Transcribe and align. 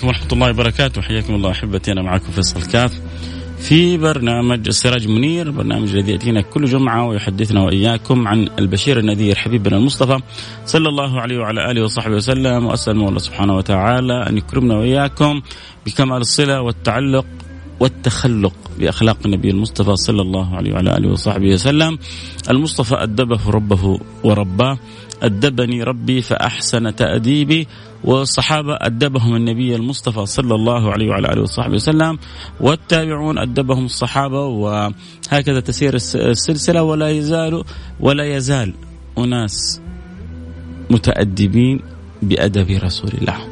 عليكم 0.00 0.08
ورحمة 0.08 0.32
الله 0.32 0.50
وبركاته. 0.50 1.02
حياكم 1.02 1.34
الله 1.34 1.50
أحبتي 1.50 1.92
أنا 1.92 2.02
معكم 2.02 2.32
فيصل 2.32 2.62
كاف 2.62 3.00
في 3.58 3.98
برنامج 3.98 4.68
السراج 4.68 5.08
منير 5.08 5.46
البرنامج 5.46 5.94
الذي 5.94 6.12
يأتينا 6.12 6.40
كل 6.40 6.64
جمعة 6.64 7.06
ويحدثنا 7.06 7.62
وإياكم 7.62 8.28
عن 8.28 8.48
البشير 8.58 8.98
النذير 8.98 9.36
حبيبنا 9.36 9.76
المصطفى 9.76 10.20
صلى 10.66 10.88
الله 10.88 11.20
عليه 11.20 11.38
وعلى 11.38 11.70
آله 11.70 11.84
وصحبه 11.84 12.14
وسلم. 12.14 12.66
وأسأل 12.66 12.96
الله 12.96 13.18
سبحانه 13.18 13.56
وتعالى 13.56 14.26
أن 14.28 14.36
يكرمنا 14.36 14.74
وإياكم 14.74 15.42
بكمال 15.86 16.20
الصلة 16.20 16.60
والتعلق 16.60 17.26
والتخلق 17.80 18.54
بأخلاق 18.78 19.18
النبي 19.26 19.50
المصطفى 19.50 19.96
صلى 19.96 20.22
الله 20.22 20.56
عليه 20.56 20.72
وعلى 20.72 20.96
آله 20.96 21.08
وصحبه 21.08 21.52
وسلم. 21.52 21.98
المصطفى 22.50 22.94
أدبه 22.94 23.50
ربه 23.50 24.00
ورباه. 24.24 24.78
أدبني 25.22 25.82
ربي 25.82 26.22
فأحسن 26.22 26.96
تأديبي. 26.96 27.66
والصحابة 28.04 28.76
أدبهم 28.80 29.36
النبي 29.36 29.76
المصطفى 29.76 30.26
صلى 30.26 30.54
الله 30.54 30.92
عليه 30.92 31.08
وعلى 31.08 31.32
آله 31.32 31.42
وصحبه 31.42 31.74
وسلم. 31.74 32.18
والتابعون 32.60 33.38
أدبهم 33.38 33.84
الصحابة. 33.84 34.46
وهكذا 34.46 35.60
تسير 35.60 35.94
السلسلة. 36.14 36.82
ولا 36.82 37.10
يزال 37.10 37.64
ولا 38.00 38.36
يزال 38.36 38.74
أناس 39.18 39.80
متأدبين 40.90 41.80
بأدب 42.22 42.70
رسول 42.70 43.10
الله. 43.20 43.49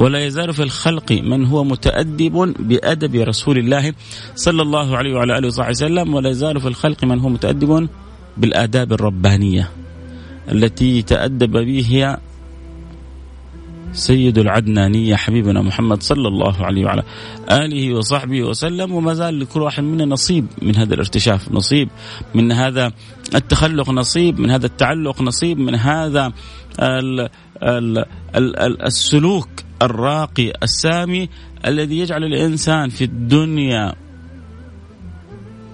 ولا 0.00 0.26
يزال 0.26 0.54
في 0.54 0.62
الخلق 0.62 1.12
من 1.12 1.44
هو 1.44 1.64
متأدب 1.64 2.54
بأدب 2.58 3.14
رسول 3.14 3.58
الله 3.58 3.92
صلى 4.34 4.62
الله 4.62 4.96
عليه 4.96 5.14
وعلى 5.14 5.38
آله 5.38 5.48
وصحبه 5.48 5.70
وسلم 5.70 6.14
ولا 6.14 6.30
يزال 6.30 6.60
في 6.60 6.68
الخلق 6.68 7.04
من 7.04 7.18
هو 7.18 7.28
متأدب 7.28 7.88
بالآداب 8.36 8.92
الربانية 8.92 9.70
التي 10.52 11.02
تأدب 11.02 11.50
به 11.50 12.16
سيد 13.92 14.38
العدنانية 14.38 15.16
حبيبنا 15.16 15.62
محمد 15.62 16.02
صلى 16.02 16.28
الله 16.28 16.64
عليه 16.64 16.84
وعلى 16.84 17.02
آله 17.50 17.94
وصحبه 17.94 18.42
وسلم. 18.42 18.92
وما 18.92 19.14
زال 19.14 19.40
لكل 19.40 19.62
واحد 19.62 19.82
منا 19.82 20.04
نصيب 20.04 20.46
من 20.62 20.76
هذا 20.76 20.94
الارتشاف 20.94 21.52
نصيب 21.52 21.88
من 22.34 22.52
هذا 22.52 22.92
التخلق 23.34 23.90
نصيب 23.90 24.40
من 24.40 24.50
هذا 24.50 24.66
التعلق 24.66 25.22
نصيب 25.22 25.58
من 25.58 25.74
هذا 25.74 26.32
ال 26.80 27.28
ال 27.62 28.04
ال 28.36 28.82
السلوك 28.82 29.48
الراقي 29.82 30.52
السامي 30.62 31.28
الذي 31.66 31.98
يجعل 31.98 32.24
الإنسان 32.24 32.88
في 32.88 33.04
الدنيا 33.04 33.94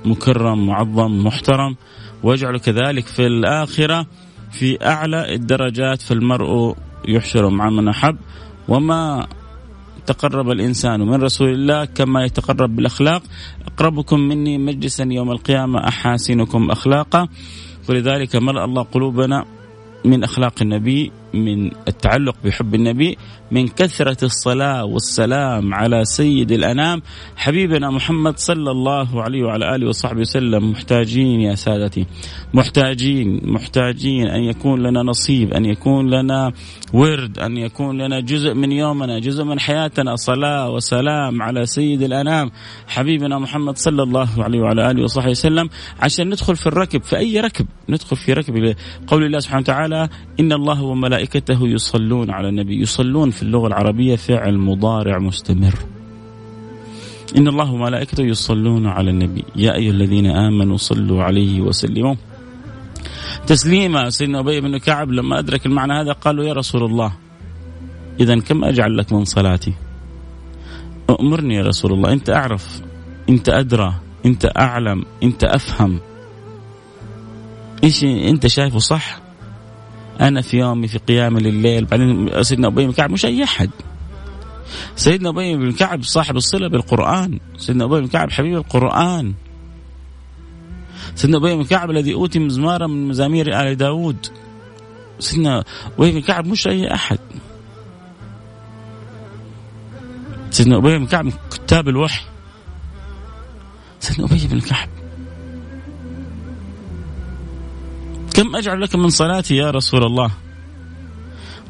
مكرم 0.05 0.67
معظم 0.67 1.25
محترم 1.25 1.77
ويجعل 2.23 2.59
كذلك 2.59 3.07
في 3.07 3.27
الآخرة 3.27 4.07
في 4.51 4.87
أعلى 4.87 5.35
الدرجات 5.35 6.03
فالمرء 6.03 6.77
يحشر 7.09 7.51
مع 7.51 7.71
من 7.71 7.89
أحب. 7.89 8.17
وما 8.69 9.27
تقرب 10.07 10.51
الإنسان 10.51 11.01
من 11.01 11.23
رسول 11.23 11.49
الله 11.49 11.85
كما 11.85 12.25
يتقرب 12.25 12.77
بالأخلاق. 12.77 13.23
أقربكم 13.67 14.21
مني 14.21 14.59
مجلسا 14.59 15.05
يوم 15.11 15.31
القيامة 15.31 15.89
أحاسنكم 15.89 16.71
أخلاقا. 16.71 17.29
ولذلك 17.89 18.37
ملأ 18.37 18.65
الله 18.65 18.83
قلوبنا 18.83 19.45
من 20.05 20.25
أخلاق 20.25 20.63
النبي 20.63 21.13
من 21.37 21.71
التعلق 21.89 22.37
بحب 22.45 22.75
النبي 22.75 23.17
من 23.51 23.69
كثرة 23.69 24.25
الصلاة 24.25 24.85
والسلام 24.85 25.75
على 25.75 26.05
سيد 26.05 26.53
الأنام. 26.53 27.03
حبيبنا 27.37 27.91
محمد 27.91 28.39
صلى 28.39 28.71
الله 28.71 29.23
عليه 29.23 29.43
وعلى 29.45 29.75
آله 29.75 29.89
وصحبه 29.89 30.21
وسلم 30.21 30.71
محتاجين 30.71 31.41
يا 31.41 31.55
سادتي 31.55 32.07
محتاجين 32.55 33.41
محتاجين 33.45 34.27
أن 34.27 34.43
يكون 34.43 34.83
لنا 34.83 35.03
نصيب 35.03 35.53
أن 35.53 35.65
يكون 35.65 36.11
لنا 36.11 36.53
ورد 36.93 37.39
أن 37.39 37.57
يكون 37.57 38.03
لنا 38.03 38.21
جزء 38.21 38.55
من 38.55 38.73
يومنا 38.73 39.19
جزء 39.19 39.45
من 39.45 39.61
حياتنا. 39.61 40.17
صلاة 40.17 40.71
وسلام 40.71 41.43
على 41.43 41.67
سيد 41.67 42.03
الأنام. 42.03 42.51
حبيبنا 42.89 43.39
محمد 43.39 43.79
صلى 43.79 44.03
الله 44.03 44.29
عليه 44.39 44.61
وعلى 44.61 44.91
آله 44.91 45.03
وصحبه 45.03 45.31
وسلم. 45.31 45.69
عشان 46.01 46.27
ندخل 46.27 46.57
في 46.57 46.67
الركب 46.67 47.03
في 47.03 47.17
أي 47.17 47.41
ركب؟ 47.41 47.67
ندخل 47.89 48.17
في 48.17 48.33
ركب 48.33 48.75
قول 49.07 49.25
الله 49.25 49.39
سبحانه 49.39 49.61
وتعالى 49.61 50.09
إن 50.41 50.53
الله 50.53 50.83
وملائكته 50.83 51.26
يصلون 51.63 52.31
على 52.31 52.49
النبي 52.49 52.81
يصلون 52.81 53.31
في 53.31 53.43
اللغة 53.43 53.67
العربية 53.67 54.17
فعل 54.17 54.59
مضارع 54.59 55.19
مستمر. 55.19 55.75
إن 57.37 57.49
الله 57.49 57.73
وملائكته 57.73 58.23
يصلون 58.23 58.87
على 58.87 59.11
النبي. 59.11 59.45
يا 59.57 59.75
أيها 59.75 59.91
الذين 59.91 60.27
آمنوا 60.27 60.77
صلوا 60.77 61.23
عليه 61.23 61.61
وسلموا. 61.61 62.15
تسليما 63.47 64.11
سيدنا 64.11 64.41
أبي 64.41 64.61
بن 64.61 64.79
كعب 64.79 65.11
لما 65.11 65.39
أدرك 65.39 65.67
المعنى 65.67 65.93
هذا 65.93 66.13
قالوا 66.13 66.45
يا 66.45 66.53
رسول 66.53 66.85
الله 66.85 67.13
إذا 68.21 68.41
كم 68.41 68.65
أجعل 68.65 68.97
لك 68.97 69.13
من 69.13 69.25
صلاتي؟ 69.25 69.75
أمرني 71.21 71.55
يا 71.55 71.63
رسول 71.63 71.93
الله 71.93 72.13
أنت 72.13 72.31
أعرف 72.31 72.83
أنت 73.29 73.49
أدرى 73.49 73.95
أنت 74.27 74.53
أعلم 74.59 75.05
أنت 75.23 75.45
أفهم. 75.45 76.01
إيش 77.85 78.05
أنت 78.05 78.47
شايفه 78.47 78.79
صح؟ 78.79 79.26
أنا 80.21 80.41
في 80.41 80.57
يومي 80.57 80.89
في 80.89 80.99
قيام 80.99 81.37
الليل. 81.37 81.85
بعدين 81.85 82.43
سيدنا 82.43 82.69
ابي 82.69 82.87
بن 82.87 82.93
كعب 82.93 83.11
مش 83.11 83.27
أي 83.27 83.45
أحد. 83.45 83.71
سيدنا 84.97 85.29
ابي 85.29 85.57
بن 85.57 85.73
كعب 85.73 86.03
صاحب 86.03 86.37
الصلة 86.37 86.69
بالقرآن. 86.69 87.41
سيدنا 87.57 87.85
ابي 87.85 88.01
بن 88.01 88.07
كعب 88.07 88.31
حبيب 88.31 88.57
القرآن. 88.57 89.35
سيدنا 91.15 91.37
ابي 91.37 91.55
بن 91.55 91.65
كعب 91.65 91.91
الذي 91.91 92.15
أوتي 92.15 92.39
مزمارا 92.39 92.87
من 92.87 93.09
مزامير 93.09 93.61
آل 93.61 93.77
داود. 93.77 94.27
سيدنا 95.19 95.65
ابي 95.99 96.13
بن 96.13 96.21
كعب 96.21 96.47
مش 96.47 96.67
أي 96.67 96.95
أحد. 96.95 97.19
سيدنا 100.51 100.77
ابي 100.77 100.99
بن 100.99 101.07
كعب 101.07 101.33
كتاب 101.51 101.89
الوحي. 101.89 102.25
سيدنا 104.01 104.27
ابي 104.27 104.47
بن 104.47 104.61
كعب 104.61 104.89
كم 108.37 108.57
أجعل 108.57 108.81
لك 108.81 108.95
من 108.95 109.09
صلاتي 109.09 109.57
يا 109.57 109.71
رسول 109.71 110.05
الله 110.05 110.31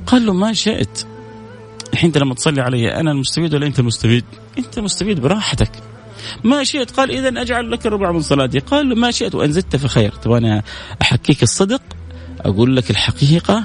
قال 0.06 0.26
له 0.26 0.32
ما 0.32 0.52
شئت 0.52 1.06
الحين 1.92 2.06
انت 2.08 2.18
لما 2.18 2.34
تصلي 2.34 2.60
علي 2.60 2.94
أنا 2.94 3.10
المستفيد 3.10 3.54
ولا 3.54 3.66
أنت 3.66 3.78
المستفيد؟ 3.78 4.24
أنت 4.58 4.78
مستفيد 4.78 5.20
براحتك. 5.20 5.70
ما 6.44 6.64
شئت 6.64 6.90
قال 6.90 7.10
اذا 7.10 7.42
أجعل 7.42 7.70
لك 7.70 7.86
الربع 7.86 8.12
من 8.12 8.20
صلاتي، 8.20 8.58
قال 8.58 8.88
له 8.88 8.94
ما 8.94 9.10
شئت 9.10 9.34
وان 9.34 9.52
زدت 9.52 9.76
فخير، 9.76 10.12
تبغى 10.12 10.62
أحكيك 11.02 11.42
الصدق؟ 11.42 11.82
أقول 12.40 12.76
لك 12.76 12.90
الحقيقة؟ 12.90 13.64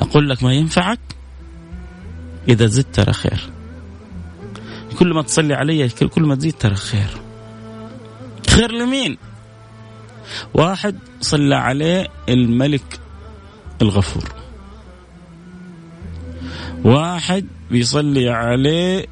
أقول 0.00 0.30
لك 0.30 0.42
ما 0.42 0.52
ينفعك؟ 0.52 1.00
إذا 2.48 2.66
زدت 2.66 2.94
ترى 2.94 3.12
خير. 3.12 3.50
كل 4.98 5.14
ما 5.14 5.22
تصلي 5.22 5.54
علي 5.54 5.88
كل 5.88 6.22
ما 6.22 6.34
تزيد 6.34 6.54
ترى 6.58 6.74
خير 6.74 7.08
خير 8.48 8.72
لمين 8.72 9.18
واحد 10.54 10.98
صلى 11.20 11.56
عليه 11.56 12.08
الملك 12.28 13.00
الغفور. 13.82 14.24
واحد 16.84 17.46
بيصلي 17.70 18.28
عليه 18.28 19.06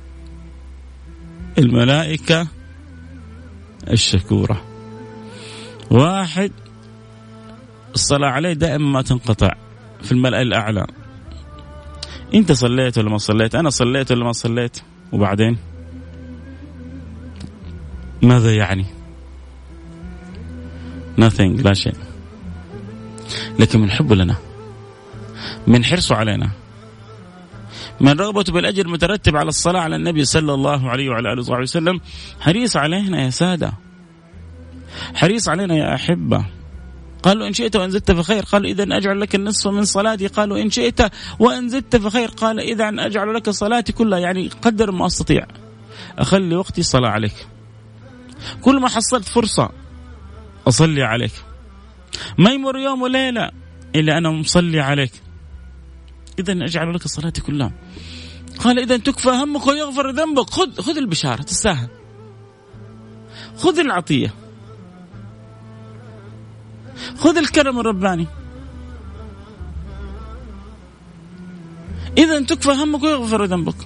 الملائكة 1.58 2.46
الشكورة. 3.90 4.62
واحد 5.90 6.52
الصلاة 7.94 8.28
عليه 8.28 8.52
دائما 8.52 8.90
ما 8.90 9.02
تنقطع 9.02 9.54
في 10.02 10.12
الملأ 10.12 10.42
الأعلى. 10.42 10.86
أنت 12.34 12.52
صليت 12.52 12.98
ولا 12.98 13.10
ما 13.10 13.18
صليت؟ 13.18 13.54
أنا 13.54 13.70
صليت 13.70 14.12
ولا 14.12 14.24
ما 14.24 14.32
صليت؟ 14.32 14.80
وبعدين؟ 15.12 15.58
ماذا 18.22 18.54
يعني؟ 18.54 18.97
Nothing 21.18 21.64
لا 21.64 21.74
شيء. 21.74 21.94
لكن 23.58 23.80
من 23.80 23.90
حبه 23.90 24.14
لنا. 24.14 24.36
من 25.66 25.84
حرصه 25.84 26.14
علينا. 26.14 26.50
من 28.00 28.20
رغبته 28.20 28.52
بالأجر 28.52 28.86
المترتب 28.86 29.36
على 29.36 29.48
الصلاة 29.48 29.80
على 29.80 29.96
النبي 29.96 30.24
صلى 30.24 30.54
الله 30.54 30.90
عليه 30.90 31.08
وعلى 31.08 31.32
آله 31.32 31.40
وصحبه 31.40 31.62
وسلم. 31.62 32.00
حريص 32.40 32.76
علينا 32.76 33.24
يا 33.24 33.30
سادة. 33.30 33.72
حريص 35.14 35.48
علينا 35.48 35.74
يا 35.74 35.94
أحبة. 35.94 36.44
قالوا 37.22 37.46
إن 37.46 37.52
شئت 37.52 37.76
وإن 37.76 37.90
زدت 37.90 38.12
فخير. 38.12 38.42
قال 38.42 38.66
إذا 38.66 38.96
أجعل 38.96 39.20
لك 39.20 39.34
النصف 39.34 39.70
من 39.70 39.84
صلاتي. 39.84 40.26
قالوا 40.26 40.58
إن 40.58 40.70
شئت 40.70 41.00
وإن 41.38 41.68
زدت 41.68 41.96
فخير. 41.96 42.28
قال 42.28 42.60
إذا 42.60 42.88
أجعل 42.88 43.34
لك 43.34 43.50
صلاتي 43.50 43.92
كلها. 43.92 44.18
يعني 44.18 44.48
قدر 44.62 44.90
ما 44.90 45.06
أستطيع. 45.06 45.46
أخلي 46.18 46.56
وقتي 46.56 46.82
صلاة 46.82 47.10
عليك. 47.10 47.46
كل 48.62 48.80
ما 48.80 48.88
حصلت 48.88 49.28
فرصة 49.28 49.70
أصلي 50.68 51.02
عليك. 51.02 51.32
ما 52.38 52.50
يمر 52.50 52.78
يوم 52.78 53.02
وليلة 53.02 53.50
إلا 53.96 54.18
أنا 54.18 54.30
مصلي 54.30 54.80
عليك. 54.80 55.12
إذا 56.38 56.52
أجعل 56.52 56.94
لك 56.94 57.08
صلاتي 57.08 57.40
كلها. 57.40 57.72
قال 58.64 58.78
إذا 58.78 58.96
تكفى 58.96 59.28
همك 59.28 59.66
ويغفر 59.66 60.10
ذنبك. 60.10 60.50
خذ 60.50 60.80
خذ 60.80 60.96
البشارة 60.96 61.42
تستاهل. 61.42 61.88
خذ 63.56 63.78
العطية. 63.78 64.34
خذ 67.18 67.36
الكرم 67.36 67.80
الرباني. 67.80 68.26
إذا 72.18 72.44
تكفى 72.44 72.70
همك 72.70 73.02
ويغفر 73.02 73.44
ذنبك. 73.44 73.76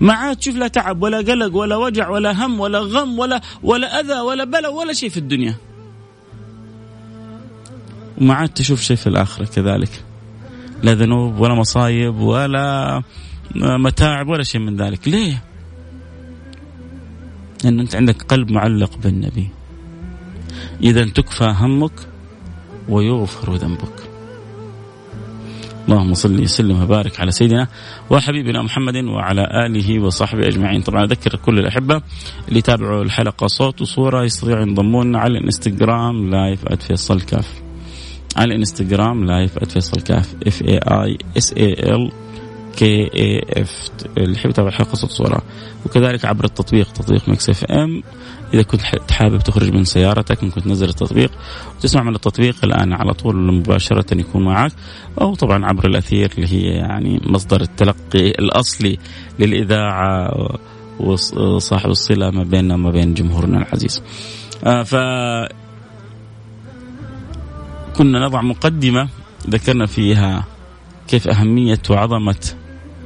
ما 0.00 0.12
عاد 0.12 0.36
تشوف 0.36 0.56
لا 0.56 0.68
تعب 0.68 1.02
ولا 1.02 1.18
قلق 1.18 1.56
ولا 1.56 1.76
وجع 1.76 2.08
ولا 2.08 2.46
هم 2.46 2.60
ولا 2.60 2.78
غم 2.78 3.18
ولا 3.18 3.40
ولا 3.62 4.00
أذى 4.00 4.20
ولا 4.20 4.44
بلاء 4.44 4.74
ولا 4.74 4.92
شيء 4.92 5.08
في 5.08 5.16
الدنيا. 5.16 5.54
وما 8.20 8.34
عاد 8.34 8.48
تشوف 8.48 8.80
شيء 8.80 8.96
في 8.96 9.06
الآخرة 9.06 9.44
كذلك. 9.44 10.04
لا 10.82 10.94
ذنوب 10.94 11.38
ولا 11.38 11.54
مصايب 11.54 12.16
ولا 12.20 13.02
متاعب 13.54 14.28
ولا 14.28 14.42
شيء 14.42 14.60
من 14.60 14.76
ذلك. 14.76 15.08
ليه؟ 15.08 15.42
لأن 17.64 17.80
أنت 17.80 17.94
عندك 17.94 18.22
قلب 18.22 18.50
معلق 18.50 18.96
بالنبي. 18.96 19.48
إذا 20.82 21.04
تكفى 21.04 21.54
همك 21.58 21.92
ويغفر 22.88 23.54
ذنبك. 23.54 24.11
اللهم 25.88 26.14
صل 26.14 26.40
وسلم 26.40 26.82
وبارك 26.82 27.20
على 27.20 27.30
سيدنا 27.30 27.68
وحبيبنا 28.10 28.62
محمد 28.62 28.96
وعلى 28.96 29.66
آله 29.66 30.00
وصحبه 30.00 30.48
أجمعين. 30.48 30.80
طبعا 30.80 31.04
أذكر 31.04 31.36
كل 31.36 31.58
الأحبة 31.58 32.02
اللي 32.48 32.58
يتابعوا 32.58 33.02
الحلقة 33.02 33.46
صوت 33.46 33.80
وصورة 33.80 34.24
يستطيعوا 34.24 34.62
ينضمون 34.62 35.16
على 35.16 35.38
الإنستغرام 35.38 36.30
live 36.30 36.64
@فيصل 36.74 37.20
كاف. 37.20 37.62
على 38.36 38.54
الإنستغرام 38.54 39.24
live 39.24 39.58
@فيصل 39.58 40.00
كاف. 40.00 40.34
F 40.46 40.62
A 40.62 40.78
I 40.78 41.18
S 41.36 41.52
A 41.52 41.72
L 41.72 42.12
K 42.76 43.10
A 43.14 43.62
F 43.62 43.90
اللي 44.18 44.32
يحب 44.32 44.50
يتابع 44.50 44.68
الحلقة 44.68 44.94
صوت 44.94 45.10
صورة. 45.10 45.42
وكذلك 45.86 46.24
عبر 46.24 46.44
التطبيق 46.44 46.92
تطبيق 46.92 47.28
Mix 47.28 47.50
FM 47.50 48.02
إذا 48.54 48.62
كنت 48.62 48.82
حابب 49.10 49.38
تخرج 49.38 49.72
من 49.72 49.84
سيارتك 49.84 50.44
ممكن 50.44 50.62
تنزل 50.62 50.88
التطبيق. 50.88 51.30
وتسمع 51.76 52.02
من 52.02 52.14
التطبيق 52.14 52.56
الآن 52.64 52.92
على 52.92 53.12
طول 53.12 53.36
مباشرة 53.36 54.18
يكون 54.18 54.44
معك. 54.44 54.72
أو 55.20 55.34
طبعا 55.34 55.66
عبر 55.66 55.86
الأثير 55.86 56.32
اللي 56.38 56.52
هي 56.52 56.62
يعني 56.62 57.20
مصدر 57.26 57.60
التلقي 57.60 58.28
الأصلي 58.28 58.98
للإذاعة 59.38 60.30
وصاحب 61.00 61.90
الصلة 61.90 62.30
ما 62.30 62.44
بيننا 62.44 62.74
وما 62.74 62.90
بين 62.90 63.14
جمهورنا 63.14 63.58
العزيز. 63.58 64.02
آه 64.64 64.82
ف 64.82 64.94
كنا 67.96 68.26
نضع 68.26 68.42
مقدمة 68.42 69.08
ذكرنا 69.50 69.86
فيها 69.86 70.44
كيف 71.08 71.28
أهمية 71.28 71.82
وعظمة 71.90 72.54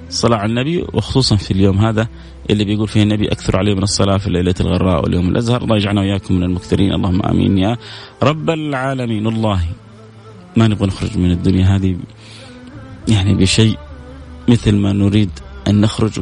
الصلاه 0.09 0.37
على 0.37 0.51
النبي 0.51 0.85
وخصوصا 0.93 1.37
في 1.37 1.51
اليوم 1.51 1.79
هذا 1.79 2.09
اللي 2.51 2.65
بيقول 2.65 2.89
فيه 2.89 3.03
النبي 3.03 3.29
أكثر 3.33 3.57
عليه 3.57 3.75
من 3.75 3.83
الصلاة 3.83 4.17
في 4.17 4.27
الليلة 4.27 4.55
الغراء 4.61 5.03
واليوم 5.03 5.29
الأزهر 5.29 5.63
الله 5.63 5.77
يجعلنا 5.77 6.01
وإياكم 6.01 6.35
من 6.35 6.43
المكثرين 6.43 6.93
اللهم 6.93 7.23
آمين 7.23 7.59
يا 7.59 7.77
رب 8.23 8.51
العالمين 8.51 9.27
والله 9.27 9.61
ما 10.57 10.69
نبغى 10.69 10.87
نخرج 10.87 11.19
من 11.19 11.31
الدنيا 11.31 11.77
هذه 11.77 11.97
يعني 13.09 13.35
بشيء 13.35 13.79
مثل 14.49 14.75
ما 14.75 14.93
نريد 14.93 15.31
أن 15.69 15.81
نخرج 15.81 16.21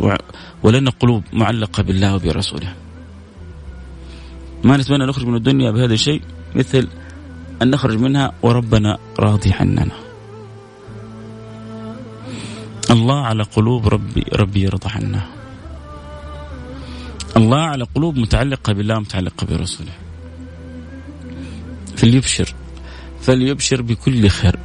ولنا 0.62 0.90
قلوب 0.90 1.22
معلقة 1.32 1.82
بالله 1.82 2.14
وبرسوله. 2.14 2.74
ما 4.64 4.76
نتمنى 4.76 5.06
نخرج 5.06 5.26
من 5.26 5.34
الدنيا 5.34 5.70
بهذا 5.70 5.94
الشيء 5.94 6.22
مثل 6.54 6.88
أن 7.62 7.70
نخرج 7.70 7.98
منها 7.98 8.32
وربنا 8.42 8.98
راضي 9.18 9.52
عننا. 9.52 10.03
الله 12.94 13.20
على 13.20 13.42
قلوب 13.42 13.88
ربي 13.88 14.24
ربي 14.32 14.62
يرضى 14.62 14.88
عنا. 14.90 15.26
الله 17.36 17.60
على 17.60 17.84
قلوب 17.94 18.18
متعلقة 18.18 18.72
بالله 18.72 19.00
متعلقة 19.00 19.46
برسوله. 19.46 19.92
فليبشر 21.96 22.54
فليبشر 23.20 23.82
بكل 23.82 24.28
خير. 24.28 24.58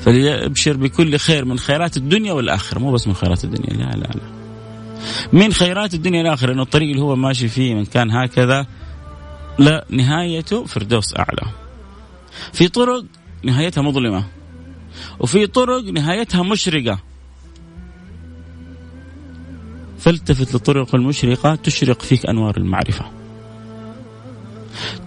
فليبشر 0.00 0.76
بكل 0.76 1.16
خير 1.16 1.44
من 1.44 1.58
خيرات 1.58 1.96
الدنيا 1.96 2.32
والآخرة. 2.32 2.78
مو 2.78 2.92
بس 2.92 3.06
من 3.06 3.14
خيرات 3.14 3.44
الدنيا 3.44 3.76
لا 3.76 3.96
لا 3.96 4.06
لا. 4.06 4.32
من 5.32 5.52
خيرات 5.52 5.94
الدنيا 5.94 6.22
والآخرة 6.22 6.52
أنه 6.52 6.62
الطريق 6.62 6.90
اللي 6.90 7.02
هو 7.02 7.16
ماشي 7.16 7.48
فيه 7.48 7.74
من 7.74 7.84
كان 7.84 8.10
هكذا 8.10 8.66
لا 9.58 9.86
نهايته 9.90 10.64
فردوس 10.64 11.16
أعلى. 11.16 11.52
في 12.52 12.68
طرق 12.68 13.04
نهايتها 13.42 13.82
مظلمة. 13.82 14.24
وفي 15.20 15.46
طرق 15.46 15.84
نهايتها 15.84 16.42
مشرقة. 16.42 17.11
فالتفت 20.02 20.54
للطرق 20.54 20.94
المشرقة 20.94 21.54
تشرق 21.54 22.02
فيك 22.02 22.26
أنوار 22.26 22.56
المعرفة. 22.56 23.04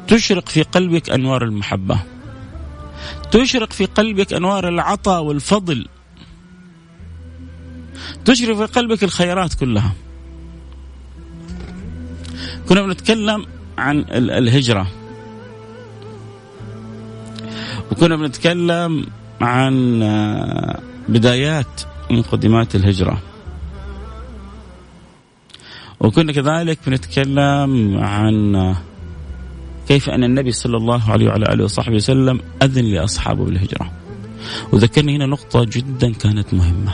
تشرق 0.07 0.49
في 0.49 0.63
قلبك 0.63 1.09
أنوار 1.09 1.43
المحبة. 1.43 1.99
تشرق 3.31 3.73
في 3.73 3.85
قلبك 3.85 4.33
أنوار 4.33 4.69
العطاء 4.69 5.23
والفضل. 5.23 5.87
تشرق 8.25 8.55
في 8.57 8.65
قلبك 8.65 9.03
الخيرات 9.03 9.53
كلها. 9.53 9.93
كنا 12.69 12.81
بنتكلم 12.81 13.45
عن 13.77 14.05
الهجرة. 14.11 14.87
وكنا 17.91 18.15
بنتكلم 18.15 19.07
عن 19.41 19.99
بدايات 21.09 21.81
مقدمات 22.11 22.75
الهجرة. 22.75 23.21
وكنا 25.99 26.31
كذلك 26.31 26.79
بنتكلم 26.87 27.97
عن 27.97 28.75
كيف 29.87 30.09
أن 30.09 30.23
النبي 30.23 30.51
صلى 30.51 30.77
الله 30.77 31.11
عليه 31.11 31.27
وعلى 31.27 31.45
آله 31.53 31.63
وصحبه 31.63 31.95
وسلم 31.95 32.39
أذن 32.61 32.85
لأصحابه 32.85 33.45
بالهجرة. 33.45 33.91
وذكرني 34.71 35.15
هنا 35.15 35.25
نقطة 35.25 35.63
جدا 35.63 36.13
كانت 36.13 36.53
مهمة. 36.53 36.93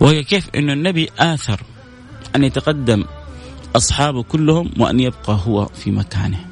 وهي 0.00 0.22
كيف 0.24 0.50
أن 0.54 0.70
النبي 0.70 1.08
آثر 1.18 1.60
أن 2.36 2.44
يتقدم 2.44 3.04
أصحابه 3.76 4.22
كلهم 4.22 4.70
وأن 4.78 5.00
يبقى 5.00 5.38
هو 5.46 5.66
في 5.66 5.90
مكانه. 5.90 6.44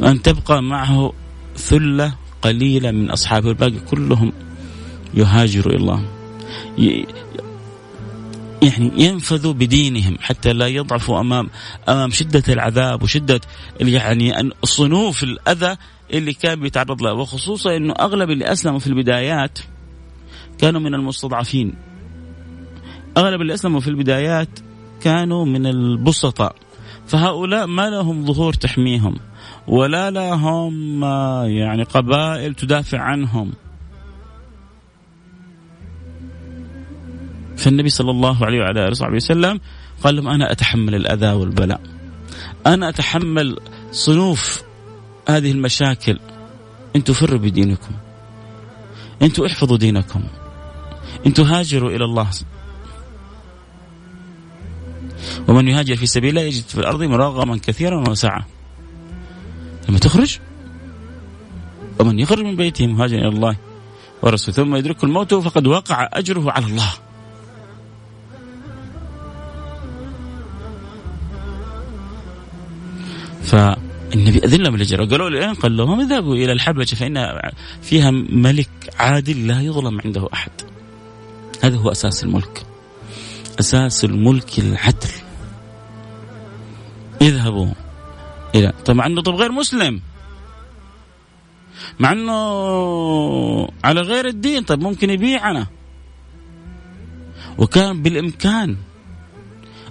وأن 0.00 0.22
تبقى 0.22 0.62
معه 0.62 1.12
ثلة 1.56 2.14
قليلة 2.42 2.90
من 2.90 3.10
أصحابه. 3.10 3.48
الباقي 3.48 3.80
كلهم 3.90 4.32
يهاجروا 5.14 5.72
إلى 5.72 5.80
الله. 5.80 6.04
يعني 8.64 8.92
ينفذوا 8.96 9.52
بدينهم 9.52 10.16
حتى 10.20 10.52
لا 10.52 10.66
يضعفوا 10.66 11.20
امام 11.20 11.50
أمام 11.88 12.10
شدة 12.10 12.42
العذاب 12.48 13.02
وشدة 13.02 13.40
يعني 13.80 14.50
صنوف 14.64 15.22
الأذى 15.22 15.76
اللي 16.12 16.32
كان 16.32 16.60
بيتعرض 16.60 17.02
له. 17.02 17.12
وخصوصا 17.12 17.76
إنه 17.76 17.94
أغلب 18.00 18.30
اللي 18.30 18.52
أسلموا 18.52 18.78
في 18.78 18.86
البدايات 18.86 19.58
كانوا 20.58 20.80
من 20.80 20.94
المستضعفين. 20.94 21.74
أغلب 23.16 23.40
اللي 23.40 23.54
أسلموا 23.54 23.80
في 23.80 23.88
البدايات 23.88 24.48
كانوا 25.02 25.44
من 25.44 25.66
البسطاء. 25.66 26.56
فهؤلاء 27.06 27.66
ما 27.66 27.90
لهم 27.90 28.26
ظهور 28.26 28.52
تحميهم 28.52 29.16
ولا 29.66 30.10
لهم 30.10 31.04
آه، 31.04 31.44
يعني 31.44 31.82
قبائل 31.82 32.54
تدافع 32.54 32.98
عنهم. 32.98 33.52
فالنبي 37.56 37.88
صلى 37.88 38.10
الله 38.10 38.46
عليه 38.46 38.60
وعلى 38.60 38.80
آله 38.80 38.90
وصحبه 38.90 39.16
وسلم 39.16 39.60
قال 40.04 40.16
لهم 40.16 40.28
أنا 40.28 40.52
أتحمل 40.52 40.94
الأذى 40.94 41.32
والبلاء. 41.32 41.80
أنا 42.66 42.88
أتحمل 42.88 43.58
صنوف 43.92 44.62
هذه 45.28 45.50
المشاكل. 45.50 46.18
أنتم 46.96 47.12
فروا 47.12 47.38
بدينكم. 47.38 47.94
أنتم 49.22 49.44
احفظوا 49.44 49.76
دينكم. 49.76 50.22
أنتم 51.26 51.42
هاجروا 51.42 51.90
إلى 51.90 52.04
الله. 52.04 52.30
ومن 55.48 55.68
يهاجر 55.68 55.96
في 55.96 56.06
سبيل 56.06 56.30
الله 56.30 56.42
يجد 56.42 56.64
في 56.64 56.78
الأرض 56.78 57.02
مراغما 57.02 57.60
كثيرا 57.66 58.08
وسعه. 58.08 58.46
لما 59.88 59.98
تخرج 59.98 60.38
ومن 62.00 62.18
يخرج 62.18 62.44
من 62.44 62.56
بيته 62.56 62.86
مهاجرا 62.86 63.18
إلى 63.18 63.28
الله 63.28 63.56
ورسوله 64.22 64.56
ثم 64.56 64.76
يدركه 64.76 65.04
الموت 65.04 65.34
فقد 65.34 65.66
وقع 65.66 66.08
أجره 66.12 66.50
على 66.50 66.66
الله. 66.66 67.03
أذن 74.38 74.62
لهم 74.62 74.74
الهجرة 74.74 75.04
قالوا 75.04 75.44
أين 75.44 75.54
قال 75.54 75.76
لهم 75.76 76.00
اذهبوا 76.00 76.34
إلى 76.34 76.52
الحبشة 76.52 76.94
فإن 76.94 77.40
فيها 77.82 78.10
ملك 78.10 78.70
عادل 78.98 79.46
لا 79.46 79.60
يظلم 79.60 80.00
عنده 80.04 80.28
أحد. 80.32 80.50
هذا 81.62 81.76
هو 81.76 81.92
أساس 81.92 82.24
الملك. 82.24 82.66
أساس 83.60 84.04
الملك 84.04 84.58
العدل. 84.58 85.08
اذهبوا 87.22 87.72
إلى 88.54 88.72
طب 88.84 88.94
مع 88.94 89.06
أنه 89.06 89.22
طب 89.22 89.34
غير 89.34 89.52
مسلم. 89.52 90.00
مع 91.98 92.12
أنه 92.12 93.68
على 93.84 94.00
غير 94.00 94.26
الدين 94.26 94.62
طب 94.62 94.80
ممكن 94.80 95.10
يبيعنا. 95.10 95.66
وكان 97.58 98.02
بالإمكان 98.02 98.76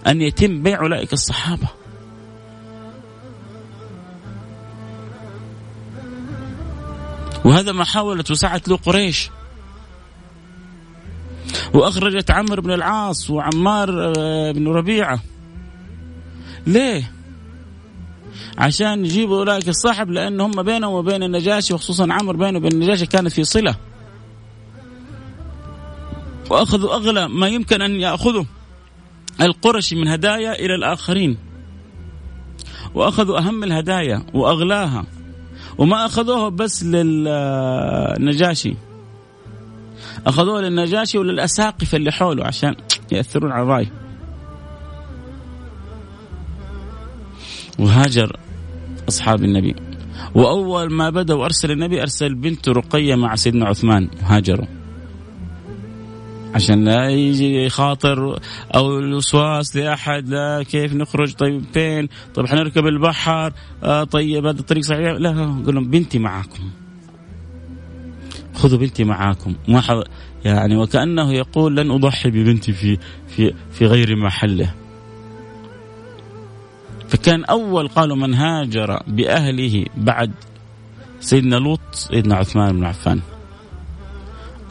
أن 0.07 0.21
يتم 0.21 0.63
بيع 0.63 0.79
أولئك 0.79 1.13
الصحابة. 1.13 1.82
وهذا 7.45 7.71
ما 7.71 7.83
حاولت 7.83 8.31
وسعت 8.31 8.67
له 8.67 8.77
قريش. 8.77 9.29
وأخرجت 11.73 12.31
عمرو 12.31 12.61
بن 12.61 12.71
العاص 12.71 13.29
وعمار 13.29 14.13
آه، 14.17 14.51
بن 14.51 14.67
ربيعة. 14.67 15.19
ليه؟ 16.67 17.11
عشان 18.57 19.05
يجيبوا 19.05 19.37
أولئك 19.39 19.69
الصاحب 19.69 20.09
لأن 20.09 20.41
هم 20.41 20.63
بينهم 20.63 20.93
وبين 20.93 21.23
النجاشي 21.23 21.73
وخصوصا 21.73 22.07
عمرو 22.13 22.37
بينه 22.37 22.57
وبين 22.57 22.71
النجاشي 22.71 23.05
كانت 23.05 23.31
في 23.31 23.43
صلة. 23.43 23.75
وأخذوا 26.49 26.95
أغلى 26.95 27.27
ما 27.27 27.47
يمكن 27.47 27.81
أن 27.81 27.91
يأخذوا 27.91 28.43
القرشي 29.41 29.95
من 29.95 30.07
هدايا 30.07 30.53
إلى 30.53 30.75
الآخرين. 30.75 31.37
وأخذوا 32.93 33.37
أهم 33.37 33.63
الهدايا 33.63 34.25
وأغلاها. 34.33 35.05
وما 35.77 36.05
اخذوها 36.05 36.49
بس 36.49 36.83
للنجاشي. 36.83 38.75
اخذوها 40.27 40.61
للنجاشي 40.61 41.17
وللاساقفه 41.17 41.95
اللي 41.95 42.11
حوله 42.11 42.45
عشان 42.45 42.75
يأثرون 43.11 43.51
على 43.51 43.63
الرأي. 43.63 43.87
وهاجر 47.79 48.37
أصحاب 49.09 49.43
النبي. 49.43 49.75
وأول 50.35 50.93
ما 50.93 51.09
بدا 51.09 51.33
وارسل 51.33 51.71
النبي 51.71 52.01
أرسل 52.01 52.35
بنته 52.35 52.71
رقية 52.71 53.15
مع 53.15 53.35
سيدنا 53.35 53.65
عثمان. 53.65 54.09
هاجروا. 54.21 54.82
عشان 56.53 56.85
لا 56.85 57.09
يجي 57.09 57.69
خاطر 57.69 58.39
أو 58.75 58.99
الوسواس 58.99 59.75
لأحد 59.75 60.29
لا 60.29 60.63
كيف 60.63 60.93
نخرج؟ 60.93 61.33
طيب 61.33 61.63
فين؟ 61.73 62.09
طيب 62.35 62.47
حنركب 62.47 62.85
البحر 62.85 63.53
آه 63.83 64.03
طيب 64.03 64.45
هذا 64.45 64.59
الطريق 64.59 64.83
صحيح؟ 64.83 65.11
لا 65.11 65.61
قول 65.65 65.75
لهم 65.75 65.89
بنتي 65.89 66.19
معاكم. 66.19 66.69
خذوا 68.55 68.79
بنتي 68.79 69.03
معاكم. 69.03 69.55
ما 69.67 69.81
حض... 69.81 70.03
يعني 70.45 70.77
وكأنه 70.77 71.33
يقول 71.33 71.75
لن 71.77 71.91
أضحي 71.91 72.29
ببنتي 72.29 72.73
في 72.73 72.97
في 73.27 73.53
في 73.71 73.85
غير 73.85 74.15
محله. 74.15 74.73
فكان 77.07 77.45
أول 77.45 77.87
قالوا 77.87 78.15
من 78.15 78.33
هاجر 78.33 79.03
بأهله 79.07 79.85
بعد 79.97 80.31
سيدنا 81.19 81.55
لوط 81.55 81.79
سيدنا 81.91 82.35
عثمان 82.35 82.75
بن 82.75 82.83
عفان. 82.83 83.19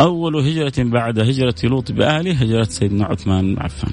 أول 0.02 0.37
هجرة 0.37 0.73
بعد 0.78 1.18
هجرة 1.18 1.54
لوط 1.64 1.92
بأهله 1.92 2.32
هجرة 2.32 2.64
سيدنا 2.64 3.04
عثمان 3.04 3.56
عفان. 3.59 3.92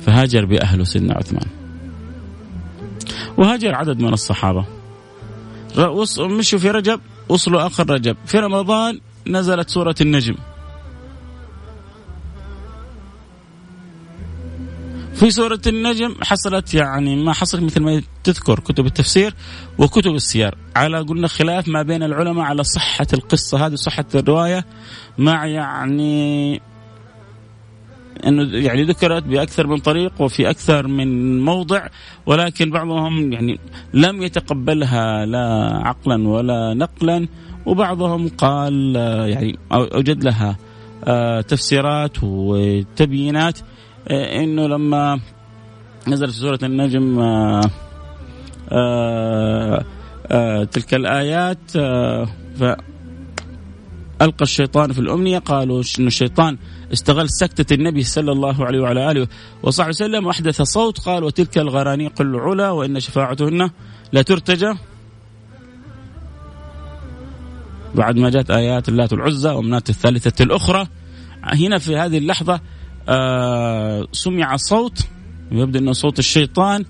فهاجر 0.00 0.44
بأهله 0.44 0.84
سيدنا 0.84 1.14
عثمان. 1.14 1.46
وهاجر 3.36 3.74
عدد 3.74 4.00
من 4.00 4.12
الصحابة. 4.12 4.64
مشوا 6.20 6.58
في 6.58 6.70
رجب 6.70 7.00
وصلوا 7.28 7.66
آخر 7.66 7.90
رجب. 7.90 8.16
في 8.26 8.38
رمضان 8.38 9.00
نزلت 9.26 9.70
سورة 9.70 9.94
النجم. 10.00 10.34
في 15.16 15.30
سورة 15.30 15.60
النجم 15.66 16.14
حصلت 16.22 16.74
يعني 16.74 17.24
ما 17.24 17.32
حصلت 17.32 17.62
مثل 17.62 17.82
ما 17.82 18.02
تذكر 18.24 18.60
كتب 18.60 18.86
التفسير 18.86 19.34
وكتب 19.78 20.14
السير. 20.14 20.54
على 20.76 20.98
قلنا 20.98 21.28
خلاف 21.28 21.68
ما 21.68 21.82
بين 21.82 22.02
العلماء 22.02 22.44
على 22.44 22.64
صحة 22.64 23.06
القصة 23.12 23.66
هذه 23.66 23.74
صحة 23.74 24.04
الرواية 24.14 24.64
مع 25.18 25.46
يعني 25.46 26.60
إنه 28.26 28.58
يعني 28.58 28.84
ذكرت 28.84 29.22
بأكثر 29.22 29.66
من 29.66 29.78
طريق 29.78 30.12
وفي 30.20 30.50
أكثر 30.50 30.86
من 30.86 31.40
موضع 31.40 31.86
ولكن 32.26 32.70
بعضهم 32.70 33.32
يعني 33.32 33.60
لم 33.94 34.22
يتقبلها 34.22 35.26
لا 35.26 35.80
عقلا 35.84 36.28
ولا 36.28 36.74
نقلا 36.74 37.28
وبعضهم 37.66 38.28
قال 38.28 38.96
يعني 39.28 39.58
أوجد 39.72 40.24
لها 40.24 40.56
آه، 41.04 41.40
تفسيرات 41.40 42.16
وتبيينات. 42.22 43.58
إنه 44.10 44.66
لما 44.66 45.20
نزلت 46.08 46.30
سورة 46.30 46.58
النجم 46.62 47.18
آه، 47.18 47.60
آآ 48.72 49.84
آه، 50.26 50.64
تلك 50.64 50.94
الآيات 50.94 51.70
فألقى 52.58 52.82
الشيطان 54.42 54.92
في 54.92 54.98
الأمنية 54.98 55.38
قالوا 55.38 55.82
إنه 55.98 56.06
الشيطان 56.06 56.58
استغل 56.92 57.30
سكتة 57.30 57.74
النبي 57.74 58.02
صلى 58.02 58.32
الله 58.32 58.64
عليه 58.64 58.80
وعلى 58.80 59.10
آله 59.10 59.28
وصحبه 59.62 59.88
وسلم 59.88 60.26
وأحدث 60.26 60.62
صوت 60.62 60.98
قال 60.98 61.24
وتلك 61.24 61.58
الغرانيق 61.58 62.20
العلا 62.20 62.70
وإن 62.70 63.00
شفاعتهن 63.00 63.70
لا 64.12 64.22
ترتجى 64.22 64.74
بعد 67.94 68.16
ما 68.16 68.30
جاءت 68.30 68.50
آيات 68.50 68.88
اللات 68.88 69.12
العزى 69.12 69.50
ومنات 69.50 69.90
الثالثة 69.90 70.44
الأخرى 70.44 70.86
هنا 71.44 71.78
في 71.78 71.96
هذه 71.96 72.18
اللحظة 72.18 72.60
آه 73.08 74.06
سمع 74.12 74.56
صوت 74.56 74.98
يبدو 75.52 75.78
إنه 75.78 75.92
صوت 75.92 76.18
الشيطان. 76.18 76.84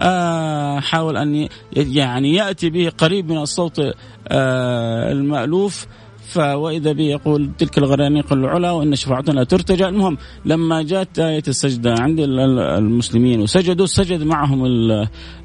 آه 0.00 0.80
حاول 0.80 1.16
أن 1.16 1.48
يعني 1.76 2.34
يأتي 2.34 2.70
به 2.70 2.88
قريب 2.98 3.32
من 3.32 3.38
الصوت 3.38 3.80
آه 4.28 5.12
المألوف. 5.12 5.86
فواذا 6.28 6.92
به 6.92 7.04
يقول 7.04 7.50
تلك 7.58 7.78
الغرانيق 7.78 8.32
العلا 8.32 8.70
وإن 8.70 8.94
شفاعتنا 8.94 9.44
ترتجى. 9.44 9.86
المهم 9.88 10.18
لما 10.44 10.82
جاءت 10.82 11.18
آية 11.18 11.42
السجده 11.48 11.94
عند 11.98 12.20
المسلمين 12.20 13.40
وسجدوا 13.40 13.86
سجد 13.86 14.22
معهم 14.22 14.66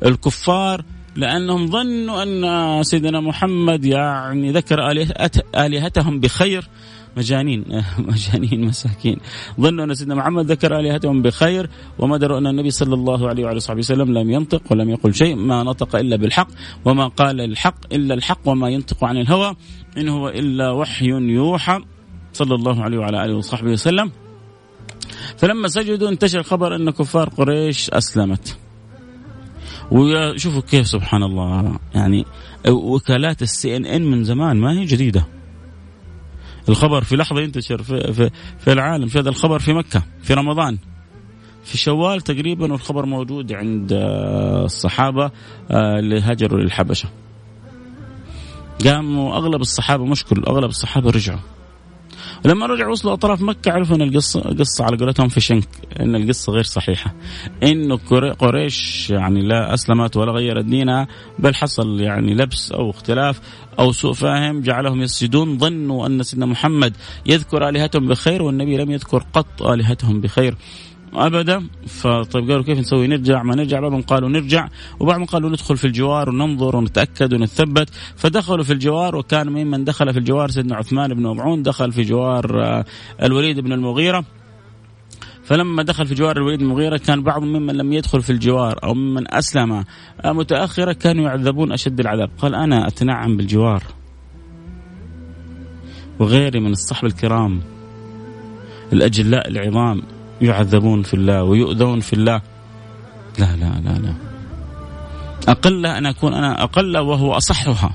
الكفار 0.06 0.84
لأنهم 1.15 1.68
ظنوا 1.68 2.24
أن 2.24 2.84
سيدنا 2.84 3.20
محمد 3.20 3.86
يعني 3.86 4.51
ذكر 4.51 4.80
آلهتهم 5.56 6.20
بخير. 6.20 6.68
مجانين 7.17 7.84
مجانين 8.10 8.65
مساكين. 8.65 9.17
ظنوا 9.60 9.86
أن 9.86 9.93
سيدنا 9.93 10.15
محمد 10.15 10.51
ذكر 10.51 10.79
آلهتهم 10.79 11.22
بخير 11.22 11.70
وما 12.00 12.17
دروا 12.17 12.38
أن 12.38 12.48
النبي 12.48 12.72
صلى 12.72 12.93
الله 12.93 13.29
عليه 13.29 13.46
وعلى 13.46 13.60
صحبه 13.60 13.79
وسلم 13.79 14.17
لم 14.17 14.32
ينطق 14.32 14.62
ولم 14.72 14.89
يقل 14.89 15.13
شيء 15.13 15.36
ما 15.36 15.63
نطق 15.63 15.96
إلا 15.96 16.15
بالحق 16.15 16.48
وما 16.86 17.08
قال 17.08 17.41
الحق 17.41 17.93
إلا 17.93 18.13
الحق 18.13 18.39
وما 18.46 18.70
ينطق 18.70 19.03
عن 19.03 19.17
الهوى 19.17 19.55
إن 19.98 20.10
هو 20.10 20.29
إلا 20.29 20.72
وحي 20.72 21.05
يوحى 21.05 21.79
صلى 22.34 22.55
الله 22.55 22.84
عليه 22.84 22.98
وعلى 22.98 23.25
آله 23.25 23.36
وصحبه 23.36 23.72
وسلم. 23.72 24.12
فلما 25.38 25.67
سجدوا 25.67 26.10
انتشر 26.10 26.43
خبر 26.43 26.75
أن 26.75 26.89
كفار 26.89 27.29
قريش 27.29 27.89
أسلمت. 27.89 28.58
وشوفوا 29.91 30.62
كيف 30.62 30.88
سبحان 30.88 31.24
الله 31.24 31.79
يعني 31.96 32.25
وكالات 32.67 33.41
السي 33.41 33.77
ان 33.77 33.86
ان 33.86 34.01
من 34.01 34.24
زمان 34.24 34.58
ما 34.58 34.72
هي 34.79 34.86
جديدة. 34.86 35.25
الخبر 36.70 37.03
في 37.03 37.15
لحظة 37.15 37.41
ينتشر 37.41 37.84
في, 37.84 38.13
في, 38.13 38.29
في 38.60 38.72
العالم 38.72 39.08
في 39.08 39.20
هذا 39.20 39.29
الخبر 39.29 39.60
في 39.60 39.74
مكة 39.74 40.03
في 40.24 40.34
رمضان. 40.34 40.77
في 41.63 41.77
شوال 41.77 42.22
تقريبا 42.22 42.72
والخبر 42.72 43.05
موجود 43.05 43.53
عند 43.53 43.93
آه، 43.93 44.65
الصحابة 44.65 45.32
آه، 45.72 46.00
اللي 46.00 46.22
هاجروا 46.22 46.60
للحبشة. 46.60 47.10
قاموا 48.86 49.36
أغلب 49.36 49.62
الصحابة 49.62 50.05
مشكل 50.05 50.43
أغلب 50.48 50.70
الصحابة 50.70 51.10
رجعوا. 51.10 51.39
لما 52.46 52.65
رجعوا 52.65 52.91
وصلوا 52.91 53.13
أطراف 53.13 53.41
مكة 53.41 53.72
عرفوا 53.72 53.96
إن 53.96 54.01
القصة 54.01 54.41
قصة 54.41 54.86
على 54.86 54.98
قولتهم 54.98 55.27
في 55.27 55.39
شنك 55.39 55.67
إن 56.00 56.15
القصة 56.15 56.53
غير 56.53 56.63
صحيحة. 56.63 57.13
انه 57.63 57.96
قريش 58.39 59.10
يعني 59.10 59.41
لا 59.41 59.74
أسلمت 59.74 60.17
ولا 60.17 60.32
غيرت 60.32 60.65
دينها 60.65 61.08
بل 61.39 61.55
حصل 61.55 62.00
يعني 62.01 62.34
لبس 62.34 62.72
أو 62.72 62.89
اختلاف. 62.89 63.41
أو 63.80 63.92
سوء 63.92 64.13
فاهم 64.13 64.62
جعلهم 64.62 65.01
يسجدون 65.01 65.58
ظنوا 65.58 66.08
أن 66.08 66.24
سيدنا 66.24 66.46
محمد 66.46 66.94
يذكر 67.25 67.70
آلهتهم 67.70 68.08
بخير 68.08 68.44
والنبي 68.44 68.77
لم 68.77 68.92
يذكر 68.92 69.25
قط 69.34 69.63
آلهتهم 69.63 70.22
بخير. 70.22 70.56
أبدا. 71.15 71.68
فطيب 71.88 72.50
قالوا 72.50 72.63
كيف 72.63 72.80
نسوي؟ 72.80 73.08
نرجع 73.08 73.44
ما 73.44 73.56
نرجع؟ 73.56 73.80
بعضهم 73.80 74.01
قالوا 74.01 74.30
نرجع 74.30 74.68
وبعضهم 75.00 75.25
قالوا 75.25 75.50
ندخل 75.50 75.77
في 75.77 75.86
الجوار 75.86 76.30
وننظر 76.30 76.75
ونتأكد 76.75 77.34
ونثبت 77.34 77.89
فدخلوا 78.15 78.63
في 78.63 78.74
الجوار 78.74 79.15
وكان 79.15 79.50
ممن 79.50 79.84
دخل 79.84 80.13
في 80.13 80.20
الجوار 80.20 80.50
سيدنا 80.50 80.75
عثمان 80.75 81.13
بن 81.13 81.24
مبعون 81.24 81.63
دخل 81.63 81.92
في 81.92 82.01
جوار 82.01 82.63
آه، 82.63 82.86
الوليد 83.22 83.60
بن 83.60 83.74
المغيرة. 83.74 84.25
فلما 85.44 85.84
دخل 85.84 86.08
في 86.08 86.14
جوار 86.14 86.38
الوليد 86.38 86.60
بن 86.60 86.66
المغيرة 86.66 86.98
كان 86.98 87.24
بعض 87.24 87.44
ممن 87.44 87.76
لم 87.76 87.94
يدخل 87.94 88.22
في 88.22 88.30
الجوار 88.30 88.80
أو 88.84 88.94
ممن 88.94 89.34
أسلم 89.34 89.84
آه، 90.26 90.32
متأخرا 90.32 90.94
كانوا 90.94 91.26
يعذبون 91.26 91.72
أشد 91.72 92.00
العذاب. 92.00 92.30
قال 92.38 92.56
أنا 92.56 92.88
أتنعم 92.88 93.38
بالجوار 93.38 93.84
وغيري 96.20 96.60
من 96.60 96.72
الصحب 96.72 97.06
الكرام 97.06 97.62
الأجلاء 98.94 99.48
العظام 99.48 100.02
يعذبون 100.42 101.04
في 101.04 101.14
الله 101.14 101.44
ويؤذون 101.44 102.00
في 102.00 102.14
الله. 102.14 102.42
لا 103.40 103.56
لا 103.56 103.82
لا 103.86 104.00
لا. 104.00 104.14
أقل 105.48 105.86
أن 105.86 106.06
أكون 106.06 106.34
أنا 106.34 106.64
أقل 106.64 106.98
وهو 106.98 107.34
أصحها 107.34 107.94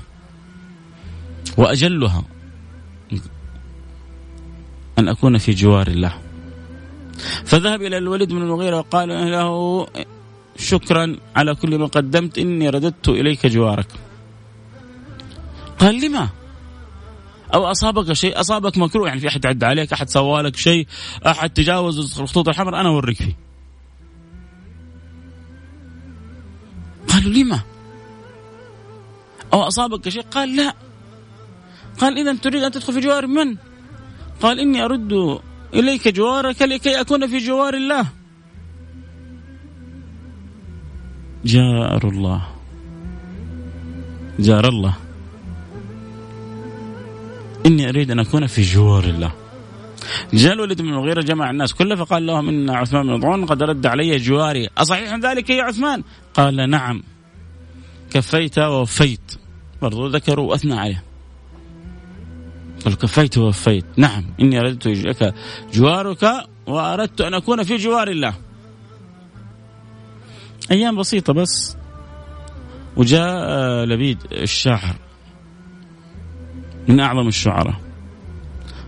وأجلها 1.57 2.23
أن 4.99 5.07
أكون 5.07 5.37
في 5.37 5.51
جوار 5.51 5.87
الله. 5.87 6.28
فذهب 7.45 7.81
إلى 7.81 7.97
الوليد 7.97 8.29
بن 8.29 8.41
المغيرة 8.41 8.77
وقال 8.77 9.09
له 9.09 9.87
شكرا 10.57 11.15
على 11.35 11.55
كل 11.55 11.77
ما 11.77 11.85
قدمت 11.85 12.37
إني 12.37 12.69
رددت 12.69 13.09
إليك 13.09 13.45
جوارك. 13.45 13.87
قال 15.79 16.01
لما؟ 16.01 16.29
أو 17.53 17.71
أصابك 17.71 18.13
شيء؟ 18.13 18.39
أصابك 18.39 18.77
مكروه 18.77 19.07
يعني 19.07 19.19
في 19.19 19.27
أحد 19.27 19.45
عد 19.45 19.63
عليك 19.63 19.93
أحد 19.93 20.09
سوى 20.09 20.41
لك 20.41 20.55
شيء 20.55 20.87
أحد 21.27 21.49
تجاوز 21.49 22.19
الخطوط 22.19 22.49
الحمراء 22.49 22.81
أنا 22.81 22.89
أوريك 22.89 23.17
فيه. 23.17 23.37
قالوا 27.07 27.33
لما؟ 27.33 27.61
أو 29.53 29.61
أصابك 29.61 30.09
شيء؟ 30.09 30.21
قال 30.21 30.55
لا. 30.55 30.73
قال 31.99 32.17
إذا 32.17 32.35
تريد 32.35 32.63
أن 32.63 32.71
تدخل 32.71 32.93
في 32.93 32.99
جوار 32.99 33.27
من؟ 33.27 33.57
قال 34.41 34.59
إني 34.59 34.85
أرد 34.85 35.39
إليك 35.73 36.07
جوارك 36.07 36.61
لكي 36.61 37.01
أكون 37.01 37.27
في 37.27 37.37
جوار 37.37 37.73
الله. 37.73 38.05
جار 41.45 42.07
الله. 42.07 42.47
جار 44.39 44.67
الله. 44.67 44.93
إني 47.65 47.89
أريد 47.89 48.11
أن 48.11 48.19
أكون 48.19 48.47
في 48.47 48.61
جوار 48.61 49.03
الله. 49.03 49.31
جاء 50.33 50.53
الوليد 50.53 50.81
بن 50.81 50.89
المغيرة 50.89 51.21
جمع 51.21 51.49
الناس 51.49 51.73
كله 51.73 51.95
فقال 51.95 52.25
لهم 52.25 52.49
إن 52.49 52.69
عثمان 52.69 53.07
بن 53.07 53.13
مظعون 53.13 53.45
قد 53.45 53.63
رد 53.63 53.85
علي 53.85 54.17
جواري. 54.17 54.69
أصحيح 54.77 55.15
ذلك 55.15 55.49
يا 55.49 55.63
عثمان؟ 55.63 56.03
قال 56.33 56.69
نعم. 56.69 57.03
كفيت 58.11 58.59
ووفيت. 58.59 59.31
برضو 59.81 60.07
ذكروا 60.07 60.49
وأثنى 60.49 60.79
عليه 60.79 61.08
قال 62.85 62.97
كفيت 62.97 63.37
ووفيت. 63.37 63.85
نعم 63.97 64.25
إني 64.39 64.59
أردت 64.59 64.87
لك 64.87 65.33
جوارك 65.73 66.47
وأردت 66.67 67.21
أن 67.21 67.33
أكون 67.33 67.63
في 67.63 67.75
جوار 67.75 68.07
الله. 68.07 68.33
أيام 70.71 70.97
بسيطة 70.97 71.33
بس. 71.33 71.77
وجاء 72.97 73.49
لبيد 73.85 74.17
الشاعر 74.31 74.95
من 76.87 76.99
أعظم 76.99 77.27
الشعراء. 77.27 77.75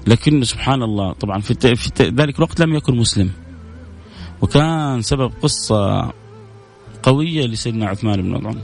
لكن 0.07 0.43
سبحان 0.43 0.83
الله 0.83 1.13
طبعا 1.13 1.39
في, 1.39 1.75
في 1.75 2.03
ذلك 2.03 2.35
الوقت 2.35 2.59
لم 2.59 2.75
يكن 2.75 2.97
مسلم. 2.97 3.31
وكان 4.41 5.01
سبب 5.01 5.31
قصة 5.41 6.11
قوية 7.03 7.47
لسيدنا 7.47 7.87
عثمان 7.87 8.21
بن 8.21 8.29
مظعون 8.31 8.61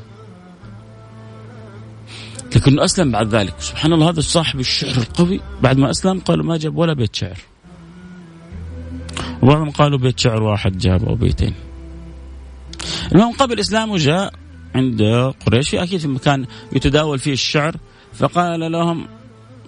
لكنه 2.55 2.83
أسلم 2.83 3.11
بعد 3.11 3.35
ذلك. 3.35 3.53
سبحان 3.59 3.93
الله 3.93 4.09
هذا 4.09 4.21
صاحب 4.21 4.59
الشعر 4.59 4.97
القوي. 4.97 5.41
بعد 5.61 5.77
ما 5.77 5.89
أسلم 5.89 6.19
قالوا 6.19 6.45
ما 6.45 6.57
جاب 6.57 6.77
ولا 6.77 6.93
بيت 6.93 7.15
شعر. 7.15 7.37
وبعضهم 9.41 9.69
قالوا 9.69 9.99
بيت 9.99 10.19
شعر 10.19 10.43
واحد 10.43 10.77
جاب 10.77 11.05
أو 11.05 11.15
بيتين. 11.15 11.53
المهم 13.11 13.33
قبل 13.33 13.59
إسلامه 13.59 13.97
جاء 13.97 14.33
عند 14.75 15.01
قريش. 15.45 15.69
في 15.69 15.83
أكيد 15.83 15.99
في 15.99 16.07
مكان 16.07 16.45
يتداول 16.71 17.19
فيه 17.19 17.33
الشعر. 17.33 17.75
فقال 18.13 18.71
لهم 18.71 19.07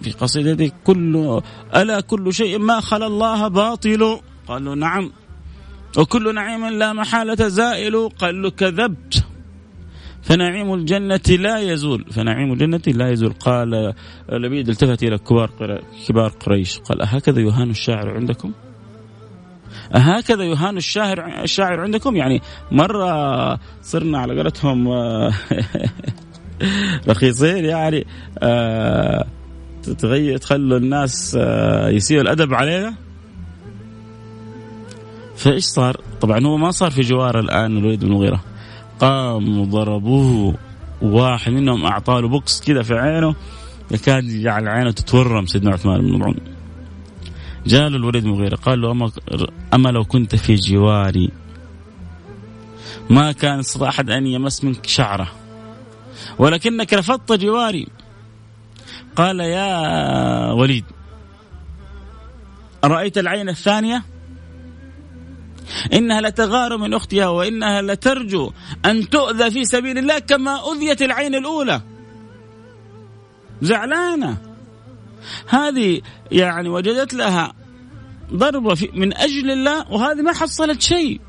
في 0.02 0.10
قصيدته 0.10 0.72
كل 0.84 1.40
ألا 1.76 2.00
كل 2.00 2.34
شيء 2.34 2.58
ما 2.58 2.80
خلا 2.80 3.06
الله 3.06 3.48
باطل؟ 3.48 4.20
قالوا 4.48 4.74
نعم. 4.74 5.12
وكل 5.96 6.34
نعيم 6.34 6.66
لا 6.66 6.92
محالة 6.92 7.48
زائل. 7.48 8.08
قال 8.08 8.42
له 8.42 8.50
كذبت. 8.50 9.24
فنعيم 10.22 10.74
الجنة 10.74 11.20
لا 11.28 11.58
يزول. 11.58 12.04
فنعيم 12.10 12.52
الجنة 12.52 12.82
لا 12.86 13.10
يزول. 13.10 13.32
قال 13.32 13.94
لبيد 14.32 14.68
التفت 14.68 15.02
إلى 15.02 15.18
كبار 15.18 15.80
كبار 16.08 16.28
قريش. 16.28 16.78
قال 16.78 17.02
أهكذا 17.02 17.40
يهان 17.40 17.70
الشاعر 17.70 18.10
عندكم؟ 18.10 18.52
أهكذا 19.94 20.44
يهان 20.44 20.76
الشاعر 20.76 21.42
الشاعر 21.42 21.80
عندكم؟ 21.80 22.16
يعني 22.16 22.40
مرة 22.72 23.58
صرنا 23.82 24.18
على 24.18 24.36
قولتهم 24.36 24.88
رخيصين 27.08 27.64
يعني 27.64 28.06
آه 28.38 29.26
تغير 29.98 30.38
تخلوا 30.38 30.78
الناس 30.78 31.36
آه، 31.40 31.88
يسيئوا 31.88 32.22
الأدب 32.22 32.54
علينا؟ 32.54 32.94
فإيش 35.36 35.64
صار؟ 35.64 35.96
طبعا 36.20 36.46
هو 36.46 36.56
ما 36.56 36.70
صار 36.70 36.90
في 36.90 37.00
جوار 37.00 37.40
الآن 37.40 37.76
الوليد 37.76 38.00
بن 38.00 38.06
المغيره 38.06 38.40
قاموا 39.00 39.66
ضربوه 39.66 40.54
واحد 41.02 41.52
منهم 41.52 41.84
أعطاه 41.84 42.20
له 42.20 42.28
بوكس 42.28 42.60
كذا 42.60 42.82
في 42.82 42.94
عينه 42.94 43.34
يكاد 43.90 44.24
يجعل 44.24 44.68
عينه 44.68 44.90
تتورم 44.90 45.46
سيدنا 45.46 45.70
عثمان 45.70 46.00
بن 46.00 46.12
مظعون 46.12 46.36
جاء 47.66 47.88
له 47.88 47.96
الوليد 47.96 48.24
المغيره 48.24 48.56
قال 48.56 48.80
له 48.80 48.90
أما, 48.90 49.10
أما 49.74 49.88
لو 49.88 50.04
كنت 50.04 50.36
في 50.36 50.54
جواري 50.54 51.30
ما 53.10 53.32
كان 53.32 53.58
استطاع 53.58 53.88
أحد 53.88 54.10
أن 54.10 54.26
يمس 54.26 54.64
منك 54.64 54.86
شعره 54.86 55.30
ولكنك 56.38 56.94
رفضت 56.94 57.32
جواري. 57.32 57.86
قال 59.16 59.40
يا 59.40 60.52
وليد 60.52 60.84
أرأيت 62.84 63.18
العين 63.18 63.48
الثانية؟ 63.48 64.02
إنها 65.92 66.20
لتغار 66.20 66.76
من 66.76 66.94
أختها 66.94 67.28
وإنها 67.28 67.82
لترجو 67.82 68.52
أن 68.84 69.10
تؤذى 69.10 69.50
في 69.50 69.64
سبيل 69.64 69.98
الله 69.98 70.18
كما 70.18 70.72
أذيت 70.72 71.02
العين 71.02 71.34
الأولى. 71.34 71.80
زعلانة. 73.62 74.36
هذه 75.48 76.00
يعني 76.32 76.68
وجدت 76.68 77.14
لها 77.14 77.52
ضربة 78.32 78.88
من 78.94 79.16
أجل 79.16 79.50
الله 79.50 79.92
وهذه 79.92 80.22
ما 80.22 80.32
حصلت 80.32 80.82
شيء. 80.82 81.20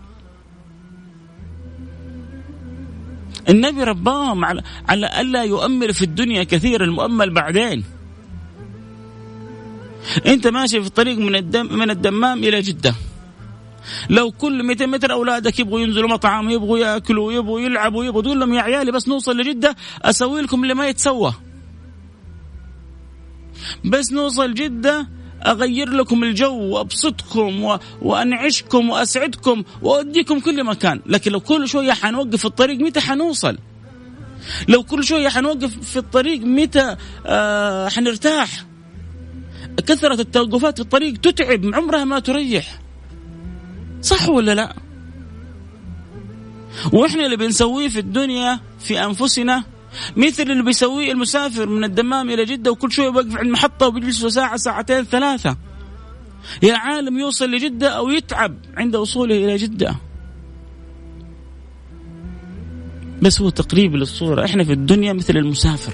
النبي 3.49 3.83
رباهم 3.83 4.45
على 4.45 4.61
على 4.89 5.21
ألا 5.21 5.43
يؤمل 5.43 5.93
في 5.93 6.01
الدنيا 6.01 6.43
كثير 6.43 6.83
المؤمل 6.83 7.33
بعدين. 7.33 7.83
أنت 10.25 10.47
ماشي 10.47 10.81
في 10.81 10.87
الطريق 10.87 11.17
من 11.17 11.35
الدم 11.35 11.77
من 11.77 11.89
الدمام 11.89 12.43
إلى 12.43 12.61
جدة. 12.61 12.95
لو 14.09 14.31
كل 14.31 14.63
200 14.63 14.85
متر 14.85 15.11
أولادك 15.11 15.59
يبغوا 15.59 15.79
ينزلوا 15.79 16.09
مطعم 16.09 16.49
يبغوا 16.49 16.77
يأكلوا 16.77 17.33
يبغوا 17.33 17.59
يلعبوا 17.59 18.03
يبغوا 18.03 18.21
تقول 18.21 18.39
لهم 18.39 18.53
يا 18.53 18.61
عيالي 18.61 18.91
بس 18.91 19.07
نوصل 19.07 19.37
لجدة 19.37 19.75
أسوي 20.01 20.41
لكم 20.41 20.63
اللي 20.63 20.73
ما 20.73 20.87
يتسوى. 20.87 21.33
بس 23.85 24.11
نوصل 24.11 24.53
جدة 24.53 25.07
أغير 25.45 25.89
لكم 25.89 26.23
الجو 26.23 26.61
وأبسطكم 26.61 27.63
و... 27.63 27.79
وأنعشكم 28.01 28.89
وأسعدكم 28.89 29.63
وأوديكم 29.81 30.39
كل 30.39 30.63
مكان. 30.63 31.01
لكن 31.05 31.31
لو 31.31 31.39
كل 31.39 31.67
شوية 31.67 31.91
حنوقف 31.93 32.35
في 32.35 32.45
الطريق 32.45 32.79
متى 32.79 32.99
حنوصل؟ 32.99 33.57
لو 34.67 34.83
كل 34.83 35.03
شوية 35.03 35.29
حنوقف 35.29 35.91
في 35.91 35.97
الطريق 35.97 36.41
متى 36.41 36.95
آه 37.25 37.89
حنرتاح؟ 37.89 38.65
كثرة 39.87 40.21
التوقفات 40.21 40.75
في 40.75 40.81
الطريق 40.81 41.17
تتعب 41.17 41.75
عمرها 41.75 42.03
ما 42.03 42.19
تريح. 42.19 42.80
صح 44.01 44.29
ولا 44.29 44.55
لا؟ 44.55 44.75
وإحنا 46.93 47.25
اللي 47.25 47.37
بنسويه 47.37 47.87
في 47.87 47.99
الدنيا 47.99 48.59
في 48.79 49.03
أنفسنا 49.03 49.63
مثل 50.17 50.43
اللي 50.43 50.63
بيسويه 50.63 51.11
المسافر 51.11 51.65
من 51.69 51.83
الدمام 51.83 52.29
إلى 52.29 52.45
جدة 52.45 52.71
وكل 52.71 52.91
شوية 52.91 53.05
يوقف 53.05 53.37
عند 53.37 53.51
محطة 53.51 53.87
وبيجلس 53.87 54.25
ساعة 54.25 54.57
ساعتين 54.57 55.03
ثلاثة. 55.03 55.57
يا 56.63 56.75
عالم 56.75 57.19
يوصل 57.19 57.51
لجدة 57.51 57.89
أو 57.89 58.09
يتعب 58.09 58.57
عند 58.77 58.95
وصوله 58.95 59.35
إلى 59.35 59.55
جدة. 59.55 59.95
بس 63.21 63.41
هو 63.41 63.49
تقريب 63.49 63.95
للصورة. 63.95 64.45
إحنا 64.45 64.63
في 64.63 64.73
الدنيا 64.73 65.13
مثل 65.13 65.37
المسافر. 65.37 65.93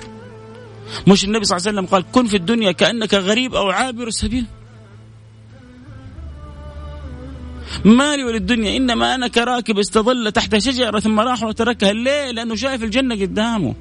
مش 1.07 1.23
النبي 1.23 1.45
صلى 1.45 1.57
الله 1.57 1.67
عليه 1.67 1.79
وسلم 1.79 1.93
قال 1.93 2.11
كن 2.11 2.25
في 2.25 2.37
الدنيا 2.37 2.71
كأنك 2.71 3.13
غريب 3.13 3.55
أو 3.55 3.69
عابر 3.69 4.09
سبيل 4.09 4.45
مالي 7.85 8.23
وللدنيا 8.23 8.77
إنما 8.77 9.15
أنا 9.15 9.27
كراكب 9.27 9.79
استظل 9.79 10.31
تحت 10.31 10.57
شجرة 10.57 10.99
ثم 10.99 11.19
راح 11.19 11.43
وتركها. 11.43 11.93
ليه؟ 11.93 12.31
لأنه 12.31 12.55
شايف 12.55 12.83
الجنة 12.83 13.15
قدامه. 13.15 13.75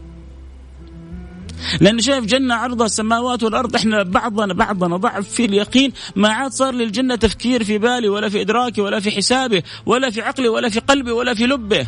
لأنه 1.80 2.00
شايف 2.00 2.24
جنة 2.24 2.54
عرضها 2.54 2.86
السماوات 2.86 3.42
والأرض. 3.42 3.76
إحنا 3.76 4.02
بعضنا 4.02 4.54
بعضنا 4.54 4.96
ضعف 4.96 5.28
في 5.28 5.44
اليقين. 5.44 5.92
ما 6.16 6.28
عاد 6.28 6.52
صار 6.52 6.74
للجنة 6.74 7.14
تفكير 7.14 7.64
في 7.64 7.78
بالي 7.78 8.08
ولا 8.08 8.28
في 8.28 8.40
إدراكي 8.40 8.80
ولا 8.80 9.00
في 9.00 9.10
حسابه 9.10 9.62
ولا 9.86 10.10
في 10.10 10.20
عقلي 10.20 10.48
ولا 10.48 10.68
في 10.68 10.80
قلبي 10.80 11.10
ولا 11.10 11.34
في 11.34 11.46
لبه 11.46 11.86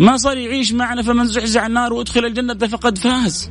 ما 0.00 0.16
صار 0.16 0.36
يعيش 0.36 0.72
معنا 0.72 1.02
فمن 1.02 1.26
زحزح 1.26 1.64
النار 1.64 1.92
وأدخل 1.92 2.24
الجنة 2.24 2.54
فقد 2.54 2.98
فاز. 2.98 3.50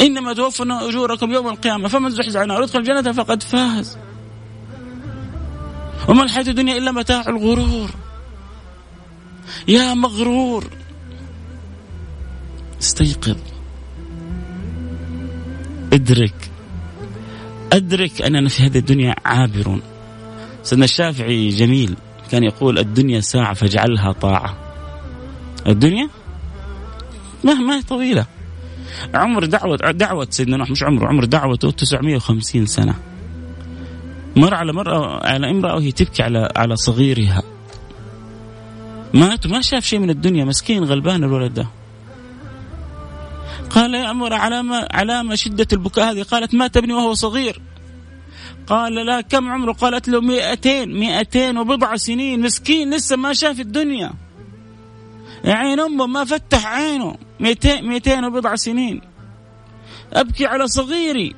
إنما 0.00 0.32
توفون 0.32 0.72
أجوركم 0.72 1.32
يوم 1.32 1.48
القيامة 1.48 1.88
فمن 1.88 2.10
زحزح 2.10 2.40
النار 2.40 2.60
وادخل 2.60 2.78
الجنة 2.78 3.12
فقد 3.12 3.42
فاز. 3.42 3.98
وما 6.08 6.22
الحياة 6.22 6.48
الدنيا 6.48 6.76
إلا 6.76 6.92
متاع 6.92 7.24
الغرور. 7.28 7.90
يا 9.68 9.94
مغرور. 9.94 10.64
استيقظ. 12.80 13.36
ادرك. 15.92 16.50
أدرك 17.72 18.22
أننا 18.22 18.48
في 18.48 18.62
هذه 18.62 18.78
الدنيا 18.78 19.14
عابرون 19.24 19.82
سيدنا 20.62 20.84
الشافعي 20.84 21.48
جميل 21.48 21.96
كان 22.30 22.44
يقول 22.44 22.78
الدنيا 22.78 23.20
ساعة 23.20 23.54
فاجعلها 23.54 24.12
طاعة. 24.12 24.56
الدنيا 25.66 26.08
ما 27.44 27.54
ما 27.54 27.76
هي 27.76 27.82
طويلة. 27.82 28.26
عمر 29.14 29.44
دعوة 29.44 29.76
دعوة 29.76 30.26
سيدنا 30.30 30.56
نوح 30.56 30.70
مش 30.70 30.82
عمره 30.82 31.08
عمر 31.08 31.24
دعوته 31.24 31.70
950 31.70 32.66
سنة. 32.66 32.94
مر 34.36 34.54
على 34.54 34.72
مرأة 34.72 35.26
على 35.26 35.50
امرأة 35.50 35.74
وهي 35.74 35.92
تبكي 35.92 36.22
على 36.22 36.48
على 36.56 36.76
صغيرها. 36.76 37.42
مات 39.14 39.46
ما 39.46 39.60
شاف 39.60 39.84
شيء 39.84 39.98
من 39.98 40.10
الدنيا 40.10 40.44
مسكين 40.44 40.84
غلبان 40.84 41.24
الولد 41.24 41.54
ده. 41.54 41.66
قال 43.70 43.94
يا 43.94 44.10
أمر 44.10 44.32
علامة 44.32 44.86
علامة 44.90 45.34
شدة 45.34 45.66
البكاء 45.72 46.12
هذه؟ 46.12 46.22
قالت 46.22 46.54
مات 46.54 46.76
ابني 46.76 46.92
وهو 46.92 47.14
صغير. 47.14 47.60
قال 48.66 48.94
لا 48.94 49.20
كم 49.20 49.50
عمره؟ 49.50 49.72
قالت 49.72 50.08
له 50.08 50.20
مئتين 50.20 51.00
مئتين 51.00 51.58
وبضع 51.58 51.96
سنين 51.96 52.40
مسكين 52.40 52.94
لسه 52.94 53.16
ما 53.16 53.32
شاف 53.32 53.60
الدنيا. 53.60 54.10
عين 55.44 55.80
أمه 55.80 56.06
ما 56.06 56.24
فتح 56.24 56.66
عينه. 56.66 57.16
مئتين, 57.40 57.88
مئتين 57.88 58.24
وبضع 58.24 58.54
سنين. 58.54 59.00
أبكي 60.12 60.46
على 60.46 60.66
صغيري. 60.66 61.34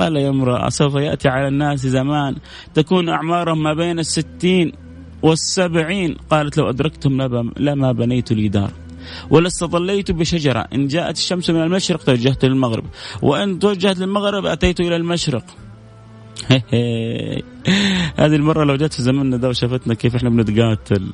قال 0.00 0.16
يا 0.16 0.28
امرأة 0.28 0.68
سوف 0.68 0.94
يأتي 0.94 1.28
على 1.28 1.48
الناس 1.48 1.86
زمان 1.86 2.36
تكون 2.74 3.08
أعمارهم 3.08 3.62
ما 3.62 3.74
بين 3.74 3.98
الستين 3.98 4.72
والسبعين. 5.22 6.16
قالت 6.30 6.58
لو 6.58 6.70
أدركتم 6.70 7.22
لما 7.56 7.92
بنيت 7.92 8.32
لي 8.32 8.48
دار. 8.48 8.70
ولا 9.30 9.46
استظليت 9.46 10.10
بشجرة. 10.10 10.66
إن 10.74 10.86
جاءت 10.86 11.16
الشمس 11.16 11.50
من 11.50 11.62
المشرق 11.62 12.02
توجهت 12.02 12.44
للمغرب. 12.44 12.84
وإن 13.22 13.58
توجهت 13.58 13.98
للمغرب 13.98 14.46
أتيت 14.46 14.80
إلى 14.80 14.96
المشرق. 14.96 15.44
هذه 18.16 18.36
المرة 18.36 18.64
لو 18.64 18.76
جت 18.76 18.92
في 18.92 19.02
زمننا 19.02 19.36
ده 19.36 19.48
وشافتنا 19.48 19.94
كيف 19.94 20.16
إحنا 20.16 20.30
بنتقاتل 20.30 21.12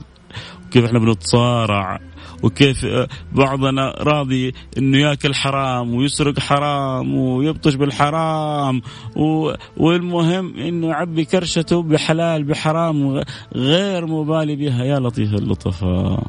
وكيف 0.67 0.85
إحنا 0.85 0.99
بنتصارع. 0.99 2.01
وكيف 2.43 2.87
بعضنا 3.33 3.95
راضي 3.99 4.53
إنه 4.79 4.99
ياكل 4.99 5.35
حرام 5.35 5.95
ويسرق 5.95 6.39
حرام 6.39 7.15
ويبطش 7.15 7.75
بالحرام 7.75 8.83
و... 9.17 9.53
والمهم 9.77 10.57
إنه 10.57 10.87
يعبي 10.87 11.25
كرشته 11.25 11.83
بحلال 11.83 12.45
بحرام 12.45 13.23
غير 13.55 14.07
مبالي 14.07 14.57
بها. 14.57 14.85
يا 14.85 14.99
لطيف 14.99 15.35
اللطفاء 15.35 16.27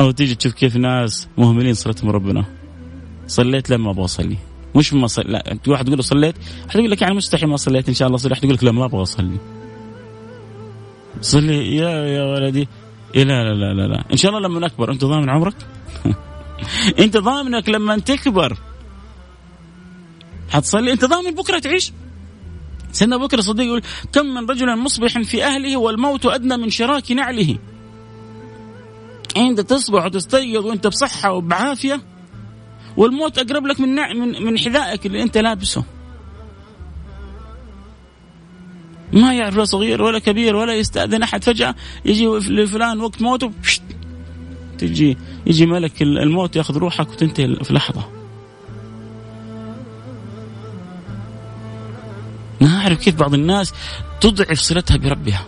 أو 0.00 0.10
تيجي 0.10 0.34
تشوف 0.34 0.52
كيف 0.52 0.76
ناس 0.76 1.28
مهملين 1.38 1.74
صلتهم 1.74 2.10
ربنا. 2.10 2.44
صليت 3.26 3.70
لما 3.70 3.90
أبغى 3.90 4.04
أصلي. 4.04 4.36
مش 4.74 4.94
ما 4.94 5.06
صلي 5.06 5.32
لا 5.32 5.52
أنت 5.52 5.68
واحد 5.68 5.84
تقول 5.84 5.96
له 5.96 6.02
صليت 6.02 6.34
واحد 6.66 6.78
يقول 6.78 6.90
لك 6.90 7.02
يعني 7.02 7.14
مستحيل 7.14 7.48
ما 7.48 7.56
صليت 7.56 7.88
إن 7.88 7.94
شاء 7.94 8.08
الله 8.08 8.18
صلي 8.18 8.30
واحد 8.30 8.44
يقول 8.44 8.56
لك 8.56 8.64
لا 8.64 8.72
ما 8.72 8.84
أبغى 8.84 9.02
أصلي. 9.02 9.38
صلي 11.20 11.76
يا 11.76 11.88
يا 11.88 12.24
ولدي. 12.24 12.68
إيه 13.16 13.24
لا 13.24 13.44
لا 13.44 13.54
لا 13.54 13.74
لا 13.74 13.88
لا. 13.88 14.04
إن 14.12 14.16
شاء 14.16 14.30
الله 14.30 14.48
لما 14.48 14.60
نكبر. 14.60 14.92
أنت 14.92 15.04
ضامن 15.04 15.30
عمرك؟ 15.30 15.54
أنت 17.04 17.16
ضامنك 17.16 17.68
لما 17.68 17.98
تكبر. 17.98 18.58
حتصلي 20.50 20.92
أنت 20.92 21.04
ضامن 21.04 21.30
بكرة 21.30 21.58
تعيش؟ 21.58 21.92
سيدنا 22.92 23.16
بكر 23.16 23.38
الصديق 23.38 23.66
يقول 23.66 23.82
كم 24.12 24.26
من 24.26 24.50
رجل 24.50 24.76
مصبح 24.76 25.18
في 25.18 25.44
أهله 25.44 25.76
والموت 25.76 26.26
أدنى 26.26 26.56
من 26.56 26.70
شراك 26.70 27.12
نعله. 27.12 27.58
أنت 29.36 29.60
تصبح 29.60 30.04
وتستيقظ 30.04 30.66
وأنت 30.66 30.86
بصحة 30.86 31.32
وبعافية 31.32 32.00
والموت 32.96 33.38
أقرب 33.38 33.66
لك 33.66 33.80
من 33.80 33.94
من 33.94 34.44
من 34.44 34.58
حذائك 34.58 35.06
اللي 35.06 35.22
أنت 35.22 35.38
لابسه. 35.38 35.84
ما 39.12 39.34
يعرف 39.34 39.56
لا 39.56 39.64
صغير 39.64 40.02
ولا 40.02 40.18
كبير 40.18 40.56
ولا 40.56 40.74
يستأذن 40.74 41.22
أحد. 41.22 41.44
فجأة 41.44 41.74
يجي 42.04 42.26
لفلان 42.26 43.00
وقت 43.00 43.22
موته 43.22 43.52
تجي 44.78 45.16
يجي 45.46 45.66
ملك 45.66 46.02
الموت 46.02 46.56
يأخذ 46.56 46.78
روحك 46.78 47.08
وتنتهي 47.10 47.56
في 47.64 47.74
لحظة. 47.74 48.08
نعرف 52.60 52.98
كيف 52.98 53.14
بعض 53.14 53.34
الناس 53.34 53.72
تضعف 54.20 54.58
صلتها 54.58 54.96
بربها. 54.96 55.46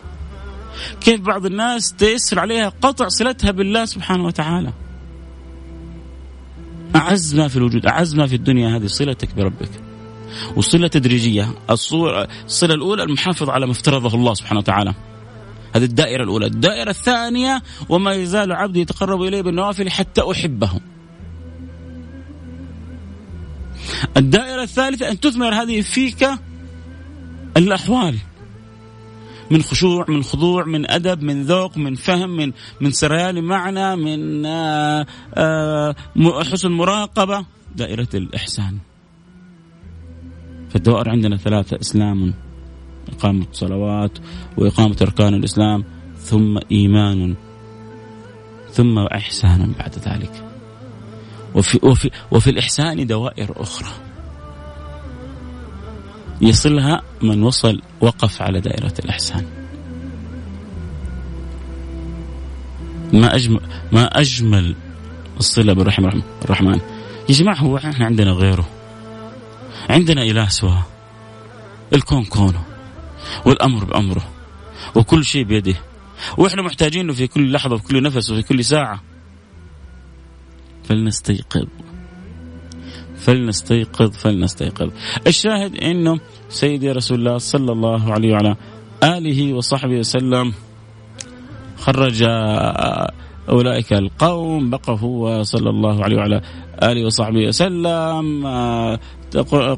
كيف 1.01 1.21
بعض 1.21 1.47
الناس 1.47 1.93
تيسر 1.93 2.41
عليها 2.41 2.73
قطع 2.83 3.09
صلتها 3.09 3.51
بالله 3.51 3.85
سبحانه 3.85 4.25
وتعالى. 4.25 4.73
أعز 6.97 7.35
ما 7.35 7.49
في 7.49 7.57
الوجود 7.57 7.87
أعز 7.87 8.15
ما 8.15 8.27
في 8.27 8.35
الدنيا 8.35 8.77
هذه 8.77 8.87
صلتك 8.87 9.35
بربك. 9.35 9.71
وصلة 10.57 10.89
تدريجية 10.89 11.49
الصورة 11.71 12.29
الصلة 12.45 12.75
الأولى 12.75 13.03
المحافظة 13.03 13.53
على 13.53 13.67
ما 13.67 13.73
افترضه 13.73 14.15
الله 14.15 14.35
سبحانه 14.35 14.61
وتعالى. 14.61 14.95
هذه 15.75 15.85
الدائرة 15.85 16.23
الأولى. 16.23 16.47
الدائرة 16.47 16.91
الثانية 16.91 17.63
وما 17.89 18.13
يزال 18.13 18.53
عبدي 18.53 18.81
يتقرب 18.81 19.23
إليه 19.23 19.43
بالنوافل 19.43 19.91
حتى 19.91 20.23
أحبه. 20.31 20.71
الدائرة 24.17 24.63
الثالثة 24.63 25.11
أن 25.11 25.21
تثمر 25.21 25.55
هذه 25.55 25.81
فيك 25.81 26.29
الأحوال. 27.57 28.19
من 29.51 29.63
خشوع 29.63 30.05
من 30.09 30.23
خضوع 30.23 30.65
من 30.65 30.91
أدب 30.91 31.23
من 31.23 31.43
ذوق 31.43 31.79
من 31.79 31.95
فهم 31.95 32.37
من 32.37 32.53
من 32.81 32.91
سريان 32.91 33.45
معنى 33.45 33.97
من 33.97 34.47
آآ 34.47 35.07
آآ 35.35 35.95
حسن 36.53 36.73
مراقبة. 36.73 37.45
دائرة 37.77 38.09
الإحسان. 38.15 38.79
فالدوائر 40.71 41.11
عندنا 41.11 41.37
ثلاثة 41.37 41.81
إسلام 41.81 42.35
إقامة 43.13 43.47
الصلوات 43.53 44.19
وإقامة 44.57 44.97
أركان 45.03 45.35
الإسلام 45.35 45.85
ثم 46.17 46.59
إيمان 46.73 47.35
ثم 48.71 48.99
إحسان 48.99 49.73
بعد 49.79 49.95
ذلك. 50.09 50.45
وفي 51.55 51.79
وفي 51.83 52.11
وفي 52.31 52.51
الإحسان 52.51 53.07
دوائر 53.07 53.63
أخرى. 53.63 53.89
يصلها 56.41 57.03
من 57.23 57.43
وصل 57.43 57.83
وقف 58.01 58.43
على 58.43 58.61
دائرة 58.61 58.95
الإحسان. 59.05 59.45
ما 63.13 63.35
أجمل 63.35 63.61
ما 63.93 64.05
أجمل 64.05 64.77
الصلة 65.39 65.73
بالرحمة 65.73 66.23
الرحمن. 66.45 66.81
يا 67.29 67.35
جماعة 67.35 67.57
هو 67.57 67.77
إحنا 67.77 68.07
عندنا 68.07 68.31
غيره. 68.31 68.78
عندنا 69.89 70.23
إله 70.23 70.49
سواه 70.49 70.87
الكون 71.93 72.25
كونه. 72.25 72.63
والأمر 73.47 73.85
بأمره. 73.85 74.29
وكل 74.95 75.25
شيء 75.25 75.45
بيده. 75.45 75.75
وإحنا 76.39 76.63
محتاجينه 76.63 77.13
في 77.13 77.27
كل 77.27 77.53
لحظة 77.53 77.75
وفي 77.75 77.85
كل 77.89 78.03
نفس 78.03 78.31
وفي 78.31 78.43
كل 78.43 78.65
ساعة. 78.65 79.03
فلنستيقظ. 80.85 81.67
فلنستيقظ 83.17 84.11
فلنستيقظ. 84.11 84.91
الشاهد 85.27 85.77
إنه 85.77 86.21
سيدي 86.49 86.93
رسول 86.93 87.19
الله 87.19 87.39
صلى 87.39 87.73
الله 87.73 88.13
عليه 88.13 88.33
وعلى 88.33 88.57
آله 89.03 89.53
وصحبه 89.53 89.99
وسلم 89.99 90.55
خرج 91.79 92.23
أولئك 93.49 93.93
القوم 93.93 94.71
بقى 94.71 94.99
هو 95.01 95.43
صلى 95.43 95.71
الله 95.71 96.05
عليه 96.05 96.17
وعلى 96.17 96.41
آله 96.83 97.07
وصحبه 97.07 97.47
وسلم 97.47 98.47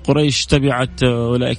قريش 0.04 0.46
تبعت 0.46 1.02
أولئك 1.02 1.58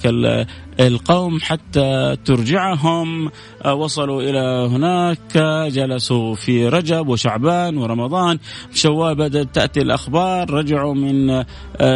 القوم 0.80 1.40
حتى 1.40 2.18
ترجعهم. 2.26 3.32
وصلوا 3.66 4.22
إلى 4.22 4.70
هناك 4.72 5.38
جلسوا 5.72 6.36
في 6.36 6.68
رجب 6.68 7.08
وشعبان 7.08 7.78
ورمضان. 7.78 8.40
شوال 8.74 9.16
بدأت 9.16 9.56
تأتي 9.56 9.82
الأخبار 9.82 10.52
رجعوا 10.52 10.94
من 10.94 11.44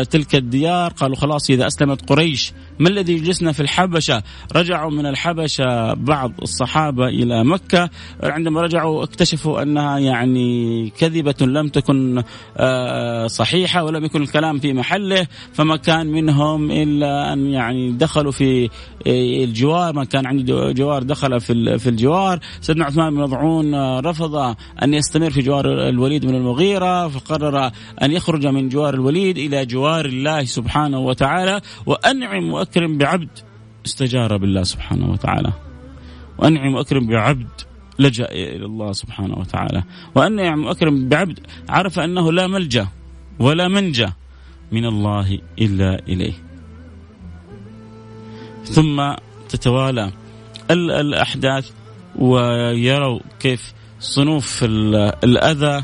تلك 0.10 0.36
الديار. 0.36 0.92
قالوا 0.92 1.16
خلاص 1.16 1.50
إذا 1.50 1.68
أسلمت 1.68 2.10
قريش 2.10 2.54
ما 2.80 2.90
الذي 2.90 3.14
يجلسنا 3.14 3.52
في 3.52 3.60
الحبشة؟ 3.60 4.24
رجعوا 4.56 4.92
من 4.92 5.06
الحبشة 5.06 5.94
بعض 5.94 6.32
الصحابة 6.42 7.08
إلى 7.08 7.44
مكة. 7.44 7.90
عندما 8.24 8.62
رجعوا 8.62 9.04
اكتشفوا 9.04 9.62
أنها 9.62 10.00
يعني 10.00 10.90
كذبة 10.90 11.36
لم 11.42 11.68
تكن 11.68 12.24
صحيحة 13.28 13.84
ولم 13.84 14.06
يكن 14.06 14.22
الكلام 14.22 14.60
في 14.60 14.74
محله. 14.74 15.28
فما 15.54 15.76
كان 15.76 16.08
منهم 16.08 16.72
إلا 16.72 17.34
أن 17.34 17.50
يعني 17.50 17.92
دخلوا 17.92 18.32
في 18.32 18.64
الجوار 19.08 19.93
ما 19.93 20.04
كان 20.04 20.25
عنده 20.25 20.71
جوار 20.71 21.04
دخل 21.04 21.39
في 21.39 21.80
في 21.80 21.89
الجوار. 21.89 22.39
سيدنا 22.62 22.86
عثمان 22.86 23.13
بن 23.13 23.21
مضعون 23.21 23.99
رفض 23.99 24.36
أن 24.84 24.93
يستمر 24.93 25.30
في 25.30 25.41
جوار 25.41 25.89
الوليد 25.89 26.25
بن 26.25 26.36
المغيرة 26.36 27.08
فقرر 27.08 27.71
أن 28.01 28.12
يخرج 28.12 28.47
من 28.47 28.69
جوار 28.69 28.93
الوليد 28.93 29.38
إلى 29.38 29.65
جوار 29.65 30.06
الله 30.06 30.43
سبحانه 30.43 30.99
وتعالى 30.99 31.62
وأنعم 31.86 32.54
وأكرم 32.54 32.97
بعبد 32.97 33.30
استجار 33.86 34.38
بالله 34.38 34.63
سبحانه 34.63 35.12
وتعالى. 35.12 35.54
وأنعم 36.38 36.75
وأكرم 36.75 37.08
بعبد 37.08 37.47
لجأ 37.99 38.25
إلى 38.32 38.65
الله 38.65 38.91
سبحانه 38.91 39.38
وتعالى. 39.38 39.84
وأنعم 40.15 40.65
وأكرم 40.65 41.10
بعبد 41.10 41.39
عرف 41.69 41.99
أنه 41.99 42.32
لا 42.32 42.47
ملجأ 42.47 42.88
ولا 43.39 43.67
منجأ 43.67 44.13
من 44.71 44.86
الله 44.86 45.39
إلا 45.60 45.99
إليه. 46.08 46.45
ثم 48.65 49.13
تتوالى 49.49 50.12
الأحداث 50.71 51.71
ويروا 52.15 53.19
كيف 53.39 53.73
صنوف 53.99 54.63
الأذى 55.23 55.84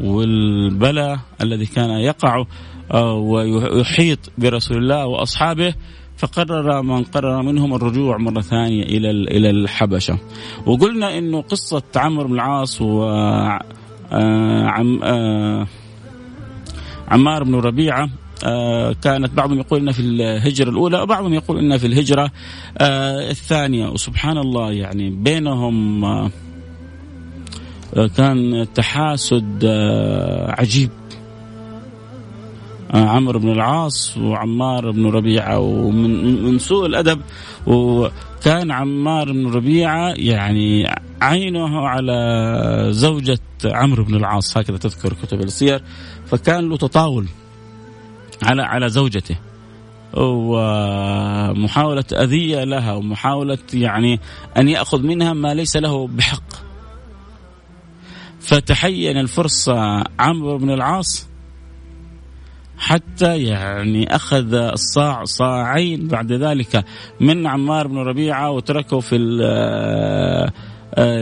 والبلاء 0.00 1.18
الذي 1.40 1.66
كان 1.66 1.90
يقع 1.90 2.44
آه، 2.92 3.12
ويحيط 3.14 4.18
برسول 4.38 4.76
الله 4.76 5.06
وأصحابه 5.06 5.74
فقرر 6.16 6.82
من 6.82 7.04
قرر 7.04 7.42
منهم 7.42 7.74
الرجوع 7.74 8.16
مرة 8.16 8.40
ثانية 8.40 8.82
إلى 8.82 9.10
إلى 9.10 9.50
الحبشة. 9.50 10.18
وقلنا 10.66 11.18
إنه 11.18 11.40
قصة 11.40 11.82
عمرو 11.96 12.28
بن 12.28 12.34
العاص 12.34 12.80
و 12.80 13.02
آه، 13.02 13.60
آه، 14.12 15.66
عمار 17.08 17.44
بن 17.44 17.54
ربيعة 17.54 18.04
آه 18.04 18.27
كانت 19.02 19.34
بعضهم 19.34 19.58
يقول 19.58 19.80
انها 19.80 19.92
في 19.92 20.02
الهجرة 20.02 20.70
الأولى 20.70 21.00
وبعضهم 21.00 21.34
يقول 21.34 21.58
انها 21.58 21.78
في 21.78 21.86
الهجرة 21.86 22.30
آه 22.78 23.30
الثانية. 23.30 23.88
وسبحان 23.88 24.38
الله 24.38 24.72
يعني 24.72 25.10
بينهم 25.10 26.04
آه 26.04 26.30
كان 28.16 28.66
تحاسد 28.74 29.64
آه 29.64 30.54
عجيب. 30.58 30.90
آه 32.94 33.08
عمرو 33.08 33.38
بن 33.38 33.50
العاص 33.52 34.16
وعمار 34.16 34.90
بن 34.90 35.06
ربيعة 35.06 35.58
ومن 35.58 36.42
من 36.44 36.58
سوء 36.58 36.86
الأدب 36.86 37.20
وكان 37.66 38.70
عمار 38.70 39.32
بن 39.32 39.46
ربيعة 39.46 40.12
يعني 40.16 40.86
عينه 41.22 41.88
على 41.88 42.88
زوجة 42.90 43.38
عمرو 43.64 44.04
بن 44.04 44.14
العاص 44.14 44.56
هكذا 44.58 44.76
تذكر 44.76 45.12
كتب 45.22 45.40
السير. 45.40 45.82
فكان 46.26 46.68
له 46.68 46.76
تطاول. 46.76 47.26
على 48.42 48.62
على 48.62 48.88
زوجته. 48.88 49.36
ومحاولة 50.14 52.04
أذية 52.12 52.64
لها 52.64 52.92
ومحاولة 52.92 53.58
يعني 53.74 54.20
أن 54.56 54.68
يأخذ 54.68 55.02
منها 55.02 55.32
ما 55.32 55.54
ليس 55.54 55.76
له 55.76 56.06
بحق. 56.08 56.68
فتحين 58.40 59.16
الفرصة 59.16 60.04
عمرو 60.18 60.58
بن 60.58 60.70
العاص 60.70 61.28
حتى 62.78 63.42
يعني 63.42 64.16
أخذ 64.16 64.54
الصاع 64.54 65.24
صاعين 65.24 66.08
بعد 66.08 66.32
ذلك 66.32 66.84
من 67.20 67.46
عمار 67.46 67.86
بن 67.86 67.96
ربيعة 67.96 68.50
وتركه 68.50 69.00
في 69.00 69.16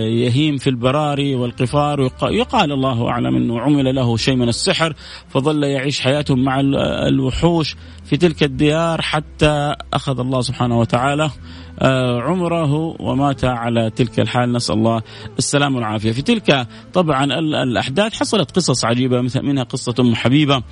يهيم 0.07 0.57
في 0.57 0.71
البراري 0.71 1.35
والقفار 1.35 2.11
يقال 2.23 2.73
الله 2.73 3.09
أعلم 3.09 3.37
أنه 3.37 3.61
عمل 3.61 3.95
له 3.95 4.17
شيء 4.17 4.37
من 4.37 4.49
السحر 4.49 4.95
فظل 5.29 5.65
يعيش 5.65 6.01
حياته 6.01 6.35
مع 6.35 6.61
الوحوش 7.09 7.77
في 8.05 8.17
تلك 8.17 8.43
الديار 8.43 9.03
حتى 9.03 9.75
أخذ 9.93 10.21
الله 10.21 10.41
سبحانه 10.41 10.79
وتعالى 10.79 11.31
آه، 11.79 12.21
عمره 12.21 13.03
ومات 13.03 13.45
على 13.45 13.91
تلك 13.91 14.21
الحال. 14.21 14.53
نسأل 14.53 14.75
الله 14.75 15.03
السلامه 15.39 15.77
والعافية. 15.77 16.13
في 16.13 16.23
تلك 16.23 16.67
طبعا 16.93 17.25
الأحداث 17.63 18.15
حصلت 18.15 18.51
قصص 18.51 18.85
عجيبة 18.85 19.21
مثل 19.21 19.43
منها 19.43 19.63
قصة 19.63 19.95
أم 20.01 20.15
حبيبة 20.15 20.63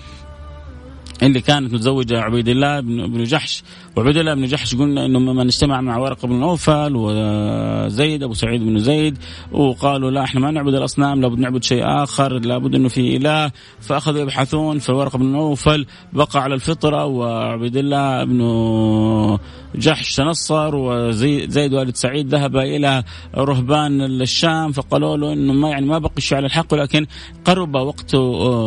اللي 1.23 1.41
كانت 1.41 1.73
متزوجة 1.75 2.21
عبيد 2.21 2.49
الله 2.49 2.81
بن 2.81 3.25
جحش. 3.25 3.63
وعبيد 3.97 4.17
الله 4.17 4.35
بن 4.35 4.47
جحش 4.47 4.75
قلنا 4.75 5.07
إنه 5.07 5.19
من 5.19 5.47
اجتمع 5.47 5.81
مع 5.81 5.97
ورقة 5.99 6.29
بن 6.29 6.35
نوفل 6.35 6.93
وزيد 6.97 8.23
أبو 8.23 8.35
سعيد 8.35 8.61
بن 8.63 8.79
زيد 8.79 9.19
وقالوا 9.53 10.11
لا 10.11 10.25
إحنا 10.25 10.41
ما 10.41 10.51
نعبد 10.51 10.75
الأصنام 10.75 11.21
لابد 11.21 11.39
نعبد 11.39 11.65
شيء 11.65 11.83
آخر 12.03 12.39
لابد 12.39 12.75
إنه 12.75 12.89
في 12.89 13.17
إله. 13.17 13.51
فأخذوا 13.81 14.21
يبحثون 14.21 14.79
فورقه 14.79 15.19
بن 15.19 15.27
نوفل 15.27 15.87
بقى 16.13 16.29
على 16.35 16.55
الفطرة 16.55 17.05
وعبيد 17.05 17.77
الله 17.77 18.25
بن 18.25 19.39
جحش 19.75 20.17
تنصر 20.17 20.75
وزيد 20.77 21.75
والد 21.75 21.97
سعيد 21.97 22.35
ذهب 22.35 22.57
إلى 22.57 23.03
رهبان 23.37 24.01
الشام 24.01 24.73
فقالوا 24.73 25.17
له 25.17 25.33
إنه 25.33 25.53
ما 25.53 25.69
يعني 25.71 25.87
ما 25.87 25.99
بقي 25.99 26.13
على 26.33 26.47
الحق 26.47 26.73
ولكن 26.73 27.07
قرب 27.45 27.75
وقت 27.75 28.17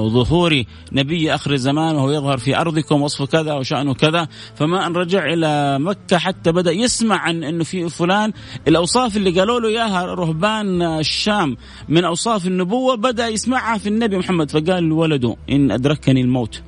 ظهور 0.10 0.64
نبي 0.92 1.36
آخر 1.36 1.54
الزمان 1.54 1.96
وهو 1.96 2.12
يظهر 2.12 2.37
في 2.40 2.58
أرضكم 2.58 3.02
وصف 3.02 3.24
كذا 3.24 3.54
وشانه 3.54 3.94
كذا. 3.94 4.28
فما 4.56 4.88
أن 4.88 4.94
رجع 4.94 5.34
إلى 5.34 5.80
مكة 5.80 6.18
حتى 6.18 6.52
بدأ 6.52 6.72
يسمع 6.72 7.18
عن 7.18 7.44
إنه 7.44 7.64
في 7.64 7.90
فلان. 7.90 8.34
الأوصاف 8.68 9.18
اللي 9.18 9.40
قالوا 9.40 9.60
له 9.60 9.68
إياها 9.68 10.06
رهبان 10.06 10.82
الشام 10.82 11.58
من 11.90 12.06
أوصاف 12.06 12.48
النبوة 12.48 12.96
بدأ 12.96 13.28
يسمعها 13.28 13.78
في 13.78 13.90
النبي 13.90 14.18
محمد 14.18 14.52
فقال 14.52 14.84
لولده 14.84 15.36
إن 15.50 15.72
أدركني 15.72 16.22
الموت. 16.22 16.62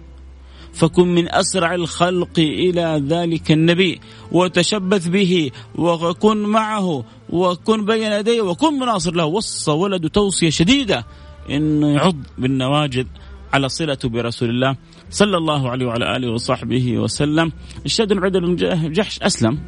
فكن 0.73 1.08
من 1.08 1.29
أسرع 1.29 1.75
الخلق 1.75 2.39
إلى 2.39 3.03
ذلك 3.08 3.51
النبي 3.51 3.99
وتشبث 4.32 5.08
به 5.08 5.51
وكن 5.75 6.38
معه 6.38 7.03
وكن 7.29 7.86
بين 7.86 8.12
يديه 8.12 8.41
وكن 8.41 8.73
مناصر 8.73 9.13
له. 9.13 9.25
وصى 9.25 9.71
ولده 9.71 10.10
توصية 10.10 10.49
شديدة 10.49 11.05
إنه 11.49 11.93
يعض 11.93 12.15
بالنواجذ 12.38 13.05
على 13.53 13.69
صلته 13.69 14.10
برسول 14.10 14.49
الله. 14.49 14.75
صلى 15.09 15.37
الله 15.37 15.69
عليه 15.69 15.85
وعلى 15.85 16.15
آله 16.15 16.31
وصحبه 16.31 16.97
وسلم. 16.97 17.51
الشهد 17.85 18.13
بن 18.13 18.29
بن 18.29 18.91
جحش 18.91 19.19
أسلم. 19.21 19.59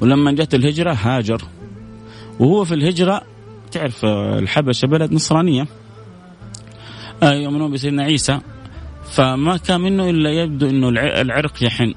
ولما 0.00 0.32
جت 0.32 0.54
الهجرة 0.54 0.92
هاجر. 0.92 1.42
وهو 2.40 2.64
في 2.64 2.74
الهجرة 2.74 3.22
تعرف 3.72 4.04
الحبشة 4.04 4.86
بلد 4.86 5.12
نصرانية. 5.12 5.66
آه، 7.22 7.32
يؤمنون 7.32 7.72
بسيدنا 7.72 8.02
عيسى. 8.02 8.40
فما 9.10 9.56
كان 9.56 9.80
منه 9.80 10.10
إلا 10.10 10.30
يبدو 10.30 10.68
إنه 10.68 10.88
العرق 11.20 11.64
يحن. 11.64 11.94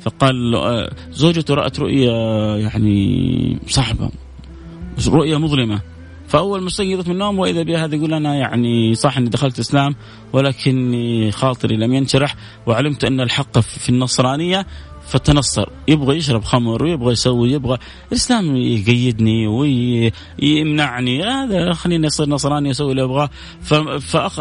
فقال 0.00 0.54
آه، 0.54 0.92
زوجته 1.10 1.54
رأت 1.54 1.80
رؤيا 1.80 2.12
يعني 2.56 3.58
صعبة 3.66 4.10
رؤيا 5.08 5.38
مظلمة. 5.38 5.93
فأول 6.34 6.60
ما 6.60 6.66
استيقظت 6.66 7.06
من 7.08 7.12
النوم 7.12 7.38
واذا 7.38 7.62
بهذا 7.62 7.94
يقول 7.94 8.14
أنا 8.14 8.34
يعني 8.34 8.94
صح 8.94 9.16
إني 9.16 9.28
دخلت 9.28 9.58
اسلام 9.58 9.94
ولكني 10.32 11.32
خاطري 11.32 11.76
لم 11.76 11.94
ينشرح 11.94 12.36
وعلمت 12.66 13.04
أن 13.04 13.20
الحق 13.20 13.58
في 13.58 13.88
النصرانية 13.88 14.66
فتنصر. 15.06 15.68
يبغى 15.88 16.16
يشرب 16.16 16.44
خمر 16.44 16.82
ويبغى 16.82 17.12
يسوي 17.12 17.52
يبغى 17.52 17.78
الإسلام 18.12 18.56
يقيدني 18.56 19.46
ويمنعني. 19.46 21.24
هذا 21.24 21.72
خليني 21.72 22.06
أصير 22.06 22.28
نصراني 22.28 22.70
أسوي 22.70 22.90
اللي 22.90 23.02
أبغاه. 23.02 23.30